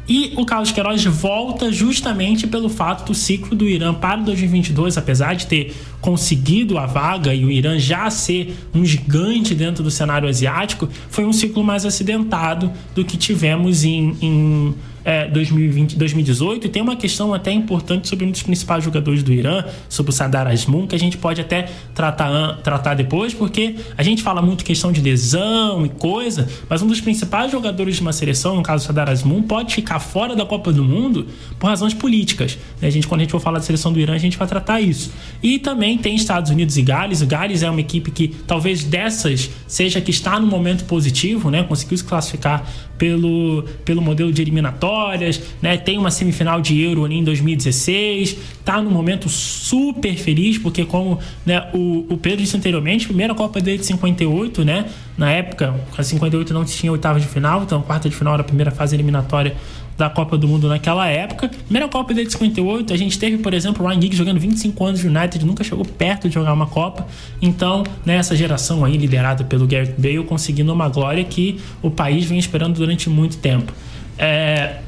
E 0.09 0.35
o 0.37 0.47
Carlos 0.47 0.71
Queiroz 0.71 1.05
volta 1.05 1.73
justamente 1.73 2.47
pelo 2.47 2.69
fato 2.69 3.07
do 3.07 3.15
ciclo 3.15 3.57
do 3.57 3.69
Irã 3.69 3.93
para 3.93 4.21
2022, 4.21 4.97
apesar 4.97 5.35
de 5.35 5.47
ter 5.47 5.75
conseguido 6.01 6.79
a 6.79 6.87
vaga 6.87 7.35
e 7.35 7.45
o 7.45 7.51
Irã 7.51 7.77
já 7.77 8.09
ser 8.09 8.55
um 8.73 8.85
gigante 8.85 9.55
dentro 9.55 9.83
do 9.83 9.91
cenário 9.91 10.29
asiático, 10.29 10.89
foi 11.11 11.25
um 11.25 11.33
ciclo 11.33 11.65
mais 11.65 11.85
acidentado 11.85 12.71
do 12.95 13.05
que 13.05 13.17
tivemos 13.17 13.83
em, 13.83 14.17
em 14.23 14.75
é, 15.07 15.29
2020, 15.29 15.97
2018 15.97 16.67
e 16.67 16.69
tem 16.69 16.83
uma 16.83 16.97
questão 16.97 17.33
até 17.33 17.53
importante 17.53 18.09
sobre 18.09 18.27
um 18.27 18.31
dos 18.33 18.43
principais 18.43 18.83
jogadores 18.83 19.23
do 19.23 19.33
Irã, 19.33 19.65
sobre 19.89 20.11
o 20.11 20.13
Sadar 20.13 20.49
Azmoun, 20.49 20.89
que 20.89 20.97
a 20.97 20.99
gente 20.99 21.17
pode 21.17 21.41
até 21.41 21.69
tratar, 21.95 22.57
tratar 22.57 22.95
depois, 22.95 23.33
porque 23.33 23.77
a 23.97 24.03
gente 24.03 24.21
fala 24.21 24.43
muito 24.43 24.65
questão 24.65 24.91
de 24.91 25.01
lesão 25.01 25.87
e 25.87 25.89
coisa, 25.89 26.49
mas 26.69 26.83
um 26.83 26.89
dos 26.89 27.01
principais 27.01 27.53
jogadores 27.53 27.95
de 27.95 28.03
uma 28.03 28.13
seleção, 28.13 28.57
no 28.57 28.65
caso 28.65 28.83
o 28.83 28.87
Sadar 28.89 29.09
Azmoun, 29.09 29.43
pode 29.43 29.77
ficar 29.77 30.01
fora 30.01 30.35
da 30.35 30.45
Copa 30.45 30.73
do 30.73 30.83
Mundo 30.83 31.29
por 31.57 31.69
razões 31.69 31.95
políticas. 31.95 32.59
A 32.83 32.91
gente, 32.91 33.07
quando 33.07 33.21
a 33.21 33.25
gente 33.25 33.31
for 33.31 33.41
falar 33.41 33.59
da 33.59 33.65
seleção 33.65 33.93
do 33.93 34.01
Irã, 34.01 34.13
a 34.13 34.19
gente 34.19 34.37
vai 34.37 34.49
tratar 34.49 34.81
isso. 34.81 35.13
E 35.41 35.61
também 35.61 35.97
tem 35.99 36.17
Estados 36.17 36.51
Unidos 36.51 36.77
e 36.77 36.83
Gales. 36.83 37.23
O 37.23 37.27
Gales 37.27 37.63
é 37.63 37.71
uma 37.71 37.81
equipe 37.81 38.11
que 38.11 38.27
talvez 38.45 38.83
dessas 38.83 39.51
seja 39.69 40.01
que 40.01 40.11
está 40.11 40.41
no 40.41 40.49
momento 40.49 40.85
positivo, 40.85 41.49
né? 41.49 41.63
Conseguiu 41.63 41.97
se 41.97 42.05
classificar 42.05 42.69
pelo, 42.99 43.65
pelo 43.85 44.01
modelo 44.01 44.33
de 44.33 44.43
eliminatórias, 44.43 45.41
né? 45.61 45.77
Tem 45.77 45.99
uma 45.99 46.11
semifinal 46.11 46.61
de 46.61 46.81
Euro 46.81 47.05
ali 47.05 47.17
em 47.17 47.25
2016, 47.25 48.37
tá 48.65 48.81
num 48.81 48.91
momento 48.91 49.29
super 49.29 50.17
feliz, 50.17 50.59
porque 50.59 50.85
como 50.85 51.19
né, 51.45 51.69
o, 51.73 52.07
o 52.09 52.17
Pedro 52.17 52.43
disse 52.43 52.57
anteriormente, 52.57 53.07
primeira 53.07 53.35
Copa 53.35 53.61
dele 53.61 53.79
de 53.79 53.87
58, 53.87 54.65
né? 54.65 54.87
Na 55.17 55.31
época, 55.31 55.75
a 55.97 56.03
58 56.03 56.53
não 56.53 56.65
tinha 56.65 56.93
oitava 56.93 57.19
de 57.21 57.27
final, 57.27 57.63
então 57.63 57.81
quarta 57.83 58.09
de 58.09 58.15
final 58.15 58.35
era 58.35 58.43
a 58.43 58.45
primeira 58.45 58.71
fase 58.71 58.95
eliminatória 58.97 59.57
da 59.97 60.11
Copa 60.11 60.37
do 60.37 60.47
Mundo 60.47 60.69
naquela 60.69 61.07
época. 61.09 61.49
Primeira 61.49 61.89
Copa 61.89 62.13
dele 62.13 62.27
de 62.27 62.33
58, 62.33 62.93
a 62.93 62.97
gente 62.97 63.19
teve, 63.19 63.39
por 63.39 63.55
exemplo, 63.55 63.85
o 63.85 63.89
Ryan 63.89 64.01
Giggs 64.01 64.17
jogando 64.17 64.39
25 64.39 64.85
anos 64.85 65.01
de 65.01 65.09
United, 65.09 65.45
nunca 65.45 65.65
chegou 65.65 65.85
perto 65.85 66.29
de 66.29 66.35
jogar 66.35 66.53
uma 66.53 66.67
Copa. 66.67 67.07
Então, 67.41 67.85
nessa 68.05 68.35
né, 68.35 68.39
geração 68.39 68.85
aí, 68.85 68.97
liderada 68.97 69.45
pelo 69.45 69.67
Gareth 69.67 69.95
Bale, 69.99 70.25
conseguindo 70.25 70.73
uma 70.73 70.89
glória 70.89 71.25
que 71.25 71.61
o 71.83 71.91
país 71.91 72.27
vem 72.27 72.39
esperando 72.39 72.75
durante 72.75 73.09
muito 73.09 73.39
tempo. 73.39 73.73
É, 74.19 74.79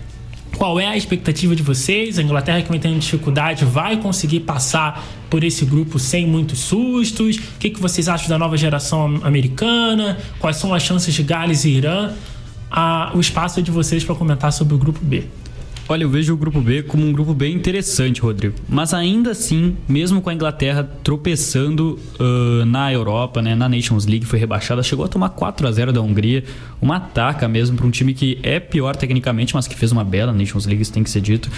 qual 0.56 0.80
é 0.80 0.86
a 0.86 0.96
expectativa 0.96 1.54
de 1.54 1.62
vocês? 1.62 2.18
A 2.18 2.22
Inglaterra 2.22 2.62
que 2.62 2.70
vem 2.70 2.80
tendo 2.80 2.98
dificuldade 2.98 3.64
vai 3.64 3.96
conseguir 3.96 4.40
passar 4.40 5.06
por 5.30 5.44
esse 5.44 5.64
grupo 5.64 5.98
sem 5.98 6.26
muitos 6.26 6.58
sustos? 6.58 7.36
O 7.36 7.58
que, 7.60 7.70
que 7.70 7.80
vocês 7.80 8.08
acham 8.08 8.28
da 8.28 8.38
nova 8.38 8.56
geração 8.56 9.20
americana? 9.22 10.18
Quais 10.40 10.56
são 10.56 10.74
as 10.74 10.82
chances 10.82 11.14
de 11.14 11.22
Gales 11.22 11.64
e 11.64 11.70
Irã? 11.70 12.12
A, 12.70 13.12
o 13.14 13.20
espaço 13.20 13.62
de 13.62 13.70
vocês 13.70 14.04
para 14.04 14.14
comentar 14.14 14.52
sobre 14.52 14.74
o 14.74 14.78
grupo 14.78 15.00
B. 15.02 15.24
Olha, 15.90 16.02
eu 16.02 16.10
vejo 16.10 16.34
o 16.34 16.36
grupo 16.36 16.60
B 16.60 16.82
como 16.82 17.02
um 17.06 17.12
grupo 17.12 17.32
bem 17.32 17.54
interessante, 17.54 18.20
Rodrigo. 18.20 18.54
Mas 18.68 18.92
ainda 18.92 19.30
assim, 19.30 19.74
mesmo 19.88 20.20
com 20.20 20.28
a 20.28 20.34
Inglaterra 20.34 20.84
tropeçando 21.02 21.98
uh, 22.20 22.64
na 22.66 22.92
Europa, 22.92 23.40
né, 23.40 23.54
na 23.54 23.70
Nations 23.70 24.04
League, 24.04 24.26
foi 24.26 24.38
rebaixada, 24.38 24.82
chegou 24.82 25.06
a 25.06 25.08
tomar 25.08 25.30
4 25.30 25.66
a 25.66 25.72
0 25.72 25.90
da 25.90 26.02
Hungria, 26.02 26.44
uma 26.78 26.96
ataca 26.96 27.48
mesmo 27.48 27.74
para 27.78 27.86
um 27.86 27.90
time 27.90 28.12
que 28.12 28.38
é 28.42 28.60
pior 28.60 28.96
tecnicamente, 28.96 29.54
mas 29.54 29.66
que 29.66 29.74
fez 29.74 29.90
uma 29.90 30.04
bela 30.04 30.30
Nations 30.30 30.66
League, 30.66 30.82
isso 30.82 30.92
tem 30.92 31.02
que 31.02 31.08
ser 31.08 31.22
dito. 31.22 31.50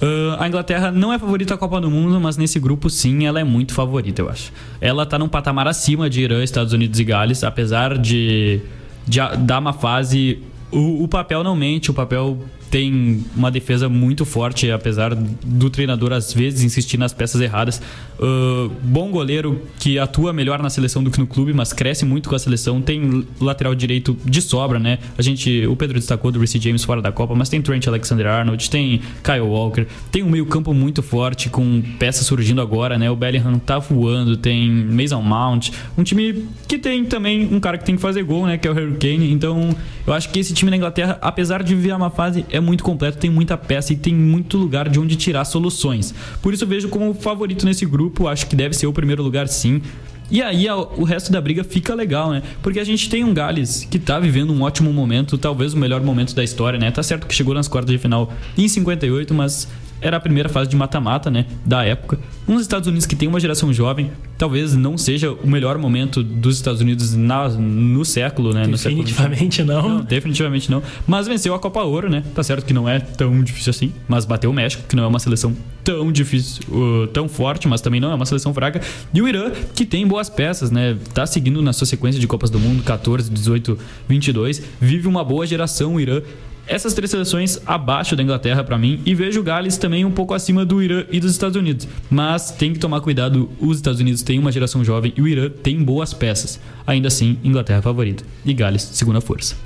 Uh, 0.00 0.40
a 0.40 0.48
Inglaterra 0.48 0.90
não 0.90 1.12
é 1.12 1.18
favorita 1.18 1.52
à 1.52 1.58
Copa 1.58 1.78
do 1.78 1.90
Mundo, 1.90 2.18
mas 2.18 2.38
nesse 2.38 2.58
grupo 2.58 2.88
sim, 2.88 3.26
ela 3.26 3.40
é 3.40 3.44
muito 3.44 3.74
favorita, 3.74 4.22
eu 4.22 4.30
acho. 4.30 4.54
Ela 4.80 5.02
está 5.02 5.18
num 5.18 5.28
patamar 5.28 5.68
acima 5.68 6.08
de 6.08 6.22
Irã, 6.22 6.42
Estados 6.42 6.72
Unidos 6.72 6.98
e 6.98 7.04
Gales, 7.04 7.44
apesar 7.44 7.98
de, 7.98 8.62
de 9.06 9.20
dar 9.38 9.58
uma 9.58 9.72
fase. 9.72 10.42
O, 10.70 11.04
o 11.04 11.08
papel 11.08 11.44
não 11.44 11.54
mente, 11.54 11.90
o 11.90 11.94
papel 11.94 12.38
tem 12.76 13.24
uma 13.34 13.50
defesa 13.50 13.88
muito 13.88 14.26
forte, 14.26 14.70
apesar 14.70 15.14
do 15.14 15.70
treinador 15.70 16.12
às 16.12 16.30
vezes 16.34 16.62
insistir 16.62 16.98
nas 16.98 17.10
peças 17.10 17.40
erradas. 17.40 17.80
Uh, 18.20 18.70
bom 18.82 19.10
goleiro 19.10 19.62
que 19.78 19.98
atua 19.98 20.30
melhor 20.30 20.62
na 20.62 20.68
seleção 20.68 21.02
do 21.02 21.10
que 21.10 21.18
no 21.18 21.26
clube, 21.26 21.54
mas 21.54 21.72
cresce 21.72 22.04
muito 22.04 22.28
com 22.28 22.34
a 22.34 22.38
seleção. 22.38 22.82
Tem 22.82 23.26
lateral 23.40 23.74
direito 23.74 24.14
de 24.26 24.42
sobra, 24.42 24.78
né? 24.78 24.98
A 25.16 25.22
gente, 25.22 25.66
o 25.66 25.74
Pedro 25.74 25.98
destacou 25.98 26.30
do 26.30 26.38
Reece 26.38 26.58
James 26.58 26.84
fora 26.84 27.00
da 27.00 27.10
Copa, 27.10 27.34
mas 27.34 27.48
tem 27.48 27.62
Trent 27.62 27.86
Alexander-Arnold, 27.86 28.68
tem 28.68 29.00
Kyle 29.24 29.40
Walker, 29.40 29.86
tem 30.12 30.22
um 30.22 30.28
meio-campo 30.28 30.74
muito 30.74 31.02
forte 31.02 31.48
com 31.48 31.82
peças 31.98 32.26
surgindo 32.26 32.60
agora, 32.60 32.98
né? 32.98 33.10
O 33.10 33.16
Bellingham 33.16 33.58
tá 33.58 33.78
voando, 33.78 34.36
tem 34.36 34.70
Mason 34.70 35.22
Mount, 35.22 35.70
um 35.96 36.02
time 36.02 36.46
que 36.68 36.76
tem 36.76 37.06
também 37.06 37.48
um 37.50 37.58
cara 37.58 37.78
que 37.78 37.86
tem 37.86 37.96
que 37.96 38.02
fazer 38.02 38.22
gol, 38.22 38.46
né? 38.46 38.58
Que 38.58 38.68
é 38.68 38.70
o 38.70 38.74
Harry 38.74 38.96
Kane. 38.96 39.32
Então, 39.32 39.74
eu 40.06 40.12
acho 40.12 40.28
que 40.28 40.38
esse 40.38 40.52
time 40.52 40.70
da 40.70 40.76
Inglaterra, 40.76 41.18
apesar 41.22 41.62
de 41.62 41.74
viver 41.74 41.94
uma 41.94 42.10
fase 42.10 42.44
é 42.50 42.60
muito 42.66 42.84
completo, 42.84 43.18
tem 43.18 43.30
muita 43.30 43.56
peça 43.56 43.92
e 43.92 43.96
tem 43.96 44.14
muito 44.14 44.58
lugar 44.58 44.88
de 44.88 44.98
onde 44.98 45.16
tirar 45.16 45.44
soluções. 45.44 46.14
Por 46.42 46.52
isso 46.52 46.64
eu 46.64 46.68
vejo 46.68 46.88
como 46.88 47.14
favorito 47.14 47.64
nesse 47.64 47.86
grupo, 47.86 48.26
acho 48.26 48.46
que 48.46 48.56
deve 48.56 48.74
ser 48.74 48.86
o 48.86 48.92
primeiro 48.92 49.22
lugar 49.22 49.48
sim. 49.48 49.80
E 50.28 50.42
aí 50.42 50.68
o 50.68 51.04
resto 51.04 51.30
da 51.30 51.40
briga 51.40 51.62
fica 51.62 51.94
legal, 51.94 52.32
né? 52.32 52.42
Porque 52.60 52.80
a 52.80 52.84
gente 52.84 53.08
tem 53.08 53.22
um 53.22 53.32
Gales 53.32 53.86
que 53.88 53.96
tá 53.96 54.18
vivendo 54.18 54.52
um 54.52 54.62
ótimo 54.62 54.92
momento, 54.92 55.38
talvez 55.38 55.72
o 55.72 55.78
melhor 55.78 56.02
momento 56.02 56.34
da 56.34 56.42
história, 56.42 56.78
né? 56.78 56.90
Tá 56.90 57.02
certo 57.02 57.28
que 57.28 57.34
chegou 57.34 57.54
nas 57.54 57.68
quartas 57.68 57.92
de 57.92 57.98
final 57.98 58.32
em 58.58 58.66
58, 58.66 59.32
mas 59.32 59.68
era 60.00 60.16
a 60.16 60.20
primeira 60.20 60.48
fase 60.48 60.68
de 60.68 60.76
mata-mata, 60.76 61.30
né, 61.30 61.46
da 61.64 61.84
época. 61.84 62.18
Uns 62.46 62.62
Estados 62.62 62.86
Unidos 62.86 63.06
que 63.06 63.16
tem 63.16 63.28
uma 63.28 63.40
geração 63.40 63.72
jovem, 63.72 64.10
talvez 64.38 64.74
não 64.74 64.96
seja 64.96 65.32
o 65.32 65.48
melhor 65.48 65.78
momento 65.78 66.22
dos 66.22 66.56
Estados 66.56 66.80
Unidos 66.80 67.14
na, 67.14 67.48
no 67.48 68.04
século, 68.04 68.52
né? 68.52 68.66
Definitivamente 68.66 69.62
no 69.62 69.66
século... 69.66 69.88
não. 69.88 69.98
não. 69.98 70.04
Definitivamente 70.04 70.70
não. 70.70 70.82
Mas 71.06 71.26
venceu 71.26 71.54
a 71.54 71.58
Copa 71.58 71.82
Ouro, 71.82 72.08
né? 72.08 72.22
Tá 72.34 72.42
certo 72.42 72.64
que 72.64 72.72
não 72.72 72.88
é 72.88 73.00
tão 73.00 73.42
difícil 73.42 73.70
assim, 73.70 73.92
mas 74.06 74.24
bateu 74.24 74.50
o 74.50 74.54
México, 74.54 74.84
que 74.88 74.94
não 74.94 75.04
é 75.04 75.06
uma 75.06 75.18
seleção 75.18 75.54
tão 75.82 76.10
difícil, 76.10 76.62
uh, 76.68 77.06
tão 77.08 77.28
forte, 77.28 77.68
mas 77.68 77.80
também 77.80 78.00
não 78.00 78.10
é 78.10 78.14
uma 78.14 78.26
seleção 78.26 78.52
fraca. 78.52 78.80
E 79.14 79.22
o 79.22 79.28
Irã, 79.28 79.52
que 79.74 79.86
tem 79.86 80.06
boas 80.06 80.28
peças, 80.28 80.70
né? 80.70 80.96
Tá 81.14 81.26
seguindo 81.26 81.62
na 81.62 81.72
sua 81.72 81.86
sequência 81.86 82.20
de 82.20 82.26
Copas 82.26 82.50
do 82.50 82.58
Mundo, 82.58 82.82
14, 82.82 83.30
18, 83.30 83.78
22. 84.08 84.62
Vive 84.80 85.06
uma 85.06 85.24
boa 85.24 85.46
geração 85.46 85.94
o 85.94 86.00
Irã 86.00 86.22
essas 86.66 86.94
três 86.94 87.10
seleções 87.10 87.60
abaixo 87.66 88.16
da 88.16 88.22
Inglaterra 88.22 88.64
para 88.64 88.78
mim 88.78 89.00
e 89.06 89.14
vejo 89.14 89.40
o 89.40 89.42
Gales 89.42 89.76
também 89.76 90.04
um 90.04 90.10
pouco 90.10 90.34
acima 90.34 90.64
do 90.64 90.82
Irã 90.82 91.04
e 91.10 91.20
dos 91.20 91.30
Estados 91.30 91.56
Unidos. 91.56 91.86
Mas 92.10 92.50
tem 92.50 92.72
que 92.72 92.78
tomar 92.78 93.00
cuidado, 93.00 93.48
os 93.60 93.76
Estados 93.76 94.00
Unidos 94.00 94.22
têm 94.22 94.38
uma 94.38 94.52
geração 94.52 94.84
jovem 94.84 95.12
e 95.16 95.22
o 95.22 95.28
Irã 95.28 95.48
tem 95.48 95.82
boas 95.82 96.12
peças. 96.12 96.60
Ainda 96.86 97.08
assim, 97.08 97.38
Inglaterra 97.44 97.78
é 97.78 97.82
favorita 97.82 98.24
e 98.44 98.52
Gales 98.52 98.82
segunda 98.82 99.20
força. 99.20 99.56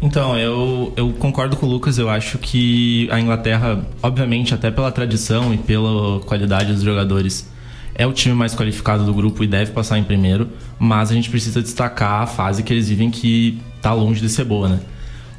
Então, 0.00 0.38
eu, 0.38 0.92
eu 0.94 1.10
concordo 1.14 1.56
com 1.56 1.66
o 1.66 1.68
Lucas, 1.68 1.98
eu 1.98 2.08
acho 2.10 2.36
que 2.36 3.08
a 3.10 3.18
Inglaterra, 3.18 3.82
obviamente, 4.02 4.52
até 4.52 4.70
pela 4.70 4.92
tradição 4.92 5.54
e 5.54 5.56
pela 5.56 6.20
qualidade 6.20 6.72
dos 6.72 6.82
jogadores, 6.82 7.50
é 7.94 8.06
o 8.06 8.12
time 8.12 8.34
mais 8.34 8.54
qualificado 8.54 9.04
do 9.04 9.14
grupo 9.14 9.42
e 9.42 9.46
deve 9.46 9.72
passar 9.72 9.98
em 9.98 10.04
primeiro, 10.04 10.50
mas 10.78 11.10
a 11.10 11.14
gente 11.14 11.30
precisa 11.30 11.62
destacar 11.62 12.22
a 12.22 12.26
fase 12.26 12.62
que 12.62 12.72
eles 12.72 12.90
vivem 12.90 13.10
que 13.10 13.58
tá 13.80 13.94
longe 13.94 14.20
de 14.20 14.28
ser 14.28 14.44
boa, 14.44 14.68
né? 14.68 14.80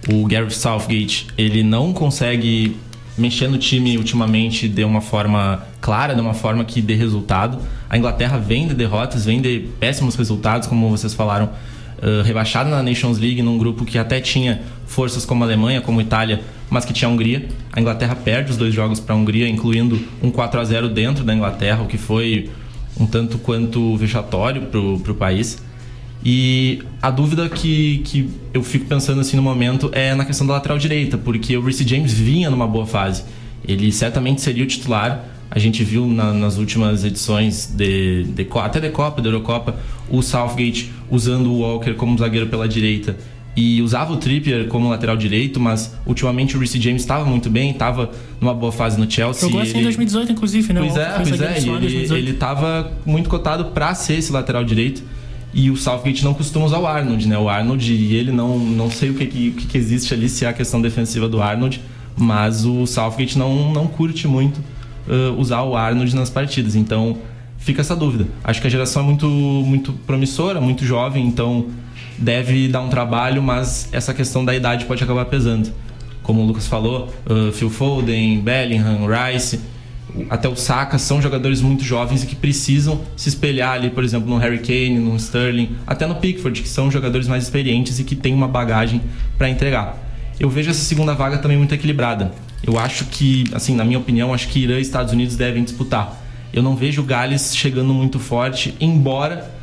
O 0.09 0.25
Gareth 0.25 0.51
Southgate 0.51 1.27
ele 1.37 1.63
não 1.63 1.91
consegue 1.93 2.77
mexer 3.17 3.47
no 3.47 3.57
time 3.57 3.97
ultimamente 3.97 4.67
de 4.67 4.83
uma 4.83 5.01
forma 5.01 5.65
clara, 5.81 6.13
de 6.13 6.21
uma 6.21 6.33
forma 6.33 6.63
que 6.63 6.81
dê 6.81 6.93
resultado. 6.93 7.57
A 7.89 7.97
Inglaterra 7.97 8.37
vem 8.37 8.67
de 8.67 8.73
derrotas, 8.73 9.25
vem 9.25 9.41
de 9.41 9.67
péssimos 9.79 10.15
resultados, 10.15 10.67
como 10.67 10.89
vocês 10.89 11.13
falaram, 11.13 11.49
uh, 11.97 12.21
rebaixada 12.23 12.69
na 12.69 12.83
Nations 12.83 13.17
League, 13.17 13.41
num 13.41 13.57
grupo 13.57 13.83
que 13.85 13.97
até 13.97 14.21
tinha 14.21 14.61
forças 14.85 15.25
como 15.25 15.43
a 15.43 15.47
Alemanha, 15.47 15.81
como 15.81 15.99
a 15.99 16.03
Itália, 16.03 16.41
mas 16.69 16.85
que 16.85 16.93
tinha 16.93 17.09
a 17.09 17.11
Hungria. 17.11 17.47
A 17.73 17.81
Inglaterra 17.81 18.15
perde 18.15 18.51
os 18.51 18.57
dois 18.57 18.73
jogos 18.73 18.99
para 18.99 19.15
a 19.15 19.17
Hungria, 19.17 19.49
incluindo 19.49 19.99
um 20.21 20.29
4 20.29 20.59
a 20.59 20.63
0 20.63 20.89
dentro 20.89 21.23
da 21.23 21.33
Inglaterra, 21.33 21.81
o 21.81 21.87
que 21.87 21.97
foi 21.97 22.51
um 22.99 23.05
tanto 23.05 23.37
quanto 23.39 23.97
vexatório 23.97 24.63
para 24.63 24.79
o 24.79 25.15
país. 25.15 25.61
E 26.23 26.83
a 27.01 27.09
dúvida 27.09 27.47
que, 27.47 27.99
que 27.99 28.29
eu 28.53 28.63
fico 28.63 28.85
pensando 28.85 29.21
assim 29.21 29.37
no 29.37 29.43
momento 29.43 29.89
é 29.93 30.13
na 30.15 30.25
questão 30.25 30.45
da 30.45 30.53
lateral 30.53 30.77
direita, 30.77 31.17
porque 31.17 31.55
o 31.55 31.61
Reece 31.61 31.87
James 31.87 32.13
vinha 32.13 32.49
numa 32.49 32.67
boa 32.67 32.85
fase. 32.85 33.23
Ele 33.65 33.91
certamente 33.91 34.41
seria 34.41 34.63
o 34.63 34.67
titular. 34.67 35.23
A 35.49 35.59
gente 35.59 35.83
viu 35.83 36.05
na, 36.07 36.33
nas 36.33 36.57
últimas 36.57 37.03
edições 37.05 37.67
de, 37.67 38.23
de, 38.23 38.47
até 38.55 38.79
de 38.79 38.89
Copa, 38.89 39.21
da 39.21 39.29
Eurocopa, 39.29 39.77
o 40.09 40.21
Southgate 40.21 40.91
usando 41.09 41.51
o 41.51 41.59
Walker 41.59 41.93
como 41.93 42.17
zagueiro 42.17 42.47
pela 42.47 42.67
direita 42.67 43.15
e 43.57 43.81
usava 43.81 44.13
o 44.13 44.17
Trippier 44.17 44.67
como 44.67 44.87
lateral 44.87 45.17
direito, 45.17 45.59
mas 45.59 45.95
ultimamente 46.05 46.55
o 46.55 46.59
Reece 46.59 46.79
James 46.79 47.01
estava 47.01 47.25
muito 47.25 47.49
bem, 47.49 47.71
estava 47.71 48.11
numa 48.39 48.53
boa 48.53 48.71
fase 48.71 48.99
no 48.99 49.09
Chelsea. 49.09 49.41
Jogou 49.41 49.59
assim 49.59 49.71
ele... 49.71 49.79
em 49.79 49.83
2018, 49.83 50.31
inclusive, 50.31 50.73
né? 50.73 50.79
Pois 50.81 50.95
é, 50.95 51.09
pois 51.15 52.11
é. 52.11 52.17
Ele 52.17 52.31
estava 52.31 52.91
muito 53.03 53.27
cotado 53.27 53.65
para 53.65 53.95
ser 53.95 54.19
esse 54.19 54.31
lateral 54.31 54.63
direito. 54.63 55.01
E 55.53 55.71
o 55.71 55.77
Southgate 55.77 56.23
não 56.23 56.33
costuma 56.33 56.65
usar 56.65 56.79
o 56.79 56.85
Arnold, 56.85 57.27
né? 57.27 57.37
O 57.37 57.49
Arnold, 57.49 57.91
e 57.91 58.15
ele 58.15 58.31
não, 58.31 58.59
não 58.59 58.91
sei 58.91 59.09
o 59.09 59.13
que, 59.13 59.25
que, 59.25 59.51
que 59.51 59.77
existe 59.77 60.13
ali, 60.13 60.29
se 60.29 60.45
é 60.45 60.49
a 60.49 60.53
questão 60.53 60.81
defensiva 60.81 61.27
do 61.27 61.41
Arnold, 61.41 61.81
mas 62.15 62.65
o 62.65 62.85
Southgate 62.85 63.37
não, 63.37 63.71
não 63.71 63.87
curte 63.87 64.27
muito 64.27 64.57
uh, 65.07 65.33
usar 65.37 65.63
o 65.63 65.75
Arnold 65.75 66.15
nas 66.15 66.29
partidas. 66.29 66.75
Então 66.75 67.17
fica 67.57 67.81
essa 67.81 67.95
dúvida. 67.95 68.27
Acho 68.43 68.61
que 68.61 68.67
a 68.67 68.69
geração 68.69 69.03
é 69.03 69.05
muito, 69.05 69.27
muito 69.27 69.93
promissora, 70.05 70.59
muito 70.61 70.85
jovem, 70.85 71.25
então 71.25 71.67
deve 72.17 72.67
dar 72.67 72.81
um 72.81 72.89
trabalho, 72.89 73.41
mas 73.41 73.89
essa 73.91 74.13
questão 74.13 74.43
da 74.43 74.55
idade 74.55 74.85
pode 74.85 75.03
acabar 75.03 75.25
pesando. 75.25 75.71
Como 76.23 76.41
o 76.41 76.45
Lucas 76.45 76.67
falou, 76.67 77.13
uh, 77.25 77.51
Phil 77.53 77.69
Foden, 77.69 78.41
Bellingham, 78.41 79.07
Rice 79.07 79.61
até 80.29 80.47
o 80.47 80.55
Saka 80.55 80.97
são 80.97 81.21
jogadores 81.21 81.61
muito 81.61 81.83
jovens 81.83 82.23
e 82.23 82.27
que 82.27 82.35
precisam 82.35 83.01
se 83.15 83.29
espelhar 83.29 83.73
ali, 83.73 83.89
por 83.89 84.03
exemplo, 84.03 84.29
no 84.29 84.37
Harry 84.37 84.59
Kane, 84.59 84.99
no 84.99 85.15
Sterling, 85.15 85.75
até 85.85 86.05
no 86.07 86.15
Pickford, 86.15 86.61
que 86.61 86.69
são 86.69 86.89
jogadores 86.89 87.27
mais 87.27 87.43
experientes 87.43 87.99
e 87.99 88.03
que 88.03 88.15
têm 88.15 88.33
uma 88.33 88.47
bagagem 88.47 89.01
para 89.37 89.49
entregar. 89.49 89.97
Eu 90.39 90.49
vejo 90.49 90.69
essa 90.69 90.83
segunda 90.83 91.13
vaga 91.13 91.37
também 91.37 91.57
muito 91.57 91.73
equilibrada. 91.73 92.31
Eu 92.63 92.77
acho 92.79 93.05
que, 93.05 93.45
assim, 93.53 93.75
na 93.75 93.83
minha 93.83 93.99
opinião, 93.99 94.33
acho 94.33 94.47
que 94.47 94.59
Irã 94.59 94.77
e 94.77 94.81
Estados 94.81 95.13
Unidos 95.13 95.35
devem 95.35 95.63
disputar. 95.63 96.21
Eu 96.53 96.63
não 96.63 96.75
vejo 96.75 97.01
o 97.01 97.05
Gales 97.05 97.55
chegando 97.55 97.93
muito 97.93 98.19
forte, 98.19 98.75
embora 98.79 99.56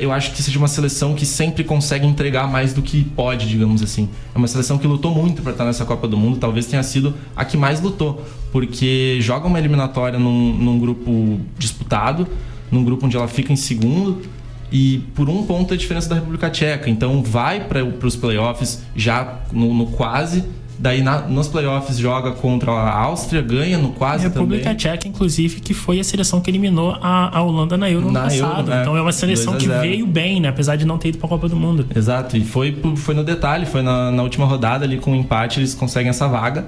eu 0.00 0.12
acho 0.12 0.32
que 0.32 0.42
seja 0.42 0.58
uma 0.58 0.68
seleção 0.68 1.14
que 1.14 1.24
sempre 1.24 1.64
consegue 1.64 2.06
entregar 2.06 2.46
mais 2.48 2.72
do 2.72 2.82
que 2.82 3.04
pode, 3.04 3.48
digamos 3.48 3.82
assim. 3.82 4.08
É 4.34 4.38
uma 4.38 4.48
seleção 4.48 4.78
que 4.78 4.86
lutou 4.86 5.14
muito 5.14 5.42
para 5.42 5.52
estar 5.52 5.64
nessa 5.64 5.84
Copa 5.84 6.06
do 6.06 6.16
Mundo, 6.16 6.38
talvez 6.38 6.66
tenha 6.66 6.82
sido 6.82 7.14
a 7.34 7.44
que 7.44 7.56
mais 7.56 7.80
lutou, 7.80 8.24
porque 8.52 9.18
joga 9.20 9.46
uma 9.46 9.58
eliminatória 9.58 10.18
num, 10.18 10.54
num 10.54 10.78
grupo 10.78 11.40
disputado, 11.58 12.26
num 12.70 12.84
grupo 12.84 13.06
onde 13.06 13.16
ela 13.16 13.28
fica 13.28 13.52
em 13.52 13.56
segundo 13.56 14.22
e 14.70 14.98
por 15.14 15.28
um 15.30 15.44
ponto 15.44 15.72
a 15.72 15.76
diferença 15.76 16.08
da 16.08 16.16
República 16.16 16.50
Tcheca. 16.50 16.90
Então 16.90 17.22
vai 17.22 17.60
para 17.60 17.84
os 17.84 18.16
playoffs 18.16 18.82
já 18.94 19.40
no, 19.52 19.72
no 19.72 19.86
quase 19.86 20.44
Daí 20.78 21.02
na, 21.02 21.20
nos 21.20 21.46
playoffs 21.46 21.98
joga 21.98 22.32
contra 22.32 22.72
a 22.72 22.98
Áustria, 22.98 23.40
ganha 23.40 23.78
no 23.78 23.90
quase 23.90 24.26
a 24.26 24.28
República 24.28 24.64
também. 24.64 24.76
Tcheca, 24.76 25.08
inclusive, 25.08 25.60
que 25.60 25.72
foi 25.72 26.00
a 26.00 26.04
seleção 26.04 26.40
que 26.40 26.50
eliminou 26.50 26.96
a, 27.00 27.36
a 27.36 27.42
Holanda 27.42 27.76
na 27.76 27.90
Euro 27.90 28.10
na 28.10 28.22
passado. 28.22 28.58
Euro, 28.58 28.72
é. 28.72 28.82
Então 28.82 28.96
é 28.96 29.00
uma 29.00 29.12
seleção 29.12 29.56
que 29.56 29.68
veio 29.68 30.06
bem, 30.06 30.40
né? 30.40 30.48
Apesar 30.48 30.76
de 30.76 30.84
não 30.84 30.98
ter 30.98 31.08
ido 31.08 31.18
para 31.18 31.26
a 31.26 31.30
Copa 31.30 31.48
do 31.48 31.56
Mundo. 31.56 31.86
Exato, 31.94 32.36
e 32.36 32.44
foi, 32.44 32.76
foi 32.96 33.14
no 33.14 33.22
detalhe, 33.22 33.66
foi 33.66 33.82
na, 33.82 34.10
na 34.10 34.22
última 34.22 34.46
rodada 34.46 34.84
ali 34.84 34.98
com 34.98 35.12
um 35.12 35.16
empate 35.16 35.60
eles 35.60 35.74
conseguem 35.74 36.10
essa 36.10 36.26
vaga. 36.26 36.66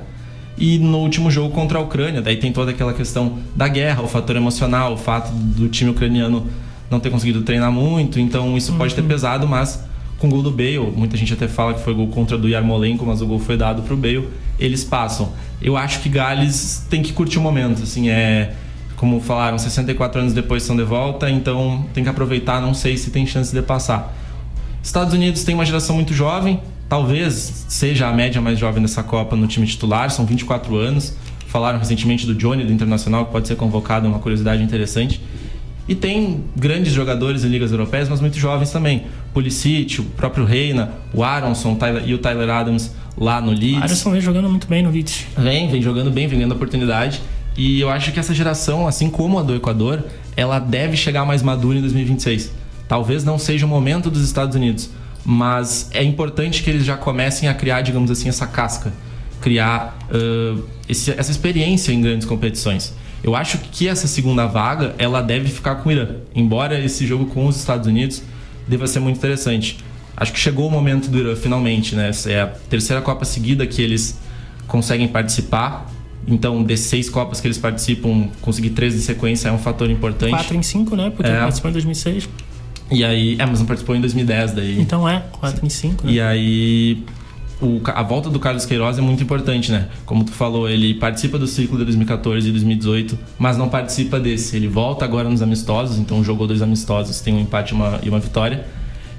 E 0.59 0.79
no 0.79 0.99
último 0.99 1.31
jogo 1.31 1.55
contra 1.55 1.79
a 1.79 1.83
Ucrânia, 1.83 2.23
daí 2.23 2.37
tem 2.37 2.51
toda 2.51 2.71
aquela 2.71 2.95
questão 2.95 3.38
da 3.55 3.69
guerra, 3.69 4.03
o 4.03 4.09
fator 4.09 4.37
emocional, 4.37 4.95
o 4.95 4.97
fato 4.97 5.31
do 5.31 5.69
time 5.69 5.90
ucraniano 5.90 6.47
não 6.90 6.99
ter 6.99 7.11
conseguido 7.11 7.42
treinar 7.42 7.71
muito, 7.71 8.19
então 8.19 8.57
isso 8.57 8.73
uhum. 8.73 8.79
pode 8.79 8.95
ter 8.95 9.03
uhum. 9.03 9.09
pesado, 9.09 9.47
mas 9.47 9.85
com 10.18 10.29
o 10.29 10.31
gol 10.31 10.42
do 10.42 10.50
Bale, 10.50 10.79
muita 10.96 11.16
gente 11.16 11.33
até 11.33 11.46
fala 11.46 11.74
que 11.74 11.81
foi 11.81 11.94
gol 11.94 12.09
contra 12.09 12.38
do 12.38 12.48
Yarmolenko, 12.48 13.05
mas 13.05 13.20
o 13.20 13.26
gol 13.26 13.38
foi 13.38 13.57
dado 13.57 13.83
pro 13.83 13.96
Bale, 13.96 14.29
eles 14.59 14.83
passam. 14.83 15.33
Eu 15.61 15.76
acho 15.76 16.00
que 16.00 16.09
Gales 16.09 16.87
tem 16.88 17.02
que 17.02 17.12
curtir 17.12 17.38
o 17.38 17.42
momento, 17.42 17.83
assim, 17.83 18.09
é 18.09 18.55
como 18.96 19.20
falaram, 19.20 19.59
64 19.59 20.20
anos 20.20 20.33
depois 20.33 20.62
são 20.62 20.74
de 20.74 20.83
volta, 20.83 21.31
então 21.31 21.85
tem 21.92 22.02
que 22.02 22.09
aproveitar, 22.09 22.62
não 22.62 22.72
sei 22.72 22.96
se 22.96 23.11
tem 23.11 23.26
chance 23.26 23.55
de 23.55 23.61
passar. 23.61 24.14
Estados 24.83 25.12
Unidos 25.12 25.44
tem 25.44 25.55
uma 25.55 25.66
geração 25.66 25.94
muito 25.94 26.14
jovem, 26.14 26.61
talvez 26.88 27.66
seja 27.68 28.09
a 28.09 28.12
média 28.12 28.40
mais 28.40 28.59
jovem 28.59 28.81
dessa 28.81 29.02
Copa 29.02 29.37
no 29.37 29.46
time 29.46 29.66
titular, 29.66 30.11
são 30.11 30.24
24 30.24 30.76
anos. 30.76 31.14
Falaram 31.46 31.79
recentemente 31.79 32.26
do 32.26 32.35
Johnny 32.35 32.64
do 32.64 32.72
Internacional, 32.72 33.26
que 33.26 33.32
pode 33.32 33.49
ser 33.49 33.57
convocado, 33.57 34.07
é 34.07 34.09
uma 34.09 34.18
curiosidade 34.18 34.62
interessante. 34.62 35.20
E 35.89 35.95
tem 35.95 36.45
grandes 36.57 36.93
jogadores 36.93 37.45
em 37.45 37.49
ligas 37.49 37.70
europeias, 37.70 38.09
mas 38.09 38.20
muito 38.20 38.39
jovens 38.39 38.70
também. 38.70 39.05
Pulisic, 39.32 40.01
o 40.01 40.05
próprio 40.05 40.45
Reina, 40.45 40.93
o 41.14 41.22
Aronson 41.22 41.78
e 42.05 42.12
o 42.12 42.18
Tyler 42.18 42.51
Adams 42.51 42.93
lá 43.16 43.41
no 43.41 43.53
Leeds. 43.53 43.82
Aronson 43.82 44.11
vem 44.11 44.20
jogando 44.20 44.49
muito 44.49 44.66
bem 44.66 44.82
no 44.82 44.91
Leeds. 44.91 45.26
Vem, 45.39 45.70
vem 45.70 45.80
jogando 45.80 46.11
bem, 46.11 46.26
vem 46.26 46.39
ganhando 46.39 46.55
oportunidade. 46.55 47.22
E 47.57 47.80
eu 47.80 47.89
acho 47.89 48.12
que 48.12 48.20
essa 48.20 48.34
geração, 48.34 48.87
assim 48.87 49.09
como 49.09 49.39
a 49.39 49.43
do 49.43 49.55
Equador, 49.55 50.05
ela 50.37 50.59
deve 50.59 50.97
chegar 50.97 51.24
mais 51.24 51.43
madura 51.43 51.78
em 51.78 51.80
2026. 51.80 52.53
Talvez 52.89 53.24
não 53.24 53.39
seja 53.39 53.64
o 53.64 53.68
momento 53.68 54.11
dos 54.11 54.22
Estados 54.22 54.55
Unidos, 54.55 54.91
mas 55.24 55.89
é 55.93 56.05
importante 56.05 56.62
que 56.62 56.70
eles 56.70 56.84
já 56.84 56.97
comecem 56.97 57.49
a 57.49 57.55
criar, 57.55 57.80
digamos 57.80 58.11
assim, 58.11 58.28
essa 58.28 58.47
casca, 58.47 58.93
criar 59.41 59.97
uh, 60.11 60.62
esse, 60.89 61.11
essa 61.11 61.30
experiência 61.30 61.93
em 61.93 62.01
grandes 62.01 62.26
competições. 62.26 62.93
Eu 63.23 63.35
acho 63.35 63.59
que 63.59 63.89
essa 63.89 64.07
segunda 64.07 64.47
vaga 64.47 64.95
ela 64.99 65.21
deve 65.21 65.49
ficar 65.49 65.77
com 65.77 65.89
o 65.89 65.93
Irã, 65.93 66.17
embora 66.35 66.79
esse 66.79 67.07
jogo 67.07 67.27
com 67.27 67.47
os 67.47 67.57
Estados 67.57 67.87
Unidos 67.87 68.23
deva 68.69 68.87
ser 68.87 69.01
muito 69.01 69.17
interessante. 69.17 69.79
Acho 70.17 70.33
que 70.33 70.39
chegou 70.39 70.67
o 70.67 70.71
momento 70.71 71.09
do 71.09 71.19
Irã 71.19 71.37
finalmente, 71.37 71.95
né? 71.95 72.09
Essa 72.09 72.31
é 72.31 72.43
a 72.43 72.47
terceira 72.47 73.03
Copa 73.03 73.25
seguida 73.25 73.67
que 73.67 73.83
eles 73.83 74.19
conseguem 74.67 75.09
participar. 75.09 75.91
Então, 76.27 76.64
de 76.64 76.77
seis 76.77 77.09
Copas 77.09 77.41
que 77.41 77.47
eles 77.47 77.59
participam, 77.59 78.29
conseguir 78.41 78.71
três 78.71 78.95
de 78.95 79.01
sequência 79.01 79.49
é 79.49 79.53
um 79.53 79.59
fator 79.59 79.91
importante. 79.91 80.31
Quatro 80.31 80.57
em 80.57 80.62
cinco, 80.62 80.97
né? 80.97 81.11
Porque 81.14 81.31
é. 81.31 81.39
participou 81.39 81.71
em 81.71 81.73
2006. 81.73 82.29
E 82.91 83.05
aí, 83.05 83.37
é, 83.39 83.47
mas 83.47 83.59
não 83.59 83.67
participou 83.67 83.97
em 83.97 84.01
2010 84.01 84.53
daí. 84.53 84.81
Então 84.81 85.09
é, 85.09 85.25
4 85.33 85.64
em 85.64 85.69
5. 85.69 86.07
Né? 86.07 86.12
E 86.12 86.21
aí, 86.21 87.05
o, 87.61 87.80
a 87.86 88.02
volta 88.02 88.28
do 88.28 88.38
Carlos 88.38 88.66
Queiroz 88.66 88.98
é 88.98 89.00
muito 89.00 89.22
importante, 89.22 89.72
né? 89.72 89.88
Como 90.04 90.24
tu 90.24 90.32
falou, 90.32 90.68
ele 90.68 90.94
participa 90.94 91.38
do 91.38 91.46
ciclo 91.46 91.78
de 91.78 91.84
2014 91.84 92.48
e 92.48 92.50
2018, 92.50 93.18
mas 93.38 93.57
não 93.57 93.68
participa 93.68 94.20
desse. 94.20 94.57
Ele 94.57 94.68
volta 94.68 95.04
agora 95.04 95.28
nos 95.28 95.40
amistosos, 95.40 95.98
então 95.98 96.22
jogou 96.22 96.46
dois 96.46 96.61
amistosos, 96.61 97.20
tem 97.20 97.34
um 97.34 97.40
empate 97.40 97.72
e 97.72 97.74
uma, 97.74 98.00
e 98.02 98.09
uma 98.09 98.20
vitória. 98.20 98.66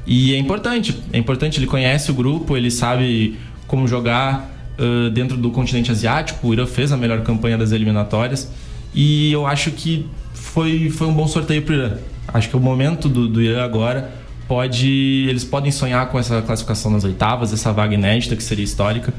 E 0.05 0.35
é 0.35 0.38
importante, 0.38 0.97
é 1.11 1.17
importante, 1.17 1.59
ele 1.59 1.67
conhece 1.67 2.11
o 2.11 2.13
grupo, 2.13 2.55
ele 2.55 2.69
sabe 2.69 3.38
como 3.65 3.88
jogar 3.88 4.49
uh, 4.77 5.09
dentro 5.09 5.35
do 5.35 5.49
continente 5.49 5.91
asiático. 5.91 6.47
O 6.47 6.53
Irã 6.53 6.65
fez 6.67 6.91
a 6.91 6.97
melhor 6.97 7.21
campanha 7.23 7.57
das 7.57 7.71
eliminatórias 7.71 8.49
e 8.93 9.31
eu 9.31 9.47
acho 9.47 9.71
que 9.71 10.05
foi, 10.33 10.89
foi 10.89 11.07
um 11.07 11.13
bom 11.13 11.27
sorteio 11.27 11.63
para 11.63 11.73
o 11.73 11.77
Irã. 11.77 11.97
Acho 12.27 12.49
que 12.49 12.55
o 12.55 12.59
momento 12.59 13.09
do, 13.09 13.27
do 13.27 13.41
Irã 13.41 13.63
agora 13.63 14.11
pode. 14.48 15.26
Eles 15.30 15.43
podem 15.43 15.72
sonhar 15.72 16.08
com 16.10 16.18
essa 16.18 16.41
classificação 16.41 16.91
nas 16.91 17.04
oitavas, 17.04 17.54
essa 17.54 17.72
vaga 17.72 17.93
inédita 17.93 18.36
que 18.36 18.43
seria 18.43 18.64
histórica. 18.64 19.14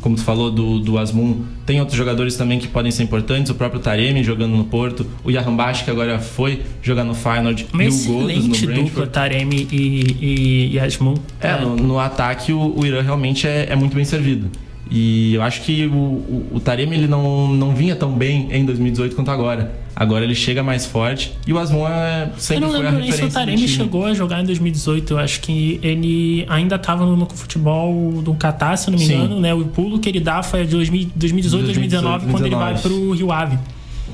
Como 0.00 0.16
tu 0.16 0.22
falou 0.22 0.50
do, 0.50 0.78
do 0.78 0.96
Asmun, 0.96 1.44
tem 1.66 1.78
outros 1.78 1.96
jogadores 1.96 2.34
também 2.34 2.58
que 2.58 2.66
podem 2.66 2.90
ser 2.90 3.02
importantes. 3.02 3.50
O 3.50 3.54
próprio 3.54 3.80
Taremi 3.80 4.24
jogando 4.24 4.56
no 4.56 4.64
Porto, 4.64 5.06
o 5.22 5.30
Yahambashi 5.30 5.84
que 5.84 5.90
agora 5.90 6.18
foi 6.18 6.62
jogar 6.80 7.04
no 7.04 7.14
Feyenoord 7.14 7.66
Uma 7.70 7.84
e 7.84 7.88
o 7.88 8.04
Godos 8.04 8.08
no 8.08 8.66
Brentford. 8.66 8.82
dupla 8.82 9.06
Taremi 9.06 9.68
e, 9.70 10.16
e, 10.20 10.70
e 10.72 10.80
Asmun. 10.80 11.16
É, 11.38 11.48
é. 11.48 11.60
No, 11.60 11.76
no, 11.76 11.98
ataque 11.98 12.50
o, 12.50 12.78
o 12.78 12.86
Irã 12.86 13.02
realmente 13.02 13.46
é, 13.46 13.66
é 13.68 13.76
muito 13.76 13.94
bem 13.94 14.04
servido. 14.06 14.48
E 14.90 15.34
eu 15.34 15.42
acho 15.42 15.62
que 15.62 15.86
o, 15.86 15.92
o, 15.94 16.48
o 16.54 16.60
Taremi 16.60 16.96
ele 16.96 17.06
não, 17.06 17.46
não 17.46 17.74
vinha 17.74 17.94
tão 17.94 18.10
bem 18.10 18.48
em 18.50 18.64
2018 18.64 19.14
quanto 19.14 19.30
agora. 19.30 19.72
Agora 19.94 20.24
ele 20.24 20.34
chega 20.34 20.62
mais 20.62 20.86
forte 20.86 21.32
e 21.46 21.52
o 21.52 21.58
Asmon 21.58 21.86
é, 21.86 22.30
sempre 22.36 22.66
foi 22.66 22.86
a 22.86 22.90
referência. 22.90 22.90
Eu 22.90 22.90
não 22.90 23.00
lembro 23.00 23.12
se 23.12 23.24
o 23.24 23.30
Taremi 23.30 23.68
chegou 23.68 24.06
a 24.06 24.14
jogar 24.14 24.40
em 24.40 24.46
2018. 24.46 25.12
Eu 25.12 25.18
acho 25.18 25.40
que 25.40 25.78
ele 25.82 26.44
ainda 26.48 26.74
estava 26.74 27.06
no, 27.06 27.26
futebol 27.26 28.20
do 28.20 28.34
Catar, 28.34 28.76
se 28.76 28.90
não 28.90 28.98
me 28.98 29.04
engano. 29.04 29.38
Né? 29.38 29.54
O 29.54 29.64
pulo 29.66 30.00
que 30.00 30.08
ele 30.08 30.18
dá 30.18 30.42
foi 30.42 30.64
de 30.64 30.70
2018, 30.70 31.14
2019, 31.16 31.64
2019, 31.66 32.26
quando 32.32 32.46
ele 32.46 32.56
vai 32.56 32.76
para 32.76 32.92
o 32.92 33.12
Rio 33.12 33.30
Ave. 33.30 33.58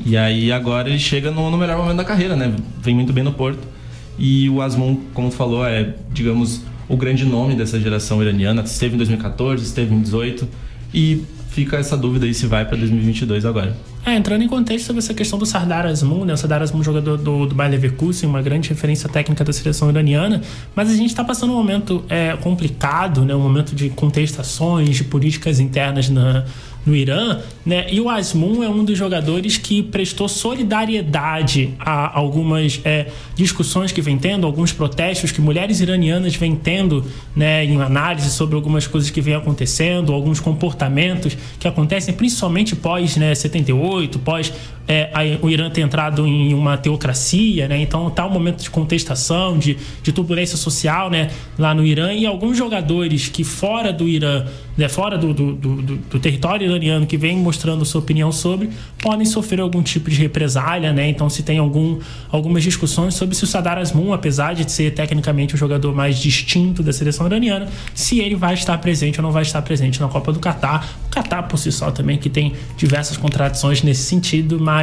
E 0.04 0.14
aí 0.16 0.52
agora 0.52 0.90
ele 0.90 0.98
chega 0.98 1.30
no, 1.30 1.50
no 1.50 1.56
melhor 1.56 1.78
momento 1.78 1.96
da 1.96 2.04
carreira, 2.04 2.36
né? 2.36 2.54
Vem 2.82 2.94
muito 2.94 3.12
bem 3.12 3.24
no 3.24 3.32
Porto. 3.32 3.60
E 4.18 4.50
o 4.50 4.60
Asmon, 4.60 4.96
como 5.14 5.30
tu 5.30 5.36
falou, 5.36 5.64
é, 5.64 5.94
digamos, 6.12 6.62
o 6.88 6.96
grande 6.96 7.24
nome 7.24 7.54
dessa 7.54 7.80
geração 7.80 8.22
iraniana. 8.22 8.62
Esteve 8.62 8.94
em 8.94 8.98
2014, 8.98 9.64
esteve 9.64 9.94
em 9.94 10.00
2018 10.00 10.65
e 10.96 11.22
fica 11.50 11.76
essa 11.76 11.96
dúvida 11.96 12.24
aí 12.24 12.32
se 12.32 12.46
vai 12.46 12.64
para 12.64 12.76
2022 12.76 13.44
agora. 13.44 13.76
É, 14.04 14.14
entrando 14.14 14.42
em 14.42 14.48
contexto 14.48 14.86
sobre 14.86 15.00
essa 15.00 15.12
questão 15.12 15.38
do 15.38 15.44
Sardar 15.44 15.84
Azmoun, 15.84 16.24
né? 16.24 16.32
O 16.32 16.36
Sardar 16.36 16.62
Azmoun, 16.62 16.82
jogador 16.82 17.18
do, 17.18 17.44
do 17.44 17.54
Bayer 17.54 17.72
Leverkusen, 17.72 18.28
uma 18.28 18.40
grande 18.40 18.68
referência 18.68 19.08
técnica 19.08 19.44
da 19.44 19.52
seleção 19.52 19.90
iraniana, 19.90 20.40
mas 20.74 20.90
a 20.90 20.94
gente 20.94 21.08
está 21.08 21.24
passando 21.24 21.52
um 21.52 21.56
momento 21.56 22.04
é, 22.08 22.36
complicado, 22.36 23.24
né? 23.24 23.34
Um 23.34 23.40
momento 23.40 23.74
de 23.74 23.90
contestações, 23.90 24.96
de 24.96 25.04
políticas 25.04 25.60
internas 25.60 26.08
na, 26.08 26.44
no 26.86 26.94
Irã, 26.94 27.40
né? 27.64 27.86
E 27.90 28.00
o 28.00 28.08
Asmun 28.08 28.62
é 28.62 28.68
um 28.68 28.84
dos 28.84 28.96
jogadores 28.96 29.58
que 29.58 29.82
prestou 29.82 30.28
solidariedade 30.28 31.74
a 31.80 32.16
algumas 32.16 32.80
é, 32.84 33.08
discussões 33.34 33.90
que 33.90 34.00
vem 34.00 34.16
tendo, 34.16 34.46
alguns 34.46 34.72
protestos 34.72 35.32
que 35.32 35.40
mulheres 35.40 35.80
iranianas 35.80 36.36
vêm 36.36 36.54
tendo, 36.54 37.04
né? 37.34 37.64
Em 37.64 37.80
análise 37.82 38.30
sobre 38.30 38.54
algumas 38.54 38.86
coisas 38.86 39.10
que 39.10 39.20
vêm 39.20 39.34
acontecendo, 39.34 40.12
alguns 40.12 40.38
comportamentos 40.38 41.36
que 41.58 41.66
acontecem, 41.66 42.14
principalmente 42.14 42.76
pós 42.76 43.16
né, 43.16 43.34
78, 43.34 44.20
pós 44.20 44.52
é, 44.88 45.38
o 45.42 45.50
Irã 45.50 45.68
ter 45.70 45.80
entrado 45.80 46.26
em 46.26 46.54
uma 46.54 46.76
teocracia, 46.76 47.66
né? 47.68 47.80
Então 47.80 48.08
tá 48.10 48.26
um 48.26 48.30
momento 48.30 48.62
de 48.62 48.70
contestação, 48.70 49.58
de, 49.58 49.76
de 50.02 50.12
turbulência 50.12 50.56
social, 50.56 51.10
né? 51.10 51.30
Lá 51.58 51.74
no 51.74 51.84
Irã 51.84 52.12
e 52.12 52.26
alguns 52.26 52.56
jogadores 52.56 53.28
que 53.28 53.42
fora 53.42 53.92
do 53.92 54.08
Irã 54.08 54.46
né, 54.76 54.88
fora 54.88 55.16
do, 55.16 55.32
do, 55.32 55.54
do, 55.54 55.76
do, 55.96 56.20
território 56.20 56.68
iraniano 56.68 57.06
que 57.06 57.16
vem 57.16 57.36
mostrando 57.38 57.84
sua 57.84 58.00
opinião 58.00 58.30
sobre, 58.30 58.68
podem 59.00 59.24
sofrer 59.24 59.60
algum 59.60 59.82
tipo 59.82 60.10
de 60.10 60.16
represália, 60.16 60.92
né? 60.92 61.08
Então 61.08 61.30
se 61.30 61.42
tem 61.42 61.58
algum, 61.58 61.98
algumas 62.30 62.62
discussões 62.62 63.14
sobre 63.14 63.34
se 63.34 63.44
o 63.44 63.46
Sadar 63.46 63.78
Azmoun, 63.78 64.12
apesar 64.12 64.54
de 64.54 64.70
ser 64.70 64.92
tecnicamente 64.92 65.54
o 65.54 65.58
jogador 65.58 65.94
mais 65.94 66.18
distinto 66.18 66.82
da 66.82 66.92
seleção 66.92 67.26
iraniana, 67.26 67.68
se 67.94 68.20
ele 68.20 68.34
vai 68.34 68.54
estar 68.54 68.76
presente 68.78 69.18
ou 69.18 69.22
não 69.22 69.32
vai 69.32 69.42
estar 69.42 69.62
presente 69.62 70.00
na 70.00 70.08
Copa 70.08 70.32
do 70.32 70.38
Catar. 70.38 70.86
O 71.06 71.10
Catar 71.10 71.44
por 71.44 71.56
si 71.56 71.72
só 71.72 71.90
também 71.90 72.18
que 72.18 72.28
tem 72.28 72.52
diversas 72.76 73.16
contradições 73.16 73.82
nesse 73.82 74.02
sentido, 74.02 74.60
mas 74.60 74.75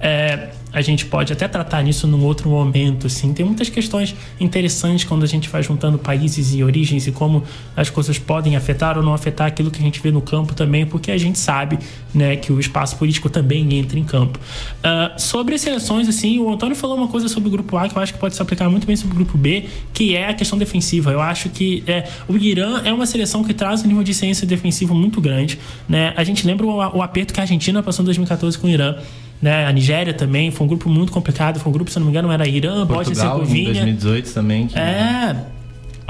é, 0.00 0.50
a 0.72 0.80
gente 0.80 1.06
pode 1.06 1.32
até 1.32 1.48
tratar 1.48 1.82
nisso 1.82 2.06
num 2.06 2.24
outro 2.24 2.48
momento, 2.48 3.06
assim. 3.06 3.32
Tem 3.32 3.44
muitas 3.44 3.68
questões 3.68 4.14
interessantes 4.38 5.04
quando 5.04 5.24
a 5.24 5.26
gente 5.26 5.48
vai 5.48 5.62
juntando 5.62 5.98
países 5.98 6.54
e 6.54 6.62
origens 6.62 7.06
e 7.06 7.12
como 7.12 7.42
as 7.76 7.90
coisas 7.90 8.18
podem 8.18 8.54
afetar 8.54 8.96
ou 8.96 9.02
não 9.02 9.14
afetar 9.14 9.46
aquilo 9.46 9.70
que 9.70 9.78
a 9.78 9.82
gente 9.82 10.00
vê 10.00 10.10
no 10.10 10.20
campo 10.20 10.54
também, 10.54 10.86
porque 10.86 11.10
a 11.10 11.18
gente 11.18 11.38
sabe, 11.38 11.78
né, 12.14 12.36
que 12.36 12.52
o 12.52 12.60
espaço 12.60 12.96
político 12.96 13.28
também 13.28 13.74
entra 13.74 13.98
em 13.98 14.04
campo. 14.04 14.38
Uh, 14.38 15.20
sobre 15.20 15.54
as 15.54 15.60
seleções, 15.62 16.08
assim, 16.08 16.38
o 16.38 16.52
Antônio 16.52 16.76
falou 16.76 16.96
uma 16.96 17.08
coisa 17.08 17.28
sobre 17.28 17.48
o 17.48 17.52
grupo 17.52 17.76
A 17.76 17.88
que 17.88 17.96
eu 17.96 18.02
acho 18.02 18.12
que 18.12 18.20
pode 18.20 18.36
se 18.36 18.42
aplicar 18.42 18.68
muito 18.68 18.86
bem 18.86 18.94
sobre 18.94 19.14
o 19.14 19.16
grupo 19.16 19.36
B, 19.36 19.66
que 19.92 20.14
é 20.14 20.28
a 20.28 20.34
questão 20.34 20.58
defensiva. 20.58 21.10
Eu 21.10 21.20
acho 21.20 21.48
que 21.48 21.82
é, 21.86 22.08
o 22.28 22.36
Irã 22.36 22.82
é 22.84 22.92
uma 22.92 23.06
seleção 23.06 23.42
que 23.42 23.54
traz 23.54 23.82
um 23.82 23.88
nível 23.88 24.02
de 24.02 24.14
ciência 24.14 24.46
defensiva 24.46 24.94
muito 24.94 25.20
grande, 25.20 25.58
né? 25.88 26.12
A 26.16 26.22
gente 26.22 26.46
lembra 26.46 26.66
o, 26.66 26.76
o 26.76 27.02
aperto 27.02 27.32
que 27.32 27.40
a 27.40 27.42
Argentina 27.42 27.82
passou 27.82 28.02
em 28.02 28.06
2014 28.06 28.58
com 28.58 28.66
o 28.66 28.70
Irã 28.70 28.96
né? 29.40 29.66
A 29.66 29.72
Nigéria 29.72 30.12
também 30.12 30.50
foi 30.50 30.64
um 30.64 30.68
grupo 30.68 30.88
muito 30.88 31.12
complicado, 31.12 31.58
foi 31.58 31.70
um 31.70 31.72
grupo, 31.72 31.90
se 31.90 31.98
não 31.98 32.06
me 32.06 32.12
engano, 32.12 32.30
era 32.30 32.46
Irã, 32.46 32.84
Bósnia 32.86 33.12
Herzegovina. 33.12 33.70
Em 33.70 33.96
2018 33.96 34.34
também. 34.34 34.66
Que... 34.66 34.78
É. 34.78 35.44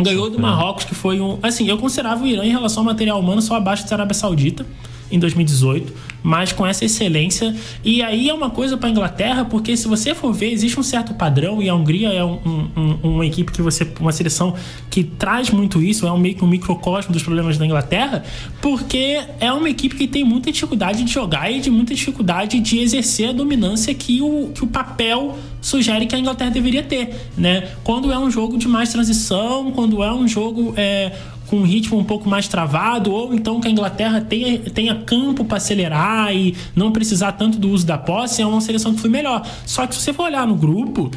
Ganhou 0.01 0.31
do 0.31 0.39
Marrocos, 0.39 0.85
que 0.85 0.95
foi 0.95 1.21
um. 1.21 1.39
Assim, 1.43 1.69
eu 1.69 1.77
considerava 1.77 2.23
o 2.23 2.27
Irã 2.27 2.45
em 2.45 2.51
relação 2.51 2.83
ao 2.83 2.85
material 2.85 3.19
humano 3.19 3.43
só 3.43 3.57
abaixo 3.57 3.89
da 3.89 3.97
Arábia 3.97 4.15
Saudita 4.15 4.65
em 5.11 5.19
2018, 5.19 5.93
mas 6.23 6.53
com 6.53 6.67
essa 6.67 6.85
excelência. 6.85 7.55
E 7.85 8.03
aí 8.03 8.29
é 8.29 8.35
uma 8.35 8.51
coisa 8.51 8.77
para 8.77 8.89
a 8.89 8.91
Inglaterra, 8.91 9.45
porque 9.45 9.77
se 9.77 9.89
você 9.89 10.15
for 10.15 10.33
ver, 10.33 10.53
existe 10.53 10.79
um 10.79 10.83
certo 10.83 11.15
padrão, 11.15 11.63
e 11.63 11.69
a 11.69 11.75
Hungria 11.75 12.09
é 12.09 12.25
um, 12.25 12.39
um, 12.77 12.99
uma 13.03 13.27
equipe 13.27 13.53
que 13.53 13.63
você. 13.63 13.87
uma 14.01 14.13
seleção 14.13 14.55
que 14.91 15.05
traz 15.05 15.51
muito 15.51 15.83
isso, 15.83 16.07
é 16.07 16.13
um 16.13 16.19
meio 16.19 16.35
que 16.35 16.45
um 16.45 16.49
microcosmo 16.49 17.13
dos 17.13 17.23
problemas 17.23 17.57
da 17.59 17.65
Inglaterra, 17.65 18.25
porque 18.61 19.21
é 19.41 19.53
uma 19.53 19.69
equipe 19.69 19.97
que 19.97 20.07
tem 20.07 20.25
muita 20.25 20.51
dificuldade 20.51 21.03
de 21.03 21.13
jogar 21.13 21.51
e 21.51 21.61
de 21.61 21.71
muita 21.71 21.95
dificuldade 21.95 22.61
de 22.61 22.79
exercer 22.79 23.31
a 23.31 23.33
dominância 23.33 23.95
que 23.95 24.21
o, 24.21 24.51
que 24.55 24.65
o 24.65 24.67
papel 24.67 25.39
sugere 25.61 26.07
que 26.07 26.15
a 26.15 26.19
Inglaterra 26.19 26.51
deveria 26.51 26.83
ter, 26.83 27.15
né? 27.37 27.69
Quando 27.83 28.13
é 28.13 28.19
um 28.19 28.31
jogo 28.31 28.57
de 28.57 28.69
mais 28.69 28.91
transição, 28.91 29.73
quando 29.73 30.03
é 30.03 30.13
um 30.13 30.27
jogo 30.27 30.73
é, 30.77 31.13
com 31.49 31.57
um 31.57 31.65
ritmo 31.65 31.99
um 31.99 32.05
pouco 32.05 32.29
mais 32.29 32.47
travado, 32.47 33.13
ou 33.13 33.35
então 33.35 33.61
que 33.61 33.69
a 33.69 33.71
Inglaterra 33.71 34.21
tenha, 34.21 34.59
tenha 34.59 34.95
campo 34.95 35.45
para 35.45 35.57
acelerar 35.57 36.35
e 36.35 36.55
não 36.75 36.93
precisar 36.93 37.33
tanto 37.33 37.59
do 37.59 37.71
uso 37.71 37.87
da 37.87 37.99
posse, 37.99 38.43
é 38.43 38.47
uma 38.47 38.61
seleção 38.61 38.95
que 38.95 39.01
foi 39.01 39.11
melhor. 39.11 39.47
Só 39.67 39.87
que 39.87 39.95
se 39.95 40.01
você 40.01 40.13
for 40.13 40.25
olhar 40.25 40.47
no 40.47 40.55
grupo, 40.55 41.11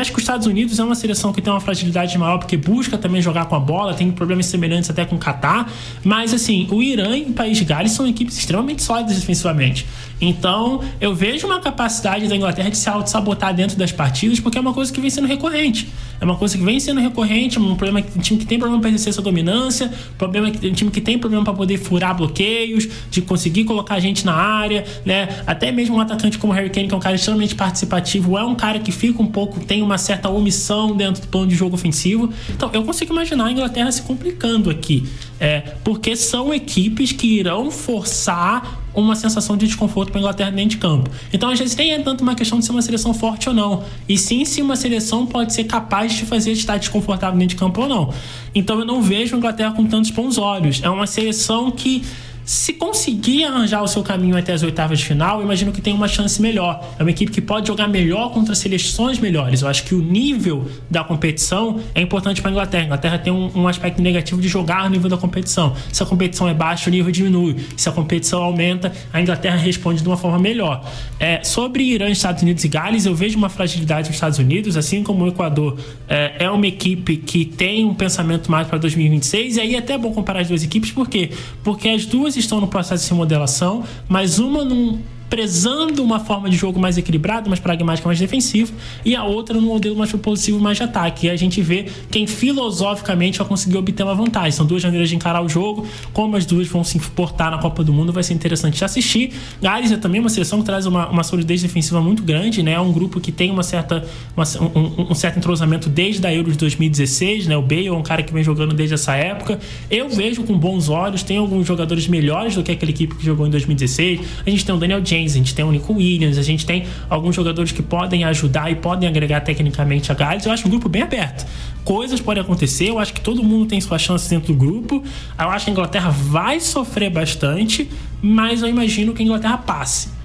acho 0.00 0.10
que 0.10 0.18
os 0.18 0.22
Estados 0.22 0.46
Unidos 0.46 0.78
é 0.78 0.84
uma 0.84 0.94
seleção 0.94 1.32
que 1.32 1.40
tem 1.40 1.52
uma 1.52 1.60
fragilidade 1.60 2.16
maior 2.18 2.38
porque 2.38 2.56
busca 2.56 2.98
também 2.98 3.22
jogar 3.22 3.46
com 3.46 3.54
a 3.54 3.60
bola, 3.60 3.94
tem 3.94 4.10
problemas 4.10 4.46
semelhantes 4.46 4.90
até 4.90 5.04
com 5.04 5.16
o 5.16 5.18
Catar, 5.18 5.70
mas 6.04 6.34
assim, 6.34 6.66
o 6.70 6.82
Irã 6.82 7.16
e 7.16 7.22
o 7.22 7.32
País 7.32 7.56
de 7.58 7.64
Gales 7.64 7.92
são 7.92 8.06
equipes 8.06 8.36
extremamente 8.38 8.82
sólidas 8.82 9.16
defensivamente. 9.16 9.86
Então, 10.20 10.82
eu 11.00 11.14
vejo 11.14 11.46
uma 11.46 11.60
capacidade 11.60 12.26
da 12.26 12.34
Inglaterra 12.34 12.70
de 12.70 12.76
se 12.76 12.88
auto-sabotar 12.88 13.54
dentro 13.54 13.76
das 13.76 13.92
partidas, 13.92 14.40
porque 14.40 14.56
é 14.56 14.60
uma 14.60 14.72
coisa 14.72 14.92
que 14.92 15.00
vem 15.00 15.10
sendo 15.10 15.26
recorrente. 15.26 15.88
É 16.20 16.24
uma 16.24 16.36
coisa 16.36 16.56
que 16.56 16.64
vem 16.64 16.80
sendo 16.80 17.00
recorrente, 17.00 17.58
um 17.58 17.74
problema 17.74 18.02
que 18.02 18.18
time 18.18 18.40
que 18.40 18.46
tem 18.46 18.58
problema 18.58 18.80
para 18.80 18.90
exercer 18.90 19.10
essa 19.10 19.22
dominância, 19.22 19.92
problema 20.18 20.50
que 20.50 20.66
um 20.66 20.72
time 20.72 20.90
que 20.90 21.00
tem 21.00 21.18
problema 21.18 21.44
para 21.44 21.54
poder 21.54 21.78
furar 21.78 22.16
bloqueios, 22.16 22.88
de 23.10 23.22
conseguir 23.22 23.64
colocar 23.64 23.98
gente 24.00 24.24
na 24.24 24.34
área, 24.34 24.84
né? 25.04 25.28
Até 25.46 25.70
mesmo 25.70 25.96
um 25.96 26.00
atacante 26.00 26.38
como 26.38 26.52
Harry 26.52 26.70
Kane, 26.70 26.88
que 26.88 26.94
é 26.94 26.96
um 26.96 27.00
cara 27.00 27.16
extremamente 27.16 27.54
participativo, 27.54 28.36
é 28.36 28.44
um 28.44 28.54
cara 28.54 28.78
que 28.78 28.92
fica 28.92 29.22
um 29.22 29.26
pouco, 29.26 29.60
tem 29.60 29.82
uma 29.82 29.98
certa 29.98 30.28
omissão 30.28 30.96
dentro 30.96 31.22
do 31.22 31.28
plano 31.28 31.46
de 31.46 31.54
jogo 31.54 31.74
ofensivo. 31.74 32.30
Então, 32.50 32.70
eu 32.72 32.82
consigo 32.84 33.12
imaginar 33.12 33.46
a 33.46 33.52
Inglaterra 33.52 33.90
se 33.92 34.02
complicando 34.02 34.70
aqui, 34.70 35.06
é, 35.38 35.60
porque 35.84 36.16
são 36.16 36.52
equipes 36.52 37.12
que 37.12 37.26
irão 37.26 37.70
forçar 37.70 38.82
uma 38.94 39.14
sensação 39.14 39.56
de 39.56 39.66
desconforto 39.66 40.10
para 40.10 40.18
a 40.18 40.22
Inglaterra 40.22 40.50
dentro 40.50 40.70
de 40.70 40.78
campo. 40.78 41.10
Então, 41.32 41.50
às 41.50 41.58
vezes, 41.58 41.76
nem 41.76 41.92
é 41.92 41.98
tanto 41.98 42.22
uma 42.22 42.34
questão 42.34 42.58
de 42.58 42.64
ser 42.64 42.72
uma 42.72 42.80
seleção 42.80 43.12
forte 43.12 43.48
ou 43.48 43.54
não, 43.54 43.84
e 44.08 44.16
sim 44.16 44.44
se 44.46 44.62
uma 44.62 44.74
seleção 44.74 45.26
pode 45.26 45.52
ser 45.52 45.64
capaz 45.64 46.14
de 46.14 46.24
fazer 46.24 46.52
estar 46.52 46.78
desconfortável 46.78 47.38
dentro 47.38 47.54
de 47.54 47.60
campo 47.60 47.82
ou 47.82 47.88
não. 47.88 48.14
Então, 48.54 48.78
eu 48.78 48.86
não 48.86 49.02
vejo 49.02 49.34
a 49.34 49.38
Inglaterra 49.38 49.72
com 49.72 49.84
tantos 49.84 50.10
bons 50.10 50.38
olhos. 50.38 50.82
É 50.82 50.88
uma 50.88 51.06
seleção 51.06 51.70
que 51.70 52.02
se 52.46 52.74
conseguir 52.74 53.42
arranjar 53.42 53.82
o 53.82 53.88
seu 53.88 54.04
caminho 54.04 54.36
até 54.36 54.52
as 54.52 54.62
oitavas 54.62 55.00
de 55.00 55.04
final, 55.04 55.42
imagino 55.42 55.72
que 55.72 55.80
tem 55.80 55.92
uma 55.92 56.06
chance 56.06 56.40
melhor. 56.40 56.80
É 56.96 57.02
uma 57.02 57.10
equipe 57.10 57.32
que 57.32 57.40
pode 57.40 57.66
jogar 57.66 57.88
melhor 57.88 58.30
contra 58.30 58.54
seleções 58.54 59.18
melhores. 59.18 59.62
Eu 59.62 59.68
acho 59.68 59.82
que 59.82 59.96
o 59.96 60.00
nível 60.00 60.70
da 60.88 61.02
competição 61.02 61.80
é 61.92 62.00
importante 62.00 62.40
para 62.40 62.52
a 62.52 62.52
Inglaterra. 62.52 62.84
A 62.84 62.86
Inglaterra 62.86 63.18
tem 63.18 63.32
um, 63.32 63.50
um, 63.52 63.66
aspecto 63.66 64.00
negativo 64.00 64.40
de 64.40 64.46
jogar 64.46 64.84
no 64.84 64.90
nível 64.90 65.10
da 65.10 65.16
competição. 65.16 65.74
Se 65.92 66.00
a 66.04 66.06
competição 66.06 66.48
é 66.48 66.54
baixa, 66.54 66.88
o 66.88 66.92
nível 66.92 67.10
diminui. 67.10 67.56
Se 67.76 67.88
a 67.88 67.92
competição 67.92 68.40
aumenta, 68.40 68.92
a 69.12 69.20
Inglaterra 69.20 69.56
responde 69.56 70.00
de 70.00 70.08
uma 70.08 70.16
forma 70.16 70.38
melhor. 70.38 70.88
É, 71.18 71.42
sobre 71.42 71.82
Irã, 71.82 72.08
Estados 72.08 72.44
Unidos 72.44 72.62
e 72.62 72.68
Gales, 72.68 73.06
eu 73.06 73.14
vejo 73.14 73.36
uma 73.36 73.48
fragilidade 73.48 74.06
nos 74.06 74.16
Estados 74.16 74.38
Unidos, 74.38 74.76
assim 74.76 75.02
como 75.02 75.24
o 75.24 75.28
Equador 75.28 75.76
é, 76.08 76.44
é 76.44 76.50
uma 76.50 76.68
equipe 76.68 77.16
que 77.16 77.44
tem 77.44 77.84
um 77.84 77.94
pensamento 77.94 78.48
mais 78.52 78.68
para 78.68 78.78
2026. 78.78 79.56
E 79.56 79.60
aí 79.60 79.74
é 79.74 79.78
até 79.78 79.98
bom 79.98 80.12
comparar 80.12 80.42
as 80.42 80.48
duas 80.48 80.62
equipes, 80.62 80.92
por 80.92 81.08
quê? 81.08 81.30
Porque 81.64 81.88
as 81.88 82.06
duas 82.06 82.35
estão 82.40 82.60
no 82.60 82.68
processo 82.68 83.04
de 83.04 83.10
remodelação, 83.10 83.84
mas 84.08 84.38
uma 84.38 84.64
num 84.64 85.00
prezando 85.28 86.02
uma 86.02 86.20
forma 86.20 86.48
de 86.48 86.56
jogo 86.56 86.78
mais 86.78 86.96
equilibrada, 86.96 87.48
mais 87.48 87.60
pragmática, 87.60 88.06
mais 88.06 88.18
defensiva, 88.18 88.72
e 89.04 89.14
a 89.16 89.24
outra 89.24 89.56
no 89.56 89.62
modelo 89.62 89.96
mais 89.96 90.10
propulsivo, 90.10 90.58
mais 90.60 90.76
de 90.76 90.84
ataque. 90.84 91.26
E 91.26 91.30
a 91.30 91.36
gente 91.36 91.60
vê 91.60 91.86
quem 92.10 92.26
filosoficamente 92.26 93.38
vai 93.38 93.46
conseguir 93.46 93.76
obter 93.76 94.02
uma 94.02 94.14
vantagem. 94.14 94.52
São 94.52 94.66
duas 94.66 94.84
maneiras 94.84 95.08
de 95.08 95.16
encarar 95.16 95.42
o 95.42 95.48
jogo, 95.48 95.86
como 96.12 96.36
as 96.36 96.46
duas 96.46 96.68
vão 96.68 96.84
se 96.84 96.96
importar 96.96 97.50
na 97.50 97.58
Copa 97.58 97.82
do 97.82 97.92
Mundo, 97.92 98.12
vai 98.12 98.22
ser 98.22 98.34
interessante 98.34 98.78
de 98.78 98.84
assistir. 98.84 99.32
Gales 99.60 99.90
é 99.90 99.96
também 99.96 100.20
uma 100.20 100.28
seleção 100.28 100.60
que 100.60 100.64
traz 100.64 100.86
uma, 100.86 101.08
uma 101.08 101.22
solidez 101.22 101.62
defensiva 101.62 102.00
muito 102.00 102.22
grande, 102.22 102.62
né? 102.62 102.72
É 102.72 102.80
um 102.80 102.92
grupo 102.92 103.20
que 103.20 103.32
tem 103.32 103.50
uma 103.50 103.62
certa, 103.62 104.04
uma, 104.36 104.44
um, 104.74 105.10
um, 105.10 105.14
certo 105.14 105.38
entrosamento 105.38 105.88
desde 105.88 106.26
a 106.26 106.32
Euro 106.32 106.52
de 106.52 106.58
2016, 106.58 107.46
né? 107.46 107.56
O 107.56 107.62
Bale 107.62 107.88
é 107.88 107.92
um 107.92 108.02
cara 108.02 108.22
que 108.22 108.32
vem 108.32 108.44
jogando 108.44 108.74
desde 108.74 108.94
essa 108.94 109.14
época. 109.14 109.58
Eu 109.90 110.08
vejo 110.08 110.42
com 110.44 110.56
bons 110.56 110.88
olhos, 110.88 111.22
tem 111.22 111.38
alguns 111.38 111.66
jogadores 111.66 112.06
melhores 112.06 112.54
do 112.54 112.62
que 112.62 112.70
aquela 112.70 112.90
equipe 112.90 113.14
que 113.14 113.24
jogou 113.24 113.46
em 113.46 113.50
2016. 113.50 114.20
A 114.46 114.50
gente 114.50 114.64
tem 114.64 114.74
o 114.74 114.78
Daniel 114.78 115.04
James 115.04 115.15
a 115.24 115.28
gente 115.28 115.54
tem 115.54 115.64
o 115.64 115.70
Nico 115.70 115.94
Williams, 115.94 116.36
a 116.36 116.42
gente 116.42 116.66
tem 116.66 116.84
alguns 117.08 117.34
jogadores 117.34 117.72
que 117.72 117.82
podem 117.82 118.24
ajudar 118.24 118.70
e 118.70 118.74
podem 118.74 119.08
agregar 119.08 119.40
tecnicamente 119.40 120.12
a 120.12 120.14
Gales. 120.14 120.44
Eu 120.44 120.52
acho 120.52 120.66
um 120.66 120.70
grupo 120.70 120.88
bem 120.88 121.02
aberto. 121.02 121.46
Coisas 121.84 122.20
podem 122.20 122.42
acontecer, 122.42 122.90
eu 122.90 122.98
acho 122.98 123.14
que 123.14 123.20
todo 123.20 123.42
mundo 123.42 123.66
tem 123.66 123.80
sua 123.80 123.98
chance 123.98 124.28
dentro 124.28 124.52
do 124.52 124.58
grupo. 124.58 125.02
Eu 125.38 125.48
acho 125.50 125.64
que 125.64 125.70
a 125.70 125.72
Inglaterra 125.72 126.10
vai 126.10 126.60
sofrer 126.60 127.10
bastante, 127.10 127.88
mas 128.20 128.62
eu 128.62 128.68
imagino 128.68 129.14
que 129.14 129.22
a 129.22 129.24
Inglaterra 129.24 129.58
passe 129.58 130.16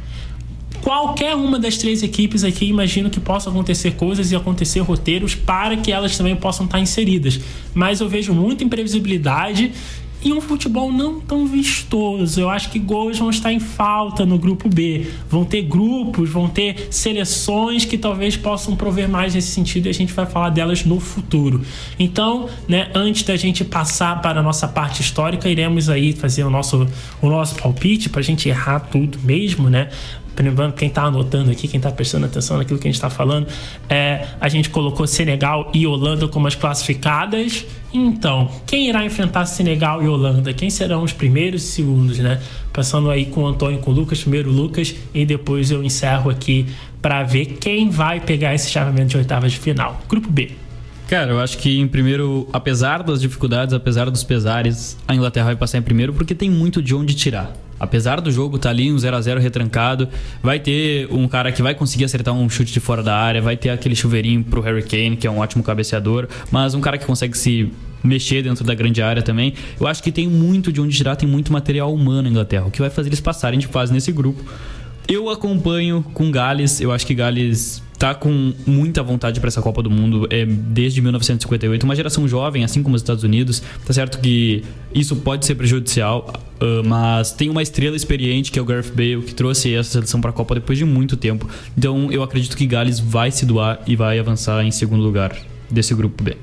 qualquer 0.82 1.36
uma 1.36 1.60
das 1.60 1.78
três 1.78 2.04
equipes 2.04 2.44
aqui, 2.44 2.66
imagino 2.66 3.10
que 3.10 3.20
possa 3.20 3.50
acontecer 3.50 3.92
coisas 3.92 4.32
e 4.32 4.36
acontecer 4.36 4.80
roteiros 4.80 5.36
para 5.36 5.78
que 5.78 5.92
elas 5.92 6.18
também 6.18 6.36
possam 6.36 6.66
estar 6.66 6.80
inseridas. 6.80 7.40
Mas 7.74 8.02
eu 8.02 8.10
vejo 8.10 8.34
muita 8.34 8.64
imprevisibilidade 8.64 9.72
e 10.24 10.32
um 10.32 10.42
futebol 10.42 10.92
não 10.92 11.20
tão 11.20 11.46
vistoso. 11.46 12.40
Eu 12.40 12.50
acho 12.50 12.70
que 12.70 12.80
gols 12.80 13.18
vão 13.18 13.30
estar 13.30 13.52
em 13.52 13.60
falta 13.60 14.26
no 14.26 14.38
grupo 14.38 14.70
B. 14.70 15.08
Vão 15.30 15.44
ter 15.44 15.64
grupos, 15.64 16.30
vão 16.30 16.48
ter 16.48 16.88
seleções 16.92 17.86
que 17.86 17.98
talvez 17.98 18.38
possam 18.38 18.76
prover 18.76 19.10
mais 19.10 19.34
nesse 19.34 19.50
sentido 19.50 19.88
e 19.88 19.90
a 19.90 19.94
gente 19.94 20.14
vai 20.14 20.26
falar 20.26 20.50
delas 20.50 20.86
no 20.86 21.00
futuro. 21.00 21.62
Então, 21.98 22.48
né, 22.68 22.92
antes 22.94 23.24
da 23.24 23.36
gente 23.36 23.64
passar 23.64 24.22
para 24.22 24.40
a 24.40 24.44
nossa 24.44 24.68
parte 24.68 25.02
histórica, 25.02 25.50
iremos 25.50 25.90
aí 25.90 26.14
fazer 26.14 26.44
o 26.44 26.50
nosso, 26.50 26.88
o 27.22 27.30
nosso 27.30 27.56
palpite 27.56 28.10
para 28.10 28.20
a 28.20 28.24
gente 28.24 28.48
errar 28.48 28.80
tudo 28.80 29.20
mesmo, 29.24 29.70
né? 29.70 29.90
Lembrando 30.38 30.74
quem 30.74 30.88
está 30.88 31.04
anotando 31.04 31.52
aqui, 31.52 31.68
quem 31.68 31.78
está 31.78 31.92
prestando 31.92 32.26
atenção 32.26 32.58
naquilo 32.58 32.80
que 32.80 32.88
a 32.88 32.92
gente 32.92 32.96
está 32.96 33.10
falando, 33.10 33.48
é, 33.90 34.28
a 34.40 34.48
gente 34.50 34.70
colocou 34.70 35.06
Senegal 35.06 35.70
e 35.74 35.86
Holanda 35.86 36.28
como 36.28 36.48
as 36.48 36.56
classificadas. 36.56 37.66
Então, 37.94 38.50
quem 38.66 38.88
irá 38.88 39.04
enfrentar 39.04 39.46
Senegal 39.46 40.02
e 40.02 40.08
Holanda? 40.08 40.54
Quem 40.54 40.70
serão 40.70 41.04
os 41.04 41.12
primeiros 41.12 41.64
e 41.64 41.68
segundos, 41.68 42.20
né? 42.20 42.42
Passando 42.72 43.10
aí 43.10 43.26
com 43.26 43.44
o 43.44 43.48
Antônio 43.48 43.80
com 43.80 43.92
o 43.92 43.94
Lucas, 43.94 44.22
primeiro 44.22 44.50
o 44.50 44.54
Lucas, 44.54 44.96
e 45.14 45.26
depois 45.26 45.72
eu 45.72 45.84
encerro 45.84 46.30
aqui 46.30 46.68
para 47.02 47.24
ver 47.24 47.58
quem 47.60 47.90
vai 47.90 48.20
pegar 48.20 48.54
esse 48.54 48.70
chaveamento 48.70 49.10
de 49.10 49.18
oitavas 49.18 49.52
de 49.52 49.60
final. 49.60 50.00
Grupo 50.08 50.30
B. 50.30 50.52
Cara, 51.12 51.32
eu 51.32 51.40
acho 51.42 51.58
que 51.58 51.78
em 51.78 51.88
primeiro, 51.90 52.48
apesar 52.54 53.04
das 53.04 53.20
dificuldades, 53.20 53.74
apesar 53.74 54.10
dos 54.10 54.24
pesares, 54.24 54.98
a 55.06 55.14
Inglaterra 55.14 55.48
vai 55.48 55.58
passar 55.58 55.78
em 55.78 55.82
primeiro 55.82 56.14
porque 56.14 56.34
tem 56.34 56.50
muito 56.50 56.82
de 56.82 56.96
onde 56.96 57.14
tirar. 57.14 57.52
Apesar 57.82 58.22
do 58.22 58.32
jogo 58.32 58.58
estar 58.58 58.70
tá 58.70 58.76
ali 58.76 58.92
um 58.92 58.98
0 59.00 59.18
a 59.18 59.22
0 59.22 59.40
retrancado, 59.40 60.08
vai 60.44 60.60
ter 60.60 61.08
um 61.12 61.28
cara 61.28 61.52
que 61.52 61.64
vai 61.64 61.74
conseguir 61.74 62.06
acertar 62.06 62.32
um 62.32 62.48
chute 62.48 62.72
de 62.72 62.80
fora 62.80 63.02
da 63.02 63.16
área, 63.16 63.42
vai 63.42 63.58
ter 63.58 63.72
aquele 63.72 63.96
chuveirinho 63.96 64.44
pro 64.44 64.62
Harry 64.62 64.84
Kane, 64.84 65.18
que 65.18 65.26
é 65.26 65.32
um 65.32 65.40
ótimo 65.40 65.64
cabeceador, 65.64 66.28
mas 66.52 66.76
um 66.76 66.80
cara 66.80 67.00
que 67.00 67.08
consegue 67.08 67.36
se 67.36 67.72
mexer 68.04 68.44
dentro 68.44 68.64
da 68.64 68.76
grande 68.76 69.02
área 69.02 69.24
também. 69.24 69.56
Eu 69.80 69.88
acho 69.88 70.04
que 70.04 70.12
tem 70.12 70.28
muito 70.28 70.72
de 70.72 70.80
onde 70.80 70.96
tirar, 70.96 71.16
tem 71.16 71.28
muito 71.28 71.52
material 71.52 71.92
humano 71.92 72.22
na 72.22 72.30
Inglaterra, 72.30 72.68
o 72.68 72.72
que 72.72 72.80
vai 72.80 72.92
fazer 72.92 73.10
eles 73.10 73.20
passarem 73.20 73.58
de 73.58 73.66
fase 73.66 73.92
nesse 73.92 74.12
grupo. 74.12 74.46
Eu 75.08 75.32
acompanho 75.32 76.06
com 76.14 76.30
Gales, 76.30 76.80
eu 76.80 76.92
acho 76.92 77.08
que 77.08 77.16
Gales 77.16 77.82
tá 78.02 78.16
com 78.16 78.52
muita 78.66 79.04
vontade 79.04 79.40
para 79.40 79.48
essa 79.48 79.62
Copa 79.62 79.84
do 79.84 79.92
Mundo 79.92 80.28
é, 80.32 80.44
desde 80.44 81.00
1958. 81.04 81.84
Uma 81.84 81.96
geração 81.96 82.28
jovem, 82.28 82.64
assim 82.64 82.82
como 82.82 82.96
os 82.96 83.02
Estados 83.04 83.24
Unidos. 83.24 83.62
Tá 83.86 83.94
certo 83.94 84.20
que 84.20 84.64
isso 84.92 85.18
pode 85.18 85.46
ser 85.46 85.54
prejudicial, 85.54 86.34
uh, 86.60 86.84
mas 86.84 87.32
tem 87.32 87.48
uma 87.48 87.62
estrela 87.62 87.96
experiente 87.96 88.52
que 88.52 88.58
é 88.58 88.62
o 88.62 88.66
Gareth 88.66 88.90
Bale, 88.96 89.22
que 89.22 89.36
trouxe 89.36 89.76
essa 89.76 89.92
seleção 89.92 90.20
para 90.20 90.32
a 90.32 90.34
Copa 90.34 90.56
depois 90.56 90.80
de 90.80 90.84
muito 90.84 91.16
tempo. 91.16 91.48
Então 91.78 92.12
eu 92.12 92.24
acredito 92.24 92.58
que 92.58 92.66
Gales 92.66 93.00
vai 93.00 93.30
se 93.30 93.46
doar 93.46 93.80
e 93.86 93.96
vai 93.96 94.18
avançar 94.18 94.66
em 94.66 94.72
segundo 94.72 95.04
lugar 95.04 95.38
desse 95.70 95.94
grupo 95.94 96.24
B. 96.24 96.36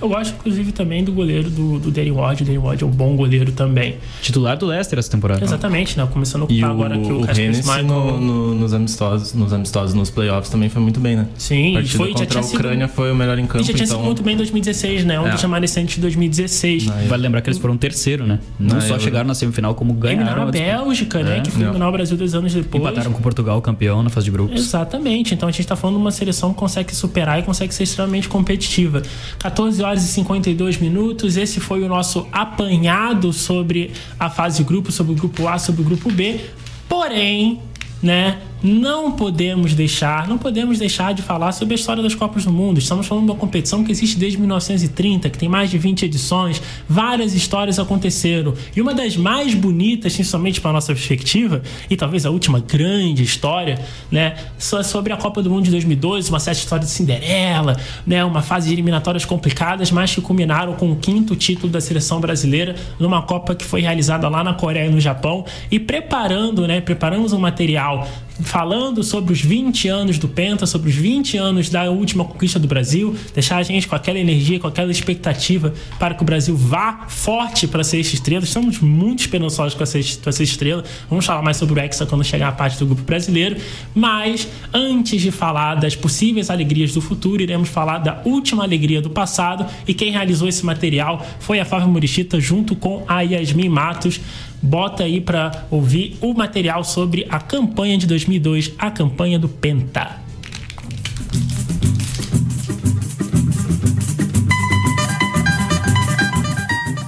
Eu 0.00 0.08
gosto, 0.08 0.34
inclusive, 0.34 0.72
também 0.72 1.02
do 1.02 1.12
goleiro 1.12 1.50
do, 1.50 1.78
do 1.78 1.90
Danny 1.90 2.10
Ward. 2.10 2.42
O 2.42 2.46
Danny 2.46 2.58
Ward 2.58 2.82
é 2.82 2.86
um 2.86 2.90
bom 2.90 3.16
goleiro 3.16 3.52
também. 3.52 3.96
Titular 4.20 4.56
do 4.56 4.66
Leicester 4.66 4.98
essa 4.98 5.10
temporada. 5.10 5.42
Exatamente, 5.42 5.96
né? 5.96 6.06
Começando 6.12 6.42
a 6.42 6.44
ocupar 6.44 6.70
agora 6.70 6.94
aqui 6.94 7.12
o, 7.12 7.22
o 7.22 7.26
Casper 7.26 7.84
no, 7.84 8.20
no, 8.20 8.54
nos 8.54 8.74
amistosos, 8.74 9.32
nos 9.32 9.52
amistosos, 9.52 9.94
nos 9.94 10.10
playoffs 10.10 10.50
também 10.50 10.68
foi 10.68 10.82
muito 10.82 11.00
bem, 11.00 11.16
né? 11.16 11.26
Sim, 11.38 11.76
a 11.76 11.84
foi, 11.84 12.12
contra 12.12 12.40
a 12.40 12.44
Ucrânia 12.44 12.86
sido, 12.86 12.96
foi 12.96 13.10
o 13.10 13.14
melhor 13.14 13.38
em 13.38 13.46
campo. 13.46 13.64
E 13.64 13.66
já 13.66 13.72
tinha 13.72 13.84
então... 13.84 13.96
sido 13.98 14.04
muito 14.04 14.22
bem 14.22 14.34
em 14.34 14.38
2016, 14.38 15.04
né? 15.04 15.18
Um 15.18 15.26
é. 15.26 15.30
dos 15.30 15.42
remanescentes 15.42 15.94
de 15.94 16.00
2016. 16.02 16.86
Não, 16.86 16.94
vale 17.08 17.22
lembrar 17.22 17.40
que 17.40 17.48
eles 17.48 17.58
foram 17.58 17.76
terceiro, 17.76 18.26
né? 18.26 18.38
Não, 18.58 18.74
Não 18.74 18.80
só 18.80 18.98
chegaram 18.98 19.26
na 19.26 19.34
semifinal, 19.34 19.74
como 19.74 19.94
ganharam. 19.94 20.42
a 20.42 20.46
Bélgica, 20.46 21.22
né? 21.22 21.38
É. 21.38 21.40
Que 21.40 21.50
foi 21.50 21.62
eliminar 21.62 21.88
o 21.88 21.92
Brasil 21.92 22.16
dois 22.16 22.34
anos 22.34 22.52
depois. 22.52 22.82
Empataram 22.82 23.12
com 23.12 23.22
Portugal, 23.22 23.60
campeão 23.62 24.02
na 24.02 24.10
fase 24.10 24.26
de 24.26 24.30
grupos. 24.30 24.60
Exatamente. 24.60 25.34
Então 25.34 25.48
a 25.48 25.52
gente 25.52 25.66
tá 25.66 25.76
falando 25.76 25.96
de 25.96 26.02
uma 26.02 26.10
seleção 26.10 26.52
que 26.52 26.58
consegue 26.58 26.94
superar 26.94 27.38
e 27.38 27.42
consegue 27.42 27.72
ser 27.74 27.84
extremamente 27.84 28.28
competitiva. 28.28 29.02
14 29.38 29.82
horas 29.82 29.85
e 30.04 30.08
52 30.08 30.66
22 30.66 30.78
minutos. 30.78 31.36
Esse 31.36 31.60
foi 31.60 31.82
o 31.82 31.88
nosso 31.88 32.26
apanhado 32.32 33.32
sobre 33.32 33.92
a 34.18 34.28
fase 34.28 34.62
grupo, 34.64 34.90
sobre 34.90 35.12
o 35.12 35.16
grupo 35.16 35.46
A, 35.46 35.58
sobre 35.58 35.82
o 35.82 35.84
grupo 35.84 36.10
B. 36.10 36.40
Porém, 36.88 37.60
né? 38.02 38.38
Não 38.66 39.12
podemos 39.12 39.74
deixar, 39.74 40.26
não 40.26 40.36
podemos 40.36 40.78
deixar 40.78 41.14
de 41.14 41.22
falar 41.22 41.52
sobre 41.52 41.74
a 41.74 41.76
história 41.76 42.02
das 42.02 42.16
Copas 42.16 42.44
do 42.44 42.52
Mundo. 42.52 42.78
Estamos 42.78 43.06
falando 43.06 43.26
de 43.26 43.30
uma 43.30 43.38
competição 43.38 43.84
que 43.84 43.92
existe 43.92 44.18
desde 44.18 44.38
1930, 44.38 45.30
que 45.30 45.38
tem 45.38 45.48
mais 45.48 45.70
de 45.70 45.78
20 45.78 46.04
edições, 46.04 46.60
várias 46.88 47.32
histórias 47.32 47.78
aconteceram. 47.78 48.54
E 48.74 48.80
uma 48.80 48.92
das 48.92 49.16
mais 49.16 49.54
bonitas, 49.54 50.14
principalmente 50.14 50.60
para 50.60 50.70
a 50.70 50.74
nossa 50.74 50.92
perspectiva, 50.92 51.62
e 51.88 51.96
talvez 51.96 52.26
a 52.26 52.30
última 52.30 52.58
grande 52.58 53.22
história, 53.22 53.78
né, 54.10 54.34
sobre 54.58 55.12
a 55.12 55.16
Copa 55.16 55.40
do 55.40 55.48
Mundo 55.48 55.64
de 55.64 55.70
2002, 55.70 56.28
uma 56.28 56.40
certa 56.40 56.58
história 56.58 56.84
de 56.84 56.90
Cinderela, 56.90 57.76
né, 58.04 58.24
uma 58.24 58.42
fase 58.42 58.66
de 58.66 58.74
eliminatórias 58.74 59.24
complicadas, 59.24 59.92
mas 59.92 60.12
que 60.12 60.20
culminaram 60.20 60.74
com 60.74 60.90
o 60.90 60.96
quinto 60.96 61.36
título 61.36 61.72
da 61.72 61.80
seleção 61.80 62.20
brasileira 62.20 62.74
numa 62.98 63.22
Copa 63.22 63.54
que 63.54 63.64
foi 63.64 63.80
realizada 63.80 64.28
lá 64.28 64.42
na 64.42 64.54
Coreia 64.54 64.86
e 64.86 64.90
no 64.90 65.00
Japão 65.00 65.44
e 65.70 65.78
preparando, 65.78 66.66
né, 66.66 66.80
preparamos 66.80 67.32
um 67.32 67.38
material 67.38 68.08
falando 68.42 69.02
sobre 69.02 69.32
os 69.32 69.40
20 69.40 69.88
anos 69.88 70.18
do 70.18 70.28
Penta, 70.28 70.66
sobre 70.66 70.90
os 70.90 70.96
20 70.96 71.36
anos 71.36 71.70
da 71.70 71.90
última 71.90 72.24
conquista 72.24 72.58
do 72.58 72.68
Brasil, 72.68 73.16
deixar 73.34 73.56
a 73.56 73.62
gente 73.62 73.88
com 73.88 73.94
aquela 73.94 74.18
energia, 74.18 74.58
com 74.60 74.66
aquela 74.66 74.90
expectativa 74.90 75.72
para 75.98 76.14
que 76.14 76.22
o 76.22 76.24
Brasil 76.24 76.56
vá 76.56 77.06
forte 77.08 77.66
para 77.66 77.82
ser 77.82 78.00
estrela. 78.00 78.44
Estamos 78.44 78.80
muito 78.80 79.20
esperançosos 79.20 79.74
com 79.74 79.82
essa, 79.82 79.98
com 80.22 80.28
essa 80.28 80.42
estrela. 80.42 80.84
Vamos 81.08 81.24
falar 81.24 81.42
mais 81.42 81.56
sobre 81.56 81.78
o 81.78 81.82
Hexa 81.82 82.06
quando 82.06 82.24
chegar 82.24 82.48
a 82.48 82.52
parte 82.52 82.78
do 82.78 82.86
grupo 82.86 83.02
brasileiro. 83.02 83.56
Mas 83.94 84.48
antes 84.72 85.20
de 85.20 85.30
falar 85.30 85.76
das 85.76 85.96
possíveis 85.96 86.50
alegrias 86.50 86.92
do 86.92 87.00
futuro, 87.00 87.42
iremos 87.42 87.68
falar 87.68 87.98
da 87.98 88.20
última 88.24 88.64
alegria 88.64 89.00
do 89.00 89.10
passado. 89.10 89.66
E 89.86 89.94
quem 89.94 90.12
realizou 90.12 90.48
esse 90.48 90.64
material 90.64 91.24
foi 91.40 91.60
a 91.60 91.64
Flávia 91.64 91.88
Murichita 91.88 92.38
junto 92.40 92.76
com 92.76 93.04
a 93.08 93.22
Yasmin 93.22 93.68
Matos 93.68 94.20
bota 94.66 95.04
aí 95.04 95.20
para 95.20 95.66
ouvir 95.70 96.18
o 96.20 96.34
material 96.34 96.82
sobre 96.82 97.24
a 97.30 97.38
campanha 97.38 97.96
de 97.96 98.06
2002, 98.06 98.72
a 98.76 98.90
campanha 98.90 99.38
do 99.38 99.48
Penta. 99.48 100.20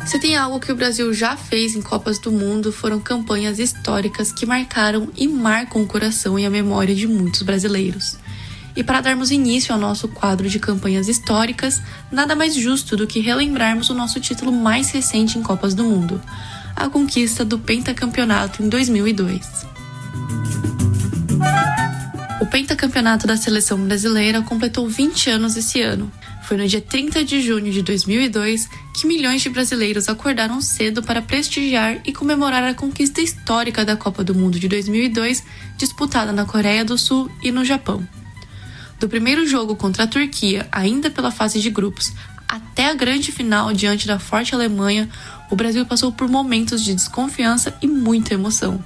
Se 0.06 0.20
tem 0.20 0.36
algo 0.36 0.60
que 0.60 0.70
o 0.70 0.76
Brasil 0.76 1.12
já 1.12 1.36
fez 1.36 1.74
em 1.74 1.82
Copas 1.82 2.20
do 2.20 2.30
Mundo, 2.30 2.72
foram 2.72 3.00
campanhas 3.00 3.58
históricas 3.58 4.30
que 4.30 4.46
marcaram 4.46 5.08
e 5.16 5.26
marcam 5.26 5.82
o 5.82 5.86
coração 5.86 6.38
e 6.38 6.46
a 6.46 6.50
memória 6.50 6.94
de 6.94 7.08
muitos 7.08 7.42
brasileiros. 7.42 8.16
E 8.76 8.84
para 8.84 9.00
darmos 9.00 9.32
início 9.32 9.74
ao 9.74 9.80
nosso 9.80 10.06
quadro 10.06 10.48
de 10.48 10.60
campanhas 10.60 11.08
históricas, 11.08 11.82
nada 12.12 12.36
mais 12.36 12.54
justo 12.54 12.96
do 12.96 13.08
que 13.08 13.18
relembrarmos 13.18 13.90
o 13.90 13.94
nosso 13.94 14.20
título 14.20 14.52
mais 14.52 14.92
recente 14.92 15.36
em 15.36 15.42
Copas 15.42 15.74
do 15.74 15.82
Mundo, 15.82 16.20
a 16.78 16.88
conquista 16.88 17.44
do 17.44 17.58
pentacampeonato 17.58 18.62
em 18.62 18.68
2002. 18.68 19.66
O 22.40 22.46
pentacampeonato 22.46 23.26
da 23.26 23.36
seleção 23.36 23.78
brasileira 23.78 24.40
completou 24.42 24.88
20 24.88 25.30
anos 25.30 25.56
esse 25.56 25.82
ano. 25.82 26.10
Foi 26.44 26.56
no 26.56 26.66
dia 26.66 26.80
30 26.80 27.24
de 27.24 27.42
junho 27.42 27.70
de 27.70 27.82
2002 27.82 28.68
que 28.94 29.06
milhões 29.06 29.42
de 29.42 29.50
brasileiros 29.50 30.08
acordaram 30.08 30.60
cedo 30.60 31.02
para 31.02 31.20
prestigiar 31.20 31.98
e 32.06 32.12
comemorar 32.12 32.62
a 32.64 32.74
conquista 32.74 33.20
histórica 33.20 33.84
da 33.84 33.96
Copa 33.96 34.24
do 34.24 34.34
Mundo 34.34 34.58
de 34.58 34.68
2002, 34.68 35.44
disputada 35.76 36.32
na 36.32 36.44
Coreia 36.44 36.84
do 36.84 36.96
Sul 36.96 37.30
e 37.42 37.50
no 37.50 37.64
Japão. 37.64 38.06
Do 38.98 39.08
primeiro 39.08 39.46
jogo 39.46 39.76
contra 39.76 40.04
a 40.04 40.06
Turquia, 40.06 40.66
ainda 40.72 41.10
pela 41.10 41.30
fase 41.30 41.60
de 41.60 41.70
grupos, 41.70 42.12
até 42.48 42.88
a 42.88 42.94
grande 42.94 43.30
final 43.30 43.72
diante 43.72 44.06
da 44.06 44.18
forte 44.18 44.54
Alemanha, 44.54 45.08
o 45.50 45.56
Brasil 45.56 45.84
passou 45.86 46.12
por 46.12 46.28
momentos 46.28 46.82
de 46.82 46.94
desconfiança 46.94 47.74
e 47.80 47.86
muita 47.86 48.34
emoção. 48.34 48.82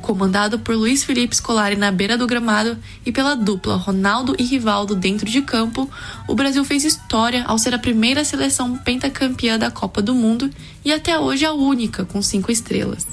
Comandado 0.00 0.58
por 0.58 0.76
Luiz 0.76 1.02
Felipe 1.02 1.34
Scolari 1.34 1.74
na 1.74 1.90
beira 1.90 2.16
do 2.16 2.26
gramado 2.26 2.78
e 3.04 3.10
pela 3.10 3.34
dupla 3.34 3.76
Ronaldo 3.76 4.36
e 4.38 4.44
Rivaldo 4.44 4.94
dentro 4.94 5.28
de 5.28 5.42
campo, 5.42 5.90
o 6.28 6.34
Brasil 6.34 6.64
fez 6.64 6.84
história 6.84 7.44
ao 7.44 7.58
ser 7.58 7.74
a 7.74 7.78
primeira 7.78 8.24
seleção 8.24 8.76
pentacampeã 8.78 9.58
da 9.58 9.70
Copa 9.70 10.00
do 10.00 10.14
Mundo 10.14 10.48
e 10.84 10.92
até 10.92 11.18
hoje 11.18 11.44
a 11.44 11.52
única 11.52 12.04
com 12.04 12.22
cinco 12.22 12.52
estrelas. 12.52 13.04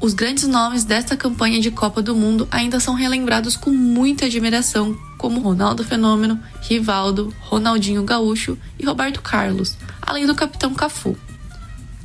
Os 0.00 0.14
grandes 0.14 0.46
nomes 0.46 0.84
desta 0.84 1.16
campanha 1.16 1.60
de 1.60 1.72
Copa 1.72 2.00
do 2.00 2.14
Mundo 2.14 2.46
ainda 2.52 2.78
são 2.78 2.94
relembrados 2.94 3.56
com 3.56 3.70
muita 3.70 4.26
admiração, 4.26 4.96
como 5.16 5.40
Ronaldo 5.40 5.82
Fenômeno, 5.82 6.40
Rivaldo, 6.62 7.34
Ronaldinho 7.40 8.04
Gaúcho 8.04 8.56
e 8.78 8.86
Roberto 8.86 9.20
Carlos, 9.20 9.76
além 10.00 10.24
do 10.24 10.36
capitão 10.36 10.72
Cafu. 10.72 11.16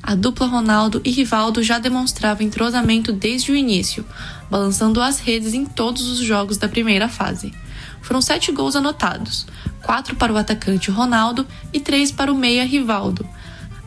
A 0.05 0.15
dupla 0.15 0.47
Ronaldo 0.47 1.01
e 1.05 1.11
Rivaldo 1.11 1.63
já 1.63 1.79
demonstrava 1.79 2.43
entrosamento 2.43 3.13
desde 3.13 3.53
o 3.53 3.55
início, 3.55 4.05
balançando 4.51 5.01
as 5.01 5.17
redes 5.19 5.53
em 5.53 5.65
todos 5.65 6.09
os 6.09 6.19
jogos 6.19 6.57
da 6.57 6.67
primeira 6.67 7.07
fase. 7.07 7.53
Foram 8.01 8.21
sete 8.21 8.51
gols 8.51 8.75
anotados, 8.75 9.47
quatro 9.81 10.17
para 10.17 10.33
o 10.33 10.37
atacante 10.37 10.91
Ronaldo 10.91 11.47
e 11.71 11.79
três 11.79 12.11
para 12.11 12.33
o 12.33 12.35
meia 12.35 12.65
Rivaldo. 12.65 13.25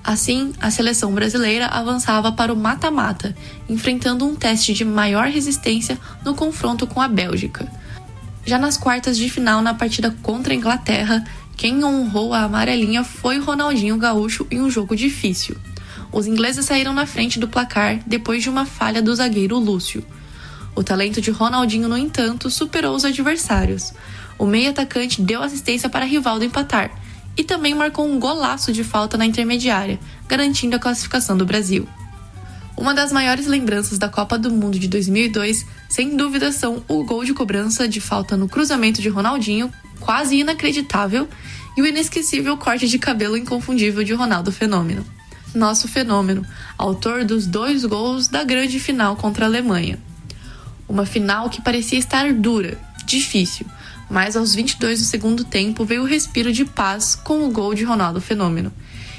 Assim, 0.03 0.55
a 0.59 0.71
seleção 0.71 1.13
brasileira 1.13 1.67
avançava 1.67 2.33
para 2.33 2.53
o 2.53 2.57
mata-mata, 2.57 3.37
enfrentando 3.69 4.25
um 4.25 4.35
teste 4.35 4.73
de 4.73 4.87
maior 4.87 5.27
resistência 5.27 5.99
no 6.25 6.35
confronto 6.35 6.87
com 6.87 6.99
a 6.99 7.09
Bélgica. 7.09 7.71
Já 8.47 8.57
nas 8.57 8.79
quartas 8.79 9.19
de 9.19 9.29
final, 9.29 9.61
na 9.61 9.75
partida 9.75 10.17
contra 10.23 10.55
a 10.55 10.57
Inglaterra, 10.57 11.23
quem 11.59 11.85
honrou 11.85 12.33
a 12.33 12.45
amarelinha 12.45 13.05
foi 13.05 13.39
Ronaldinho 13.39 13.99
Gaúcho 13.99 14.47
em 14.51 14.63
um 14.63 14.71
jogo 14.71 14.97
difícil. 14.97 15.57
Os 16.13 16.27
ingleses 16.27 16.65
saíram 16.65 16.93
na 16.93 17.07
frente 17.07 17.39
do 17.39 17.49
placar 17.49 18.01
depois 18.07 18.43
de 18.43 18.49
uma 18.49 18.65
falha 18.65 19.03
do 19.03 19.15
zagueiro 19.15 19.59
Lúcio. 19.59 20.05
O 20.75 20.83
talento 20.83 21.21
de 21.21 21.31
Ronaldinho, 21.31 21.89
no 21.89 21.97
entanto, 21.97 22.51
superou 22.51 22.95
os 22.95 23.05
adversários. 23.05 23.93
O 24.39 24.47
meio 24.47 24.71
atacante 24.71 25.23
deu 25.23 25.43
assistência 25.43 25.89
para 25.89 26.05
Rivaldo 26.05 26.45
empatar 26.45 26.91
e 27.37 27.43
também 27.43 27.75
marcou 27.75 28.07
um 28.07 28.19
golaço 28.19 28.73
de 28.73 28.85
falta 28.85 29.17
na 29.17 29.27
intermediária, 29.27 29.99
garantindo 30.29 30.77
a 30.77 30.79
classificação 30.79 31.37
do 31.37 31.47
Brasil. 31.47 31.89
Uma 32.77 32.93
das 32.93 33.11
maiores 33.11 33.47
lembranças 33.47 33.99
da 33.99 34.09
Copa 34.09 34.39
do 34.39 34.51
Mundo 34.51 34.79
de 34.79 34.87
2002, 34.87 35.67
sem 35.89 36.15
dúvida, 36.15 36.53
são 36.53 36.85
o 36.87 37.05
gol 37.05 37.25
de 37.25 37.33
cobrança 37.33 37.89
de 37.89 38.01
falta 38.01 38.37
no 38.37 38.49
cruzamento 38.49 39.01
de 39.01 39.09
Ronaldinho, 39.09 39.73
quase 39.99 40.37
inacreditável, 40.37 41.27
e 41.75 41.83
o 41.83 41.87
inesquecível 41.87 42.57
corte 42.59 42.87
de 42.87 42.99
cabelo 42.99 43.37
inconfundível 43.37 44.05
de 44.05 44.13
Ronaldo 44.13 44.53
Fenômeno 44.53 45.16
nosso 45.57 45.89
fenômeno, 45.89 46.45
autor 46.77 47.25
dos 47.25 47.47
dois 47.47 47.85
gols 47.85 48.29
da 48.29 48.45
grande 48.45 48.79
final 48.79 49.17
contra 49.17 49.45
a 49.45 49.49
Alemanha. 49.49 49.99
Uma 50.89 51.05
final 51.05 51.51
que 51.51 51.61
parecia 51.61 51.99
estar 51.99 52.33
dura, 52.33 52.79
difícil, 53.05 53.67
mas 54.09 54.37
aos 54.37 54.55
22 54.55 55.01
do 55.01 55.05
segundo 55.05 55.45
tempo 55.45 55.85
veio 55.85 56.03
o 56.03 56.07
respiro 56.07 56.53
de 56.53 56.65
paz 56.65 57.15
com 57.17 57.47
o 57.47 57.51
gol 57.51 57.75
de 57.75 57.85
Ronaldo 57.85 58.21
Fenômeno. 58.21 58.73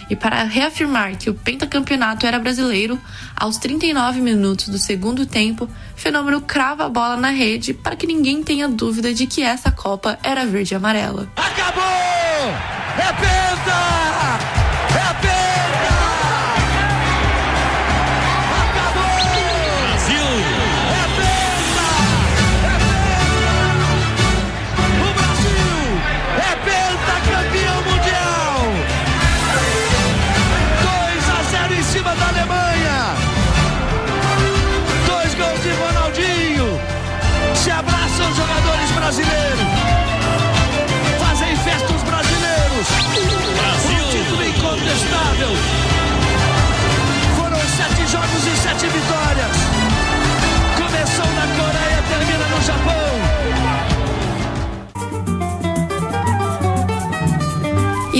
E 0.09 0.15
para 0.15 0.43
reafirmar 0.43 1.17
que 1.17 1.29
o 1.29 1.33
pentacampeonato 1.33 2.25
era 2.25 2.39
brasileiro, 2.39 2.97
aos 3.35 3.57
39 3.57 4.21
minutos 4.21 4.69
do 4.69 4.77
segundo 4.77 5.25
tempo, 5.25 5.69
Fenômeno 5.95 6.39
crava 6.39 6.85
a 6.85 6.89
bola 6.89 7.17
na 7.17 7.29
rede 7.29 7.73
para 7.73 7.95
que 7.95 8.07
ninguém 8.07 8.41
tenha 8.41 8.69
dúvida 8.69 9.13
de 9.13 9.27
que 9.27 9.41
essa 9.41 9.69
Copa 9.69 10.17
era 10.23 10.45
verde 10.45 10.73
e 10.73 10.77
amarela. 10.77 11.29
Acabou! 11.35 11.83
É 12.97 13.13
penta! 13.19 14.56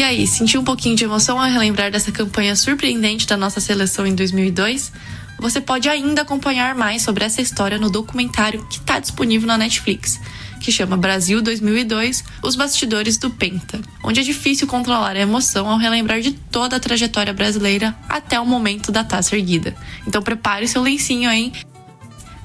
Aí, 0.08 0.26
sentiu 0.26 0.62
um 0.62 0.64
pouquinho 0.64 0.96
de 0.96 1.04
emoção 1.04 1.40
ao 1.40 1.50
relembrar 1.50 1.92
dessa 1.92 2.12
campanha 2.12 2.56
surpreendente 2.56 3.28
da 3.28 3.36
nossa 3.36 3.60
seleção 3.60 4.08
em 4.08 4.16
2002? 4.16 4.92
Você 5.40 5.62
pode 5.62 5.88
ainda 5.88 6.24
acompanhar 6.24 6.74
mais 6.74 7.02
sobre 7.02 7.24
essa 7.24 7.42
história 7.42 7.78
no 7.78 7.90
documentário 7.90 8.66
que 8.68 8.78
está 8.78 9.00
disponível 9.00 9.48
na 9.48 9.58
Netflix 9.58 10.20
que 10.60 10.72
chama 10.72 10.98
Brasil 10.98 11.42
2002 11.42 12.24
Os 12.44 12.56
Bastidores 12.56 13.18
do 13.18 13.30
Penta, 13.30 13.80
onde 14.04 14.20
é 14.20 14.24
difícil 14.24 14.68
controlar 14.68 15.16
a 15.16 15.20
emoção 15.20 15.70
ao 15.70 15.78
relembrar 15.78 16.20
de 16.22 16.32
toda 16.32 16.76
a 16.76 16.80
trajetória 16.80 17.34
brasileira 17.34 17.96
até 18.10 18.40
o 18.40 18.46
momento 18.46 18.92
da 18.92 19.04
taça 19.04 19.36
erguida. 19.36 19.76
Então 20.06 20.22
prepare 20.22 20.68
seu 20.68 20.82
lencinho, 20.82 21.30
hein? 21.30 21.54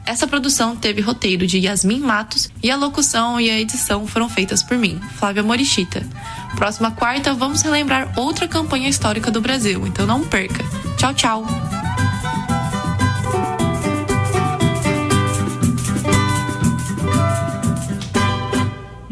Essa 0.05 0.26
produção 0.26 0.76
teve 0.76 1.00
roteiro 1.00 1.46
de 1.46 1.59
Yasmin 1.59 2.00
Matos 2.00 2.50
e 2.62 2.70
a 2.70 2.76
locução 2.76 3.40
e 3.40 3.48
a 3.50 3.61
edição 3.61 4.07
foram 4.07 4.28
feitas 4.28 4.62
por 4.62 4.76
mim, 4.76 5.00
Flávia 5.16 5.42
Morichita. 5.42 6.05
Próxima 6.57 6.90
quarta, 6.90 7.32
vamos 7.32 7.62
relembrar 7.62 8.12
outra 8.16 8.48
campanha 8.48 8.88
histórica 8.88 9.30
do 9.30 9.40
Brasil, 9.40 9.86
então 9.86 10.07
não 10.07 10.24
perca. 10.24 10.64
Tchau, 10.96 11.14
tchau! 11.14 11.82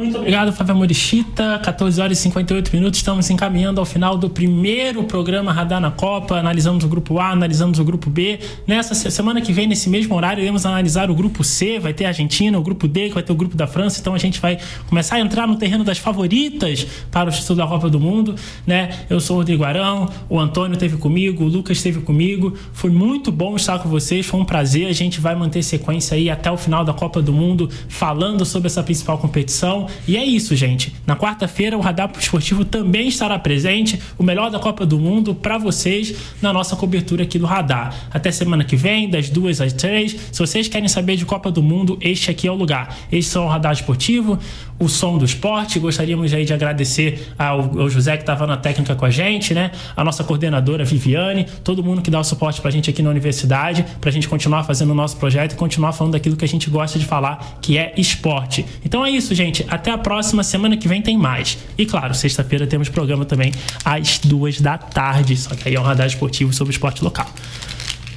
Muito 0.00 0.16
obrigado, 0.16 0.50
Fábio 0.50 0.74
Morichita. 0.74 1.60
14 1.62 2.00
horas 2.00 2.18
e 2.18 2.22
58 2.22 2.74
minutos. 2.74 2.98
Estamos 2.98 3.28
encaminhando 3.28 3.80
ao 3.80 3.84
final 3.84 4.16
do 4.16 4.30
primeiro 4.30 5.04
programa 5.04 5.52
Radar 5.52 5.78
na 5.78 5.90
Copa. 5.90 6.36
Analisamos 6.36 6.84
o 6.84 6.88
grupo 6.88 7.18
A, 7.18 7.32
analisamos 7.32 7.78
o 7.78 7.84
grupo 7.84 8.08
B. 8.08 8.40
Nessa 8.66 8.94
semana 8.94 9.42
que 9.42 9.52
vem, 9.52 9.66
nesse 9.66 9.90
mesmo 9.90 10.16
horário, 10.16 10.40
iremos 10.40 10.64
analisar 10.64 11.10
o 11.10 11.14
grupo 11.14 11.44
C. 11.44 11.78
Vai 11.78 11.92
ter 11.92 12.06
a 12.06 12.08
Argentina, 12.08 12.58
o 12.58 12.62
grupo 12.62 12.88
D, 12.88 13.08
que 13.08 13.14
vai 13.14 13.22
ter 13.22 13.30
o 13.30 13.34
grupo 13.34 13.54
da 13.58 13.66
França. 13.66 14.00
Então 14.00 14.14
a 14.14 14.18
gente 14.18 14.40
vai 14.40 14.58
começar 14.88 15.16
a 15.16 15.20
entrar 15.20 15.46
no 15.46 15.56
terreno 15.56 15.84
das 15.84 15.98
favoritas 15.98 16.86
para 17.10 17.28
o 17.28 17.32
título 17.32 17.58
da 17.58 17.66
Copa 17.66 17.90
do 17.90 18.00
Mundo. 18.00 18.34
Né? 18.66 18.88
Eu 19.10 19.20
sou 19.20 19.36
o 19.36 19.40
Rodrigo 19.40 19.64
Arão, 19.64 20.08
o 20.30 20.40
Antônio 20.40 20.72
esteve 20.72 20.96
comigo, 20.96 21.44
o 21.44 21.46
Lucas 21.46 21.76
esteve 21.76 22.00
comigo. 22.00 22.56
Foi 22.72 22.90
muito 22.90 23.30
bom 23.30 23.54
estar 23.54 23.78
com 23.78 23.90
vocês, 23.90 24.24
foi 24.24 24.40
um 24.40 24.46
prazer. 24.46 24.86
A 24.86 24.94
gente 24.94 25.20
vai 25.20 25.34
manter 25.34 25.62
sequência 25.62 26.16
aí 26.16 26.30
até 26.30 26.50
o 26.50 26.56
final 26.56 26.86
da 26.86 26.94
Copa 26.94 27.20
do 27.20 27.34
Mundo, 27.34 27.68
falando 27.86 28.46
sobre 28.46 28.68
essa 28.68 28.82
principal 28.82 29.18
competição. 29.18 29.89
E 30.06 30.16
é 30.16 30.24
isso, 30.24 30.54
gente. 30.56 30.92
Na 31.06 31.16
quarta-feira, 31.16 31.76
o 31.76 31.80
Radar 31.80 32.10
Esportivo 32.18 32.64
também 32.64 33.08
estará 33.08 33.38
presente, 33.38 34.00
o 34.18 34.22
melhor 34.22 34.50
da 34.50 34.58
Copa 34.58 34.84
do 34.86 34.98
Mundo 34.98 35.34
para 35.34 35.58
vocês 35.58 36.14
na 36.40 36.52
nossa 36.52 36.76
cobertura 36.76 37.22
aqui 37.22 37.38
do 37.38 37.46
Radar. 37.46 37.94
Até 38.10 38.30
semana 38.30 38.64
que 38.64 38.76
vem, 38.76 39.08
das 39.08 39.28
duas 39.30 39.60
às 39.60 39.72
três. 39.72 40.16
Se 40.32 40.38
vocês 40.38 40.68
querem 40.68 40.88
saber 40.88 41.16
de 41.16 41.24
Copa 41.24 41.50
do 41.50 41.62
Mundo, 41.62 41.98
este 42.00 42.30
aqui 42.30 42.46
é 42.46 42.52
o 42.52 42.54
lugar. 42.54 42.96
Este 43.10 43.36
é 43.36 43.40
o 43.40 43.46
Radar 43.46 43.72
Esportivo, 43.72 44.38
o 44.78 44.88
som 44.88 45.18
do 45.18 45.24
esporte. 45.24 45.78
Gostaríamos 45.78 46.32
aí 46.32 46.44
de 46.44 46.52
agradecer 46.52 47.32
ao, 47.38 47.80
ao 47.80 47.88
José 47.88 48.16
que 48.16 48.22
estava 48.22 48.46
na 48.46 48.56
técnica 48.56 48.94
com 48.94 49.04
a 49.04 49.10
gente, 49.10 49.54
né? 49.54 49.70
A 49.96 50.04
nossa 50.04 50.22
coordenadora 50.22 50.84
Viviane, 50.84 51.46
todo 51.64 51.82
mundo 51.82 52.02
que 52.02 52.10
dá 52.10 52.20
o 52.20 52.24
suporte 52.24 52.60
para 52.60 52.68
a 52.68 52.72
gente 52.72 52.90
aqui 52.90 53.02
na 53.02 53.10
universidade, 53.10 53.84
para 54.00 54.10
a 54.10 54.12
gente 54.12 54.28
continuar 54.28 54.64
fazendo 54.64 54.90
o 54.90 54.94
nosso 54.94 55.16
projeto 55.16 55.52
e 55.52 55.56
continuar 55.56 55.92
falando 55.92 56.12
daquilo 56.12 56.36
que 56.36 56.44
a 56.44 56.48
gente 56.48 56.68
gosta 56.68 56.98
de 56.98 57.04
falar, 57.04 57.58
que 57.60 57.78
é 57.78 57.92
esporte. 57.96 58.64
Então 58.84 59.04
é 59.04 59.10
isso, 59.10 59.34
gente. 59.34 59.64
Até 59.68 59.79
a 59.88 59.96
próxima 59.96 60.42
semana 60.42 60.76
que 60.76 60.88
vem 60.88 61.00
tem 61.00 61.16
mais. 61.16 61.56
E 61.78 61.86
claro, 61.86 62.12
sexta-feira 62.12 62.66
temos 62.66 62.88
programa 62.88 63.24
também 63.24 63.52
às 63.84 64.18
duas 64.18 64.60
da 64.60 64.76
tarde. 64.76 65.36
Só 65.36 65.54
que 65.54 65.68
aí 65.68 65.76
é 65.76 65.80
um 65.80 65.84
radar 65.84 66.06
esportivo 66.06 66.52
sobre 66.52 66.72
esporte 66.72 67.02
local. 67.02 67.32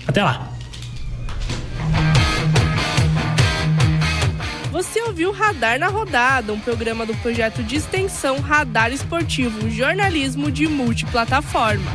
Até 0.08 0.24
lá! 0.24 0.52
Você 4.72 5.02
ouviu 5.02 5.32
Radar 5.32 5.80
na 5.80 5.88
Rodada, 5.88 6.52
um 6.52 6.60
programa 6.60 7.06
do 7.06 7.16
projeto 7.16 7.64
de 7.64 7.78
extensão 7.78 8.40
Radar 8.40 8.92
Esportivo, 8.92 9.70
jornalismo 9.70 10.52
de 10.52 10.68
multiplataforma. 10.68 11.90